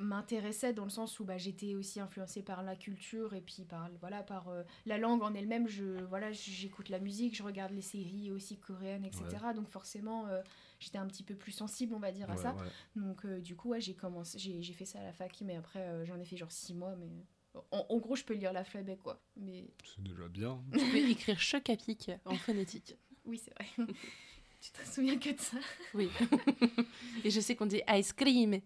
m'intéressait 0.00 0.72
dans 0.72 0.84
le 0.84 0.90
sens 0.90 1.20
où 1.20 1.24
bah, 1.24 1.36
j'étais 1.36 1.74
aussi 1.74 2.00
influencée 2.00 2.42
par 2.42 2.62
la 2.62 2.74
culture 2.74 3.34
et 3.34 3.40
puis 3.42 3.64
par 3.64 3.88
voilà 4.00 4.22
par 4.22 4.48
euh, 4.48 4.62
la 4.86 4.96
langue 4.98 5.22
en 5.22 5.34
elle-même 5.34 5.68
je 5.68 6.02
voilà 6.04 6.32
j'écoute 6.32 6.88
la 6.88 6.98
musique 6.98 7.36
je 7.36 7.42
regarde 7.42 7.72
les 7.72 7.82
séries 7.82 8.30
aussi 8.30 8.58
coréennes 8.58 9.04
etc 9.04 9.26
donc 9.54 9.68
forcément 9.68 10.26
euh, 10.26 10.40
j'étais 10.78 10.98
un 10.98 11.06
petit 11.06 11.22
peu 11.22 11.34
plus 11.34 11.52
sensible 11.52 11.94
on 11.94 11.98
va 11.98 12.12
dire 12.12 12.30
à 12.30 12.36
ça 12.38 12.54
ouais. 12.54 12.66
donc 12.96 13.24
euh, 13.26 13.40
du 13.40 13.54
coup 13.56 13.68
ouais, 13.70 13.80
j'ai 13.80 13.94
commencé 13.94 14.38
j'ai 14.38 14.62
j'ai 14.62 14.72
fait 14.72 14.86
ça 14.86 15.00
à 15.00 15.04
la 15.04 15.12
fac 15.12 15.36
mais 15.42 15.56
après 15.56 15.80
euh, 15.80 16.04
j'en 16.06 16.18
ai 16.18 16.24
fait 16.24 16.36
genre 16.38 16.50
six 16.50 16.74
mois 16.74 16.96
mais 16.96 17.10
en, 17.70 17.86
en 17.88 17.98
gros 17.98 18.16
je 18.16 18.24
peux 18.24 18.34
lire 18.34 18.52
l'alphabet 18.54 18.96
quoi 18.96 19.22
mais 19.36 19.68
C'est 19.84 20.02
déjà 20.02 20.28
bien. 20.28 20.62
Tu 20.72 20.78
peux 20.90 21.10
écrire 21.10 21.38
choc 21.38 21.68
à 21.68 21.76
pic 21.76 22.10
en 22.24 22.36
phonétique. 22.36 22.96
oui 23.26 23.38
c'est 23.38 23.52
vrai 23.54 23.66
tu 24.60 24.70
te 24.72 24.86
souviens 24.86 25.18
que 25.18 25.30
de 25.30 25.40
ça? 25.40 25.56
Oui. 25.94 26.10
Et 27.24 27.30
je 27.30 27.40
sais 27.40 27.56
qu'on 27.56 27.64
dit 27.66 27.80
ice 27.88 28.12
cream. 28.12 28.60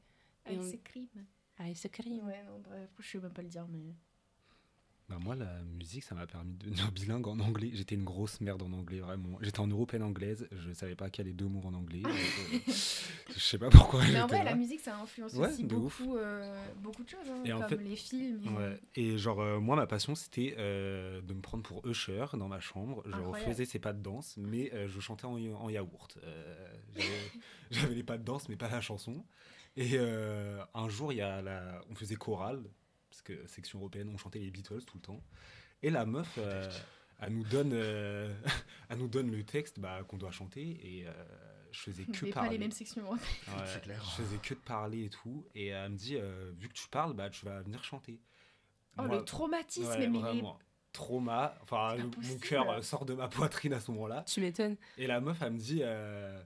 C'est 0.47 0.83
crime 0.83 1.09
Ice 1.71 1.87
cream. 1.93 2.25
ouais 2.27 2.43
non 2.45 2.59
bref 2.61 2.89
je 3.01 3.09
sais 3.09 3.19
même 3.19 3.33
pas 3.33 3.43
le 3.43 3.49
dire 3.49 3.67
mais 3.71 3.95
Bah, 5.09 5.19
moi, 5.21 5.35
la 5.37 5.61
musique, 5.65 6.03
ça 6.03 6.15
m'a 6.15 6.27
permis 6.27 6.55
de 6.55 6.65
devenir 6.65 6.91
bilingue 6.91 7.27
en 7.29 7.39
anglais. 7.39 7.71
J'étais 7.75 7.95
une 7.95 8.05
grosse 8.05 8.41
merde 8.41 8.63
en 8.63 8.73
anglais, 8.73 9.01
vraiment. 9.01 9.37
J'étais 9.43 9.61
en 9.61 9.67
européenne 9.67 10.03
anglaise, 10.03 10.49
je 10.51 10.73
savais 10.73 10.95
pas 10.97 11.11
qu'il 11.11 11.23
y 11.25 11.29
a 11.29 11.31
les 11.31 11.35
deux 11.35 11.45
mots 11.47 11.61
en 11.63 11.75
anglais. 11.75 12.01
donc, 12.01 12.11
euh, 12.13 12.59
je 13.35 13.39
sais 13.39 13.59
pas 13.59 13.69
pourquoi. 13.69 14.03
mais 14.03 14.19
en 14.21 14.27
vrai 14.27 14.39
là. 14.39 14.45
la 14.45 14.55
musique 14.57 14.81
ça 14.81 14.97
influence 14.99 15.35
Ouais, 15.35 15.49
aussi 15.49 15.65
beaucoup 15.65 16.17
euh, 16.17 16.67
beaucoup 16.83 17.05
de 17.05 17.09
choses 17.11 17.29
hein, 17.31 17.43
Et 17.45 17.53
en 17.53 17.61
comme 17.61 17.69
fait- 17.69 17.77
les 17.85 17.97
films 17.97 18.41
et- 18.45 18.49
Ouais. 18.49 18.81
Et 18.97 19.19
genre, 19.19 19.41
euh, 19.41 19.61
moi, 19.61 19.77
ma 19.77 19.87
passion, 19.87 20.15
c'était 20.15 20.55
euh, 20.59 21.21
de 21.21 21.35
me 21.35 21.43
prendre 21.43 21.63
pour 21.63 21.87
Usher 21.87 22.25
dans 22.33 22.49
ma 22.49 22.61
chambre. 22.61 23.03
Je 23.05 23.11
Incroyable. 23.13 23.37
refaisais 23.51 23.67
ses 23.67 23.79
pas 23.79 23.93
de 23.93 24.01
danse, 24.03 24.37
mais 24.39 24.73
euh, 24.73 24.89
je 24.89 25.01
chantais 25.01 25.27
en, 25.27 25.35
en 25.37 25.69
yaourt. 25.69 26.17
Euh, 26.25 26.75
j'avais- 26.97 27.09
J'avais 27.71 27.95
les 27.95 28.03
pas 28.05 28.17
de 28.19 28.25
danse, 28.25 28.49
mais 28.49 28.57
pas 28.57 28.71
la 28.71 28.81
chanson. 28.81 29.23
Et 29.77 29.93
euh, 29.95 30.63
un 30.75 30.89
jour, 30.89 31.13
il 31.13 31.17
y 31.17 31.21
a 31.23 31.43
la... 31.43 31.81
on 31.91 31.95
faisait 31.95 32.15
chorale, 32.17 32.63
parce 33.11 33.23
que 33.23 33.47
section 33.47 33.79
européenne, 33.81 34.11
on 34.13 34.19
chantait 34.19 34.39
les 34.39 34.51
Beatles 34.51 34.85
tout 34.85 34.97
le 34.99 35.03
temps. 35.03 35.23
Et 35.83 35.91
la 35.91 36.07
meuf, 36.07 36.35
euh, 36.39 36.71
elle 37.21 37.35
nous 37.35 37.45
donne, 37.45 37.73
euh, 37.73 38.33
elle 38.89 38.99
nous 38.99 39.09
donne 39.09 39.31
le 39.31 39.43
texte 39.45 39.81
bah, 39.81 40.03
qu'on 40.07 40.17
doit 40.17 40.31
chanter 40.31 40.63
et 40.83 41.07
euh, 41.07 41.13
je 41.73 41.81
faisais 41.81 42.05
que 42.05 42.25
Mais 42.25 42.31
parler. 42.31 42.49
pas 42.49 42.53
les 42.53 42.59
mêmes 42.59 42.71
sections. 42.73 43.13
hein. 43.13 43.19
Ouais, 43.49 43.65
C'est 43.67 43.83
clair. 43.83 44.03
Je 44.05 44.23
faisais 44.23 44.37
que 44.39 44.55
de 44.55 44.61
parler 44.61 45.05
et 45.07 45.11
tout. 45.11 45.45
Et 45.55 45.69
elle 45.69 45.91
me 45.93 45.97
dit, 45.97 46.17
euh, 46.17 46.53
vu 46.57 46.69
que 46.69 46.75
tu 46.75 46.89
parles, 46.89 47.13
bah, 47.15 47.29
tu 47.31 47.45
vas 47.45 47.61
venir 47.63 47.83
chanter. 47.83 48.21
Oh, 48.97 49.03
Moi, 49.03 49.17
le 49.19 49.25
traumatisme, 49.25 49.89
ouais, 49.89 50.09
mais 50.09 50.33
les-. 50.35 50.43
Trauma. 50.93 51.59
Enfin, 51.63 51.97
mon 51.99 52.39
cœur 52.39 52.85
sort 52.85 53.05
de 53.05 53.15
ma 53.15 53.27
poitrine 53.27 53.73
à 53.73 53.81
ce 53.81 53.91
moment-là. 53.91 54.23
Tu 54.29 54.41
m'étonnes. 54.41 54.77
Et 54.97 55.09
la 55.09 55.21
meuf, 55.21 55.43
elle 55.43 55.55
me 55.55 55.59
dit, 55.59 55.81
euh, 55.83 56.41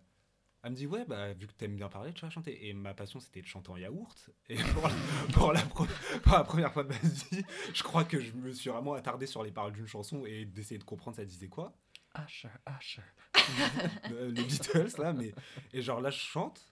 elle 0.69 0.73
me 0.73 0.77
dit, 0.77 0.87
ouais, 0.87 1.05
bah, 1.05 1.33
vu 1.33 1.47
que 1.47 1.53
t'aimes 1.53 1.77
bien 1.77 1.89
parler, 1.89 2.13
tu 2.13 2.21
vas 2.23 2.31
chanter. 2.31 2.69
Et 2.69 2.73
ma 2.75 2.95
passion, 2.95 3.21
c'était 3.21 3.43
de 3.43 3.47
chanter 3.47 3.71
en 3.71 3.77
yaourt. 3.77 4.31
Et 4.49 4.57
pour 4.75 4.87
la, 4.89 4.95
pour 5.33 5.53
la 5.53 5.63
pro- 5.63 5.87
pour 6.23 6.33
la 6.35 6.45
première 6.45 6.73
fois 6.73 6.85
de 6.85 6.89
ma 6.91 6.99
vie, 6.99 7.45
je 7.75 7.83
crois 7.83 8.05
que 8.05 8.21
je 8.21 8.33
me 8.33 8.53
suis 8.53 8.71
vraiment 8.71 8.95
attardé 8.95 9.27
sur 9.27 9.43
les 9.43 9.51
paroles 9.51 9.73
d'une 9.73 9.87
chanson 9.87 10.25
et 10.27 10.45
d'essayer 10.45 10.79
de 10.79 10.85
comprendre 10.85 11.17
ça 11.17 11.25
disait 11.25 11.49
quoi? 11.49 11.75
Usher, 12.17 12.49
Usher. 12.81 13.03
Euh, 14.11 14.31
les 14.31 14.43
Beatles, 14.45 14.91
là, 14.99 15.13
mais. 15.13 15.33
Et 15.73 15.81
genre 15.83 16.01
là, 16.01 16.11
je 16.11 16.19
chante. 16.19 16.71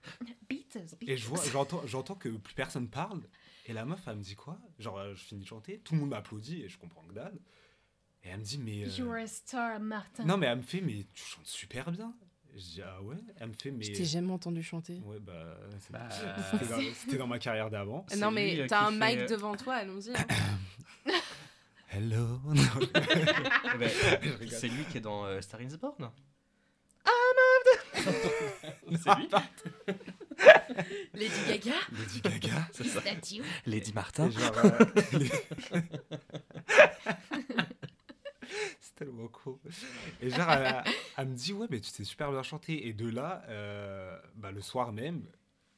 Beatles, 0.49 0.79
Et 0.81 0.97
Beatles. 0.99 1.17
je 1.19 1.27
vois, 1.27 1.45
j'entends, 1.45 1.87
j'entends 1.87 2.15
que 2.15 2.29
plus 2.29 2.55
personne 2.55 2.89
parle. 2.89 3.23
Et 3.67 3.73
la 3.73 3.85
meuf, 3.85 4.01
elle 4.07 4.17
me 4.17 4.23
dit 4.23 4.35
quoi? 4.37 4.59
Genre, 4.79 4.99
euh, 4.99 5.15
je 5.15 5.23
finis 5.25 5.43
de 5.43 5.47
chanter, 5.47 5.79
tout 5.81 5.95
le 5.95 6.01
monde 6.01 6.11
m'applaudit 6.11 6.63
et 6.63 6.69
je 6.69 6.79
comprends 6.79 7.03
que 7.03 7.13
dalle. 7.15 7.39
Et 8.25 8.29
elle 8.29 8.39
me 8.41 8.45
dit, 8.45 8.59
mais. 8.59 8.85
euh, 8.85 8.89
You're 8.89 9.15
a 9.17 9.27
star, 9.27 9.81
Martin. 9.81 10.25
Non, 10.25 10.37
mais 10.37 10.47
elle 10.47 10.59
me 10.59 10.63
fait, 10.63 10.81
mais 10.81 11.07
tu 11.15 11.25
chantes 11.25 11.47
super 11.47 11.91
bien. 11.93 12.15
Je 12.57 12.61
dis, 12.61 12.81
ah 12.83 13.03
ouais 13.03 13.17
Elle 13.39 13.49
me 13.49 13.53
fait, 13.53 13.71
mais. 13.71 13.85
Je 13.85 13.93
t'ai 13.93 14.05
jamais 14.07 14.33
entendu 14.33 14.63
chanter. 14.63 14.99
Ouais, 15.05 15.19
bah. 15.21 15.33
c'est- 15.79 15.93
Bah, 15.93 16.09
C'était 16.53 16.67
dans, 16.67 16.81
c'était 16.95 17.17
dans 17.19 17.27
ma 17.27 17.39
carrière 17.39 17.69
d'avant. 17.71 18.07
C'est 18.09 18.17
non, 18.17 18.29
lui, 18.31 18.35
mais 18.35 18.61
euh, 18.61 18.67
t'as 18.67 18.89
qui 18.89 18.95
un 18.95 18.99
fait- 18.99 19.17
mic 19.17 19.29
devant 19.29 19.55
toi, 19.57 19.75
allons-y. 19.75 20.11
hein. 20.17 20.27
Hello 21.91 22.41
Eh 22.55 23.79
ben, 23.79 23.89
Je 24.23 24.33
rigole. 24.39 24.49
c'est 24.59 24.69
lui 24.69 24.85
qui 24.91 24.99
est 24.99 25.01
dans 25.03 25.25
euh, 25.27 25.41
Star 25.43 25.61
is 25.63 25.77
Born. 25.77 25.95
Non, 28.89 28.99
c'est 29.03 29.15
lui. 29.17 29.29
Lady 31.15 31.41
Gaga 31.49 31.73
Lady 31.99 32.21
Gaga. 32.21 32.69
C'est 32.73 32.85
ça. 32.85 33.01
Lady 33.67 33.93
Martin. 33.93 34.29
Et 34.29 34.33
genre, 34.33 34.53
euh, 34.65 34.85
les- 35.13 35.31
tellement 38.97 39.29
cool. 39.29 39.59
Et 40.21 40.31
genre, 40.31 40.51
elle, 40.51 40.83
elle 41.17 41.29
me 41.29 41.35
dit, 41.35 41.53
ouais, 41.53 41.67
mais 41.71 41.81
tu 41.81 41.91
sais 41.91 42.05
super 42.05 42.31
bien 42.33 42.43
chanter. 42.43 42.89
Et 42.89 42.93
de 42.93 43.09
là, 43.09 43.43
euh, 43.49 44.19
bah, 44.35 44.51
le 44.51 44.61
soir 44.61 44.93
même, 44.93 45.23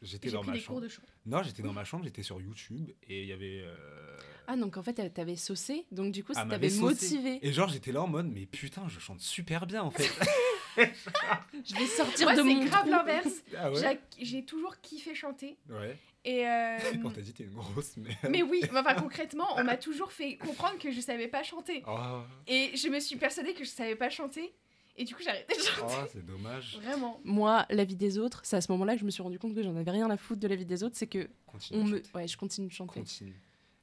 j'étais 0.02 0.30
dans 0.30 0.42
ma 0.44 0.52
chambre. 0.58 0.80
Non, 1.26 1.42
j'étais 1.42 1.62
dans 1.62 1.72
ma 1.72 1.84
chambre, 1.84 2.04
j'étais 2.04 2.22
sur 2.22 2.40
YouTube 2.40 2.90
et 3.02 3.22
il 3.22 3.28
y 3.28 3.32
avait. 3.32 3.62
euh, 3.64 4.16
Ah, 4.46 4.56
donc 4.56 4.76
en 4.76 4.82
fait, 4.82 4.98
elle 4.98 5.12
t'avait 5.12 5.36
saucé, 5.36 5.84
donc 5.92 6.12
du 6.12 6.24
coup, 6.24 6.32
ça 6.32 6.44
t'avait 6.50 6.68
motivé. 6.80 7.38
Et 7.46 7.52
genre, 7.52 7.68
j'étais 7.68 7.92
là 7.92 8.02
en 8.02 8.08
mode, 8.08 8.26
mais 8.32 8.46
putain, 8.46 8.86
je 8.88 8.98
chante 9.00 9.20
super 9.20 9.66
bien 9.66 9.82
en 9.82 9.90
fait. 9.90 10.08
Je 10.78 11.74
vais 11.74 11.86
sortir 11.86 12.26
Moi, 12.26 12.32
de 12.34 12.38
c'est 12.42 12.44
mon 12.54 12.64
grave 12.64 12.80
trou. 12.82 12.90
l'inverse. 12.90 13.42
ah 13.58 13.70
ouais 13.72 14.00
J'ai- 14.20 14.44
toujours 14.44 14.80
kiffé 14.80 15.14
chanter. 15.14 15.56
Ouais. 15.68 15.96
Et 16.24 16.46
euh, 16.46 16.76
dit, 17.18 17.32
t'es 17.32 17.44
une 17.44 17.54
grosse, 17.54 17.96
mais. 17.96 18.16
mais 18.28 18.42
oui, 18.42 18.60
enfin 18.72 18.94
concrètement, 18.98 19.46
on 19.56 19.64
m'a 19.64 19.76
toujours 19.76 20.12
fait 20.12 20.36
comprendre 20.36 20.78
que 20.78 20.90
je 20.90 21.00
savais 21.00 21.28
pas 21.28 21.42
chanter. 21.42 21.82
Oh, 21.86 22.20
Et 22.46 22.76
je 22.76 22.88
me 22.88 23.00
suis 23.00 23.16
persuadée 23.16 23.54
que 23.54 23.64
je 23.64 23.70
savais 23.70 23.96
pas 23.96 24.10
chanter. 24.10 24.52
Et 24.96 25.04
du 25.04 25.14
coup, 25.14 25.22
j'ai 25.22 25.30
arrêté 25.30 25.54
de 25.56 25.62
chanter. 25.62 25.94
oh, 25.96 26.06
c'est 26.12 26.26
dommage. 26.26 26.76
Vraiment. 26.82 27.20
Moi, 27.22 27.64
la 27.70 27.84
vie 27.84 27.94
des 27.94 28.18
autres, 28.18 28.40
c'est 28.44 28.56
à 28.56 28.60
ce 28.60 28.70
moment-là 28.72 28.94
que 28.94 29.00
je 29.00 29.04
me 29.04 29.10
suis 29.10 29.22
rendu 29.22 29.38
compte 29.38 29.54
que 29.54 29.62
j'en 29.62 29.76
avais 29.76 29.92
rien 29.92 30.10
à 30.10 30.16
foutre 30.16 30.40
de 30.40 30.48
la 30.48 30.56
vie 30.56 30.66
des 30.66 30.82
autres, 30.82 30.96
c'est 30.96 31.06
que 31.06 31.28
Continue. 31.46 31.80
on 31.80 31.84
me... 31.84 32.02
ouais, 32.14 32.26
je 32.26 32.36
continue 32.36 32.66
de 32.66 32.72
chanter. 32.72 32.98
Continue. 33.00 33.40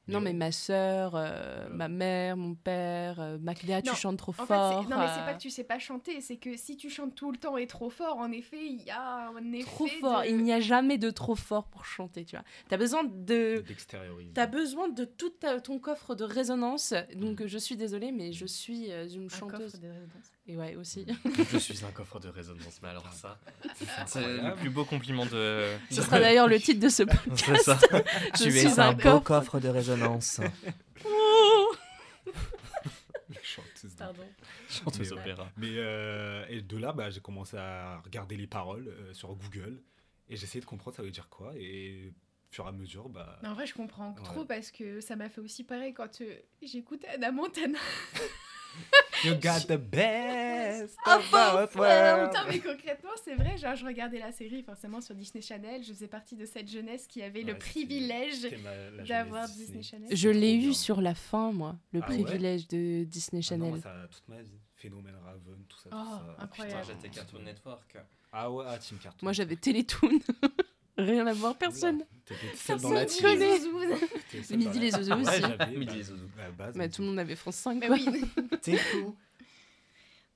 Non, 0.08 0.20
mais 0.20 0.32
ma 0.32 0.52
sœur, 0.52 1.16
euh, 1.16 1.26
Euh. 1.26 1.68
ma 1.70 1.88
mère, 1.88 2.36
mon 2.36 2.54
père, 2.54 3.18
euh, 3.20 3.38
Macléa, 3.38 3.82
tu 3.82 3.94
chantes 3.94 4.18
trop 4.18 4.32
En 4.38 4.46
fort. 4.46 4.82
non, 4.88 4.98
mais 4.98 5.06
c'est 5.08 5.20
euh, 5.20 5.24
pas 5.26 5.34
que 5.34 5.40
tu 5.40 5.50
sais 5.50 5.64
pas 5.64 5.78
chanter, 5.78 6.20
c'est 6.20 6.36
que 6.36 6.56
si 6.56 6.76
tu 6.76 6.88
chantes 6.90 7.14
tout 7.14 7.32
le 7.32 7.38
temps 7.38 7.56
et 7.56 7.66
trop 7.66 7.90
fort, 7.90 8.18
en 8.18 8.30
effet, 8.30 8.64
il 8.64 8.82
y 8.82 8.90
a 8.90 9.28
un 9.28 9.52
effet. 9.52 9.64
trop 9.66 9.86
fort. 9.86 10.22
de- 10.22 10.28
Il 10.28 10.38
n'y 10.42 10.52
a 10.52 10.60
jamais 10.60 10.96
de 10.98 11.10
trop 11.10 11.34
fort 11.34 11.64
pour 11.68 11.84
chanter, 11.84 12.24
tu 12.24 12.36
vois. 12.36 12.44
T'as 12.68 12.76
besoin 12.76 13.02
de... 13.04 13.64
D'extérioriser. 13.66 14.30
T'as 14.32 14.46
besoin 14.46 14.88
de 14.88 15.04
tout 15.04 15.30
ta- 15.30 15.60
ton 15.60 15.78
coffre 15.78 16.14
de 16.14 16.24
résonance. 16.24 16.94
Donc, 17.16 17.40
euh, 17.42 17.46
je 17.48 17.58
suis 17.58 17.76
désolée, 17.76 18.12
mais 18.12 18.32
je 18.32 18.46
suis 18.46 18.90
une 18.90 19.26
un 19.26 19.28
chanteuse. 19.28 19.72
coffre 19.72 19.78
de 19.82 19.88
résonance. 19.88 20.32
Et 20.48 20.56
ouais, 20.56 20.76
aussi. 20.76 21.04
Je 21.52 21.58
suis 21.58 21.84
un 21.84 21.90
coffre 21.90 22.20
de 22.20 22.28
résonance. 22.28 22.78
Mais 22.82 22.90
alors 22.90 23.12
ça, 23.12 23.36
c'est 24.06 24.20
le 24.20 24.54
plus 24.54 24.70
beau 24.70 24.84
compliment 24.84 25.26
de. 25.26 25.74
Ce 25.90 26.02
sera 26.02 26.20
d'ailleurs 26.20 26.46
le 26.46 26.60
titre 26.60 26.78
de 26.80 26.88
ce 26.88 27.02
ça. 27.64 27.78
Je 28.38 28.44
tu 28.44 28.50
suis 28.52 28.60
es 28.60 28.78
un 28.78 28.90
un 28.90 28.92
beau 28.92 29.20
coffre. 29.20 29.58
de 29.58 29.68
résonance. 29.68 30.40
Chanteuse 33.42 33.94
Pardon. 33.96 34.22
Chanteuse 34.68 35.10
Mais 35.10 35.16
ouais. 35.16 35.20
opéra. 35.20 35.50
Mais 35.56 35.68
euh, 35.72 36.44
et 36.48 36.60
de 36.62 36.76
là, 36.76 36.92
bah, 36.92 37.10
j'ai 37.10 37.20
commencé 37.20 37.56
à 37.56 38.00
regarder 38.04 38.36
les 38.36 38.46
paroles 38.46 38.88
euh, 38.88 39.12
sur 39.14 39.34
Google 39.34 39.82
et 40.28 40.36
j'essayais 40.36 40.60
de 40.60 40.66
comprendre 40.66 40.96
ça 40.96 41.02
veut 41.02 41.10
dire 41.10 41.28
quoi. 41.28 41.52
Et 41.56 42.12
fur 42.56 42.64
et 42.64 42.68
à 42.68 42.72
mesure, 42.72 43.08
bah. 43.08 43.38
Mais 43.42 43.48
en 43.48 43.54
vrai, 43.54 43.66
je 43.66 43.74
comprends 43.74 44.14
Ouais. 44.14 44.22
trop 44.24 44.44
parce 44.44 44.70
que 44.70 45.00
ça 45.00 45.14
m'a 45.16 45.28
fait 45.28 45.40
aussi 45.40 45.62
pareil 45.64 45.92
quand 45.94 46.20
euh, 46.20 46.34
j'écoutais 46.62 47.06
Anna 47.08 47.30
Montana. 47.30 47.78
You 49.24 49.34
got 49.36 49.60
the 49.66 49.78
best 49.90 50.98
Ah, 51.06 51.16
of 51.16 51.30
both 51.30 51.70
Putain, 51.70 51.80
worlds. 52.26 52.36
mais 52.50 52.58
concrètement, 52.60 53.10
c'est 53.24 53.34
vrai. 53.34 53.56
Genre, 53.56 53.74
je 53.74 53.86
regardais 53.86 54.18
la 54.18 54.32
série 54.32 54.62
forcément 54.62 55.00
sur 55.00 55.14
Disney 55.14 55.40
Channel. 55.40 55.82
Je 55.82 55.94
faisais 55.94 56.08
partie 56.08 56.36
de 56.36 56.44
cette 56.44 56.68
jeunesse 56.70 57.06
qui 57.06 57.22
avait 57.22 57.40
le 57.42 57.56
privilège 57.56 58.42
d'avoir 59.08 59.48
Disney 59.48 59.82
Channel. 59.82 60.14
Je 60.14 60.28
l'ai 60.28 60.58
bien. 60.58 60.68
eu 60.68 60.74
sur 60.74 61.00
la 61.00 61.14
fin, 61.14 61.52
moi, 61.52 61.76
le 61.92 62.00
Ah 62.02 62.08
ouais 62.10 62.22
privilège 62.22 62.68
de 62.68 63.04
Disney 63.04 63.40
Ah 63.50 63.56
non, 63.56 63.64
Channel. 63.66 63.70
moi, 63.70 63.80
ça, 63.80 64.08
toute 64.10 64.28
ma 64.28 64.42
vie. 64.42 64.60
Phénomène 64.74 65.14
Raven, 65.24 65.64
tout 65.66 65.78
ça. 65.78 65.88
tout 65.88 65.96
Oh, 65.98 66.18
ça. 66.36 66.36
incroyable. 66.44 66.80
Putain, 66.82 66.92
j'étais 67.02 67.08
Cartoon 67.16 67.42
Network. 67.42 67.96
Ah 68.30 68.50
ouais, 68.50 68.64
ah, 68.68 68.76
Team 68.76 68.98
Cartoon. 68.98 69.20
Moi, 69.24 69.32
j'avais 69.32 69.56
Télétoon. 69.56 70.18
Rien 70.98 71.26
à 71.26 71.32
voir, 71.34 71.56
personne. 71.56 72.04
Seule 72.56 72.80
dans 72.80 72.90
Personne 72.90 72.94
la 72.94 73.04
team. 73.06 73.22
T'étais 74.30 74.42
seule 74.42 74.56
Midi 74.58 74.78
les 74.78 74.94
Ouais, 74.94 75.00
aussi. 75.12 75.40
j'avais, 75.40 75.66
Midi 75.76 75.86
bah, 75.86 75.94
les 75.94 76.02
zouzous. 76.02 76.28
à 76.38 76.42
la 76.42 76.50
base, 76.50 76.74
Bah, 76.74 76.78
mais 76.78 76.88
tout 76.90 77.02
le 77.02 77.08
monde 77.08 77.18
avait 77.18 77.36
France 77.36 77.56
5, 77.56 77.78
Mais 77.78 77.86
quoi. 77.88 77.96
oui. 77.96 78.24
T'es 78.62 78.76
fou. 78.76 79.14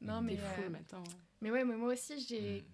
non, 0.02 0.18
T'es 0.20 0.24
mais, 0.26 0.36
fou 0.36 0.60
euh, 0.60 0.64
le 0.64 0.70
matin. 0.70 1.02
mais 1.40 1.50
ouais, 1.50 1.64
mais 1.64 1.76
moi 1.76 1.92
aussi, 1.92 2.24
j'ai. 2.28 2.60
Hmm. 2.60 2.64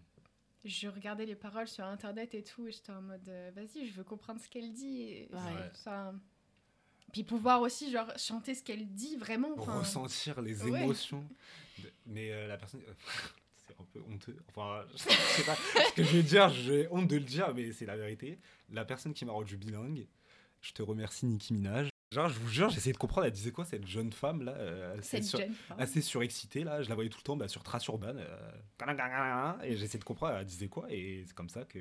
Je 0.64 0.88
regardais 0.88 1.26
les 1.26 1.36
paroles 1.36 1.68
sur 1.68 1.84
internet 1.84 2.34
et 2.34 2.42
tout, 2.42 2.66
et 2.66 2.72
j'étais 2.72 2.90
en 2.90 3.00
mode 3.00 3.28
euh, 3.28 3.52
vas-y, 3.54 3.86
je 3.86 3.92
veux 3.94 4.02
comprendre 4.02 4.40
ce 4.40 4.48
qu'elle 4.48 4.72
dit. 4.72 5.02
Et 5.02 5.28
Ouais. 5.32 5.38
c'est- 5.74 5.84
ça... 5.84 6.12
Puis 7.12 7.22
pouvoir 7.22 7.60
aussi, 7.62 7.90
genre, 7.92 8.10
chanter 8.18 8.52
ce 8.54 8.64
qu'elle 8.64 8.84
dit 8.88 9.14
vraiment. 9.16 9.54
ressentir 9.54 10.42
les 10.42 10.60
ouais. 10.64 10.82
émotions. 10.82 11.24
de- 11.78 11.92
Mais 12.06 12.32
euh, 12.32 12.48
la 12.48 12.56
personne. 12.56 12.82
un 13.80 13.84
peu 13.92 14.00
honteux. 14.12 14.36
Enfin, 14.48 14.84
je 14.92 14.98
sais 15.02 15.42
pas 15.44 15.54
ce 15.56 15.92
que 15.94 16.02
je 16.04 16.16
vais 16.16 16.22
dire, 16.22 16.50
j'ai 16.50 16.88
honte 16.90 17.08
de 17.08 17.16
le 17.16 17.22
dire, 17.24 17.52
mais 17.54 17.72
c'est 17.72 17.86
la 17.86 17.96
vérité. 17.96 18.38
La 18.70 18.84
personne 18.84 19.14
qui 19.14 19.24
m'a 19.24 19.32
rendu 19.32 19.56
bilingue, 19.56 20.06
je 20.62 20.72
te 20.72 20.82
remercie, 20.82 21.26
Nicki 21.26 21.52
Minaj. 21.54 21.88
Genre, 22.12 22.28
je 22.28 22.38
vous 22.38 22.48
jure, 22.48 22.70
j'essayais 22.70 22.92
de 22.92 22.98
comprendre, 22.98 23.26
elle 23.26 23.32
disait 23.32 23.50
quoi 23.50 23.64
cette 23.64 23.84
jeune 23.86 24.12
femme 24.12 24.42
là 24.42 24.52
euh, 24.52 24.96
assez, 24.96 25.02
Cette 25.16 25.24
sur- 25.24 25.38
jeune 25.40 25.52
femme. 25.54 25.76
assez 25.80 26.00
surexcitée 26.00 26.62
là. 26.62 26.80
Je 26.80 26.88
la 26.88 26.94
voyais 26.94 27.10
tout 27.10 27.18
le 27.18 27.24
temps 27.24 27.36
bah, 27.36 27.48
sur 27.48 27.64
Trace 27.64 27.84
Urbaine. 27.88 28.18
euh, 28.18 29.62
et 29.64 29.76
j'essayais 29.76 29.98
de 29.98 30.04
comprendre, 30.04 30.36
elle 30.36 30.46
disait 30.46 30.68
quoi. 30.68 30.86
Et 30.88 31.24
c'est 31.26 31.34
comme 31.34 31.48
ça 31.48 31.64
que 31.64 31.78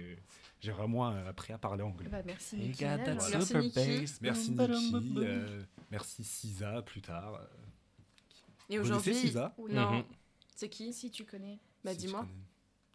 j'ai 0.60 0.72
vraiment 0.72 1.06
appris 1.06 1.54
à 1.54 1.60
parler 1.60 1.84
anglais. 1.84 2.10
Bah, 2.10 2.24
merci, 2.26 2.58
You 2.58 2.64
Nicki. 2.70 2.84
Merci, 2.86 3.32
super 3.46 3.62
Nicki. 3.62 3.76
bass. 3.96 4.22
Merci 4.22 4.52
Nicki, 4.52 5.14
euh, 5.20 5.62
merci 5.92 6.24
Sisa 6.24 6.82
plus 6.82 7.02
tard. 7.02 7.36
euh. 7.36 7.46
Et 8.70 8.80
aujourd'hui. 8.80 9.14
Sisa? 9.14 9.54
Non. 9.70 9.92
Mhm. 10.00 10.04
C'est 10.56 10.70
qui? 10.70 10.92
Si 10.92 11.12
tu 11.12 11.24
connais. 11.24 11.60
Bah, 11.86 11.92
Si 11.92 11.98
dis-moi. 11.98 12.28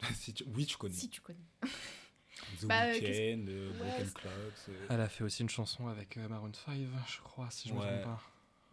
Si 0.15 0.33
tu- 0.33 0.43
Oui, 0.55 0.65
tu 0.65 0.77
connais. 0.77 0.93
Si 0.95 1.09
tu 1.09 1.21
connais. 1.21 1.39
The 2.59 2.65
Bah, 2.65 2.85
euh, 2.87 2.91
Weeknd, 2.93 3.45
euh, 3.49 3.71
Ouais, 3.71 3.77
Broken 3.77 4.11
Clocks. 4.13 4.33
euh, 4.69 4.87
Elle 4.89 5.01
a 5.01 5.07
fait 5.09 5.23
aussi 5.23 5.41
une 5.43 5.49
chanson 5.49 5.87
avec 5.87 6.17
euh, 6.17 6.27
Maroon 6.27 6.51
5, 6.53 6.75
je 7.07 7.21
crois, 7.21 7.49
si 7.51 7.69
je 7.69 7.73
me 7.73 7.79
Ouais. 7.79 8.01
trompe 8.01 8.03
pas. 8.03 8.21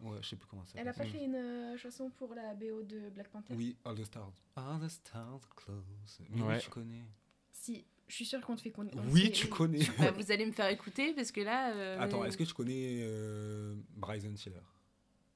Ouais, 0.01 0.17
je 0.21 0.29
sais 0.29 0.35
plus 0.37 0.47
comment 0.47 0.65
ça 0.65 0.73
Elle 0.79 0.87
a 0.87 0.93
pas 0.93 1.05
fait 1.05 1.23
une 1.23 1.35
euh, 1.35 1.77
chanson 1.77 2.09
pour 2.09 2.33
la 2.33 2.53
BO 2.55 2.83
de 2.83 3.09
Black 3.09 3.27
Panther? 3.29 3.53
Oui, 3.53 3.75
All 3.85 3.95
the 3.95 4.05
Stars. 4.05 4.31
All 4.55 4.79
the 4.79 4.89
Stars 4.89 5.41
close. 5.55 6.19
Mais 6.29 6.41
Ouais. 6.41 6.55
oui, 6.55 6.61
tu 6.61 6.69
connais. 6.69 7.03
Si, 7.51 7.85
je 8.07 8.15
suis 8.15 8.25
sûre 8.25 8.41
qu'on 8.41 8.55
te 8.55 8.61
fait 8.61 8.71
connaître. 8.71 8.97
Oui, 9.11 9.31
tu 9.31 9.47
connais. 9.47 9.79
Bah, 9.99 10.11
Vous 10.11 10.31
allez 10.31 10.45
me 10.45 10.51
faire 10.53 10.69
écouter 10.69 11.13
parce 11.13 11.31
que 11.31 11.41
là. 11.41 11.73
euh, 11.75 11.99
Attends, 11.99 12.23
est-ce 12.25 12.37
que 12.37 12.43
tu 12.45 12.53
connais 12.53 12.99
euh, 13.01 13.75
Bryson 13.97 14.33
Tiller? 14.33 14.55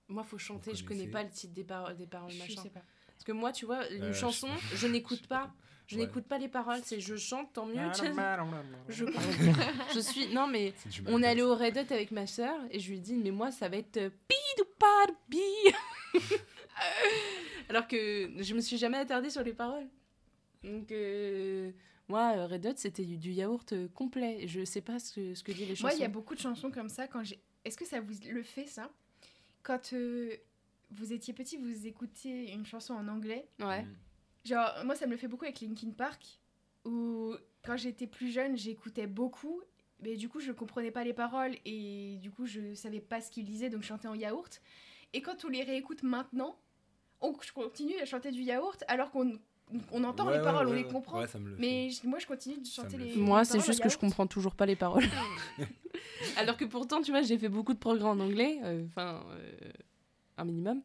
Moi, 0.07 0.23
faut 0.23 0.37
chanter, 0.37 0.73
je 0.75 0.83
connais 0.83 1.07
pas 1.07 1.23
le 1.23 1.29
titre 1.29 1.53
des, 1.53 1.63
par- 1.63 1.93
des 1.95 2.07
paroles, 2.07 2.31
Je 2.31 2.39
machin. 2.39 2.61
sais 2.63 2.69
pas. 2.69 2.83
Parce 3.15 3.23
que 3.25 3.31
moi, 3.31 3.51
tu 3.51 3.65
vois, 3.65 3.87
une 3.89 4.03
Euh, 4.05 4.13
chanson, 4.13 4.47
je 4.75 4.87
n'écoute 4.87 5.27
pas. 5.27 5.51
Je 5.87 5.97
Ouais. 5.97 6.05
n'écoute 6.05 6.25
pas 6.25 6.37
les 6.37 6.47
paroles, 6.47 6.79
c'est 6.85 6.99
je 7.01 7.15
chante, 7.17 7.51
tant 7.53 7.65
mieux. 7.65 7.75
Je, 8.87 9.05
je 9.93 9.99
suis. 9.99 10.27
Non, 10.33 10.47
mais 10.47 10.73
on 11.07 11.21
est 11.21 11.27
allé 11.27 11.41
au 11.41 11.55
Red 11.55 11.77
Hot 11.77 11.93
avec 11.93 12.11
ma 12.11 12.25
sœur 12.25 12.55
et 12.71 12.79
je 12.79 12.89
lui 12.89 12.97
ai 12.97 13.01
dit, 13.01 13.15
mais 13.15 13.31
moi, 13.31 13.51
ça 13.51 13.67
va 13.69 13.77
être 13.77 13.97
euh, 13.97 14.09
Pi 14.27 14.35
ou 14.61 14.65
pas 14.79 15.05
de 15.07 15.13
pi. 15.29 15.75
Alors 17.69 17.87
que 17.87 18.31
je 18.39 18.53
me 18.53 18.61
suis 18.61 18.77
jamais 18.77 18.97
attardée 18.97 19.29
sur 19.29 19.43
les 19.43 19.53
paroles. 19.53 19.87
Donc, 20.63 20.91
euh, 20.91 21.71
moi, 22.07 22.33
euh, 22.37 22.47
Red 22.47 22.65
Hot, 22.65 22.73
c'était 22.77 23.03
du, 23.03 23.31
yaourt 23.31 23.73
euh, 23.73 23.87
complet. 23.93 24.47
Je 24.47 24.63
sais 24.65 24.81
pas 24.81 24.99
ce 24.99 25.13
que, 25.13 25.33
ce 25.35 25.43
que 25.43 25.51
disent 25.51 25.67
les 25.69 25.75
chansons. 25.75 25.87
Moi, 25.87 25.93
il 25.95 26.01
y 26.01 26.05
a 26.05 26.09
beaucoup 26.09 26.35
de 26.35 26.39
chansons 26.39 26.71
comme 26.71 26.89
ça. 26.89 27.07
Quand 27.07 27.23
j'ai, 27.23 27.39
est-ce 27.65 27.77
que 27.77 27.85
ça 27.85 27.99
vous 27.99 28.13
le 28.31 28.43
fait 28.43 28.65
ça? 28.65 28.89
Quand 29.63 29.93
euh, 29.93 30.35
vous 30.91 31.13
étiez 31.13 31.33
petit, 31.33 31.57
vous 31.57 31.87
écoutiez 31.87 32.51
une 32.53 32.65
chanson 32.65 32.93
en 32.93 33.07
anglais. 33.07 33.47
Ouais. 33.59 33.85
Genre, 34.45 34.69
moi, 34.85 34.95
ça 34.95 35.05
me 35.05 35.11
le 35.11 35.17
fait 35.17 35.27
beaucoup 35.27 35.45
avec 35.45 35.61
Linkin 35.61 35.91
Park, 35.91 36.39
où 36.85 37.33
quand 37.63 37.77
j'étais 37.77 38.07
plus 38.07 38.29
jeune, 38.31 38.57
j'écoutais 38.57 39.07
beaucoup, 39.07 39.61
mais 40.01 40.15
du 40.17 40.27
coup, 40.29 40.39
je 40.41 40.51
comprenais 40.51 40.91
pas 40.91 41.03
les 41.03 41.13
paroles 41.13 41.55
et 41.65 42.17
du 42.21 42.29
coup, 42.29 42.45
je 42.45 42.73
savais 42.73 42.99
pas 42.99 43.21
ce 43.21 43.31
qu'ils 43.31 43.45
disaient, 43.45 43.69
donc 43.69 43.83
je 43.83 43.87
chantais 43.87 44.07
en 44.07 44.15
yaourt. 44.15 44.61
Et 45.13 45.21
quand 45.21 45.45
on 45.45 45.49
les 45.49 45.63
réécoute 45.63 46.03
maintenant, 46.03 46.57
on, 47.21 47.33
je 47.41 47.53
continue 47.53 47.97
à 48.01 48.05
chanter 48.05 48.31
du 48.31 48.41
yaourt 48.41 48.83
alors 48.87 49.11
qu'on 49.11 49.39
on 49.93 50.03
entend 50.03 50.25
Ouais, 50.25 50.33
les 50.33 50.37
ouais, 50.39 50.43
paroles, 50.43 50.67
on 50.67 50.73
les 50.73 50.83
comprend. 50.85 51.19
Ouais, 51.21 51.27
ça 51.27 51.39
me 51.39 51.49
le 51.51 51.55
Mais 51.57 51.89
je- 51.89 52.05
moi, 52.05 52.19
je 52.19 52.27
continue 52.27 52.57
de 52.57 52.65
chanter 52.65 52.97
le 52.97 53.05
les. 53.05 53.15
Moi, 53.15 53.45
c'est 53.45 53.61
juste 53.61 53.81
que 53.81 53.87
je 53.89 53.97
comprends 53.97 54.27
toujours 54.27 54.55
pas 54.55 54.65
les 54.65 54.75
paroles. 54.75 55.05
Alors 56.37 56.57
que 56.57 56.65
pourtant, 56.65 57.01
tu 57.01 57.11
vois, 57.11 57.21
j'ai 57.21 57.37
fait 57.37 57.49
beaucoup 57.49 57.73
de 57.73 57.79
progrès 57.79 58.03
en 58.03 58.19
anglais, 58.19 58.59
euh, 58.63 58.85
enfin, 58.87 59.23
euh, 59.31 59.51
un 60.37 60.45
minimum. 60.45 60.81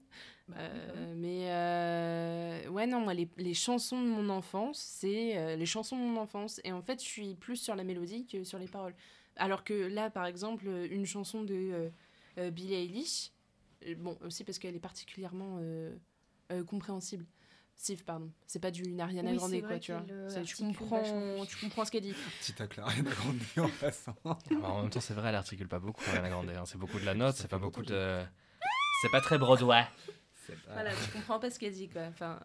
Bah, 0.48 0.56
Euh, 0.58 1.14
mais 1.16 1.50
euh, 1.50 2.68
ouais, 2.70 2.86
non, 2.86 3.00
moi, 3.00 3.14
les, 3.14 3.28
les 3.36 3.54
chansons 3.54 4.00
de 4.02 4.08
mon 4.08 4.28
enfance, 4.30 4.78
c'est 4.78 5.36
euh, 5.36 5.56
les 5.56 5.66
chansons 5.66 5.96
de 5.96 6.02
mon 6.02 6.20
enfance. 6.20 6.60
Et 6.64 6.72
en 6.72 6.82
fait, 6.82 7.02
je 7.02 7.06
suis 7.08 7.34
plus 7.34 7.56
sur 7.56 7.74
la 7.76 7.84
mélodie 7.84 8.26
que 8.26 8.44
sur 8.44 8.58
les 8.58 8.66
paroles. 8.68 8.94
Alors 9.36 9.62
que 9.64 9.74
là, 9.74 10.10
par 10.10 10.26
exemple, 10.26 10.66
une 10.90 11.06
chanson 11.06 11.42
de 11.44 11.54
euh, 11.54 11.88
euh, 12.38 12.50
Billie 12.50 12.74
Eilish, 12.74 13.30
bon, 13.98 14.16
aussi 14.24 14.42
parce 14.44 14.58
qu'elle 14.58 14.74
est 14.74 14.80
particulièrement 14.80 15.58
euh, 15.60 15.94
euh, 16.50 16.64
compréhensible. 16.64 17.24
Steve, 17.76 18.02
pardon. 18.02 18.32
C'est 18.48 18.58
pas 18.58 18.72
du 18.72 18.98
Ariana 18.98 19.30
Oui, 19.30 19.36
Grande, 19.36 19.60
quoi, 19.62 19.78
tu 19.78 19.92
vois. 19.92 20.42
Tu 20.42 20.56
comprends, 20.56 21.44
tu 21.46 21.56
comprends 21.58 21.84
ce 21.84 21.92
qu'elle 21.92 22.02
dit. 22.02 22.12
Petit 22.40 22.52
tacle 22.54 22.80
à 22.80 22.84
Ariana 22.86 23.10
Grande 23.10 23.38
en 23.58 23.68
passant. 23.80 24.16
Alors, 24.24 24.76
en 24.76 24.82
même 24.82 24.90
temps, 24.90 25.00
c'est 25.00 25.14
vrai, 25.14 25.28
elle 25.28 25.36
articule 25.36 25.68
pas 25.68 25.78
beaucoup, 25.78 26.02
Ariana 26.08 26.28
Grande. 26.30 26.50
hein. 26.50 26.64
C'est 26.66 26.78
beaucoup 26.78 26.98
de 26.98 27.04
la 27.04 27.14
note, 27.14 27.36
c'est 27.36 27.46
pas 27.46 27.58
beaucoup 27.58 27.82
beaucoup 27.82 27.92
de. 27.92 28.24
C'est 29.02 29.10
pas 29.10 29.20
très 29.20 29.38
Broadway. 29.38 29.84
Pas- 30.66 30.72
Voilà, 30.72 30.90
tu 30.92 31.10
comprends 31.12 31.38
pas 31.38 31.50
ce 31.50 31.58
qu'elle 31.58 31.72
dit, 31.72 31.88
quoi. 31.88 32.02
Enfin, 32.08 32.38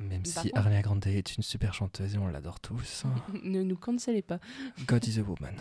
Même 0.00 0.24
si 0.24 0.34
contre- 0.50 0.58
Ariana 0.58 0.82
Grande 0.82 1.06
est 1.06 1.36
une 1.36 1.42
super 1.42 1.74
chanteuse 1.74 2.14
et 2.14 2.18
on 2.18 2.26
l'adore 2.28 2.60
tous, 2.60 3.04
ne 3.42 3.62
nous 3.62 3.76
cancellez 3.76 4.22
pas. 4.22 4.38
God 4.86 5.06
is 5.06 5.18
a 5.20 5.22
woman. 5.22 5.54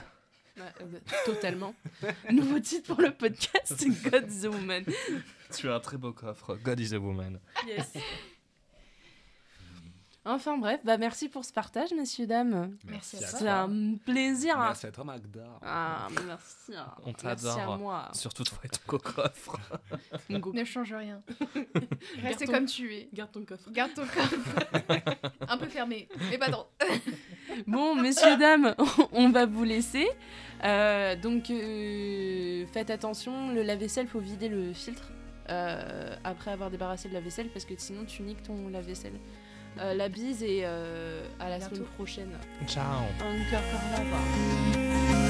Ouais, 0.57 0.63
euh, 0.81 0.99
totalement. 1.25 1.75
Nouveau 2.31 2.59
titre 2.59 2.87
pour 2.93 3.01
le 3.01 3.11
podcast, 3.11 3.85
God's 4.09 4.41
the 4.41 4.45
Woman. 4.45 4.83
Tu 5.55 5.69
as 5.69 5.75
un 5.75 5.79
très 5.81 5.97
beau 5.97 6.13
coffre, 6.13 6.55
God 6.63 6.79
is 6.79 6.93
a 6.95 6.97
woman. 6.99 7.39
Yes. 7.67 7.91
Enfin 10.27 10.57
bref, 10.57 10.79
bah 10.83 10.97
merci 10.97 11.29
pour 11.29 11.45
ce 11.45 11.53
partage, 11.53 11.91
messieurs, 11.93 12.25
dames. 12.25 12.75
Merci 12.89 13.17
à 13.23 13.27
C'est 13.27 13.37
toi. 13.43 13.51
un 13.59 13.95
plaisir. 13.95 14.57
Merci 14.57 14.87
à 14.87 14.91
toi, 14.91 15.03
Magda. 15.03 15.45
Ah, 15.61 16.07
merci. 16.25 16.75
hein. 16.75 16.87
On 17.03 17.13
Merci 17.23 17.27
à 17.27 17.35
t'adore. 17.35 17.77
moi. 17.77 18.09
Surtout 18.13 18.43
toi 18.43 18.57
et 18.63 18.69
ton 18.69 18.97
coffre. 18.97 19.57
Ne 20.29 20.63
change 20.63 20.93
rien. 20.93 21.21
Reste 22.23 22.45
ton- 22.45 22.51
comme 22.51 22.65
tu 22.65 22.91
es. 22.95 23.07
Garde 23.13 23.31
ton 23.31 23.45
coffre. 23.45 23.69
Garde 23.71 23.91
ton 23.93 24.05
corps. 24.05 24.89
Un 25.47 25.57
peu 25.57 25.67
fermé, 25.67 26.09
mais 26.31 26.37
pas 26.39 26.49
trop. 26.49 26.65
Bon, 27.67 27.93
messieurs, 27.95 28.37
dames, 28.37 28.73
on 29.11 29.29
va 29.29 29.45
vous 29.45 29.63
laisser. 29.63 30.07
Euh, 30.63 31.15
donc, 31.15 31.49
euh, 31.51 32.65
faites 32.73 32.89
attention, 32.89 33.51
le 33.53 33.61
lave-vaisselle, 33.61 34.07
faut 34.07 34.19
vider 34.19 34.49
le 34.49 34.73
filtre 34.73 35.11
euh, 35.49 36.15
après 36.23 36.51
avoir 36.51 36.71
débarrassé 36.71 37.07
le 37.09 37.13
lave-vaisselle 37.13 37.49
parce 37.49 37.65
que 37.65 37.73
sinon 37.77 38.05
tu 38.05 38.23
niques 38.23 38.41
ton 38.43 38.69
lave-vaisselle. 38.69 39.19
Euh, 39.79 39.93
la 39.93 40.07
bise 40.09 40.41
et 40.43 40.61
euh, 40.63 41.25
à 41.39 41.49
la 41.49 41.57
Bientôt. 41.57 41.75
semaine 41.75 41.87
prochaine. 41.95 42.31
Ciao. 42.67 43.01
Un 43.19 43.51
cœur, 43.51 43.61
cœur, 43.61 43.81
lava. 43.91 45.24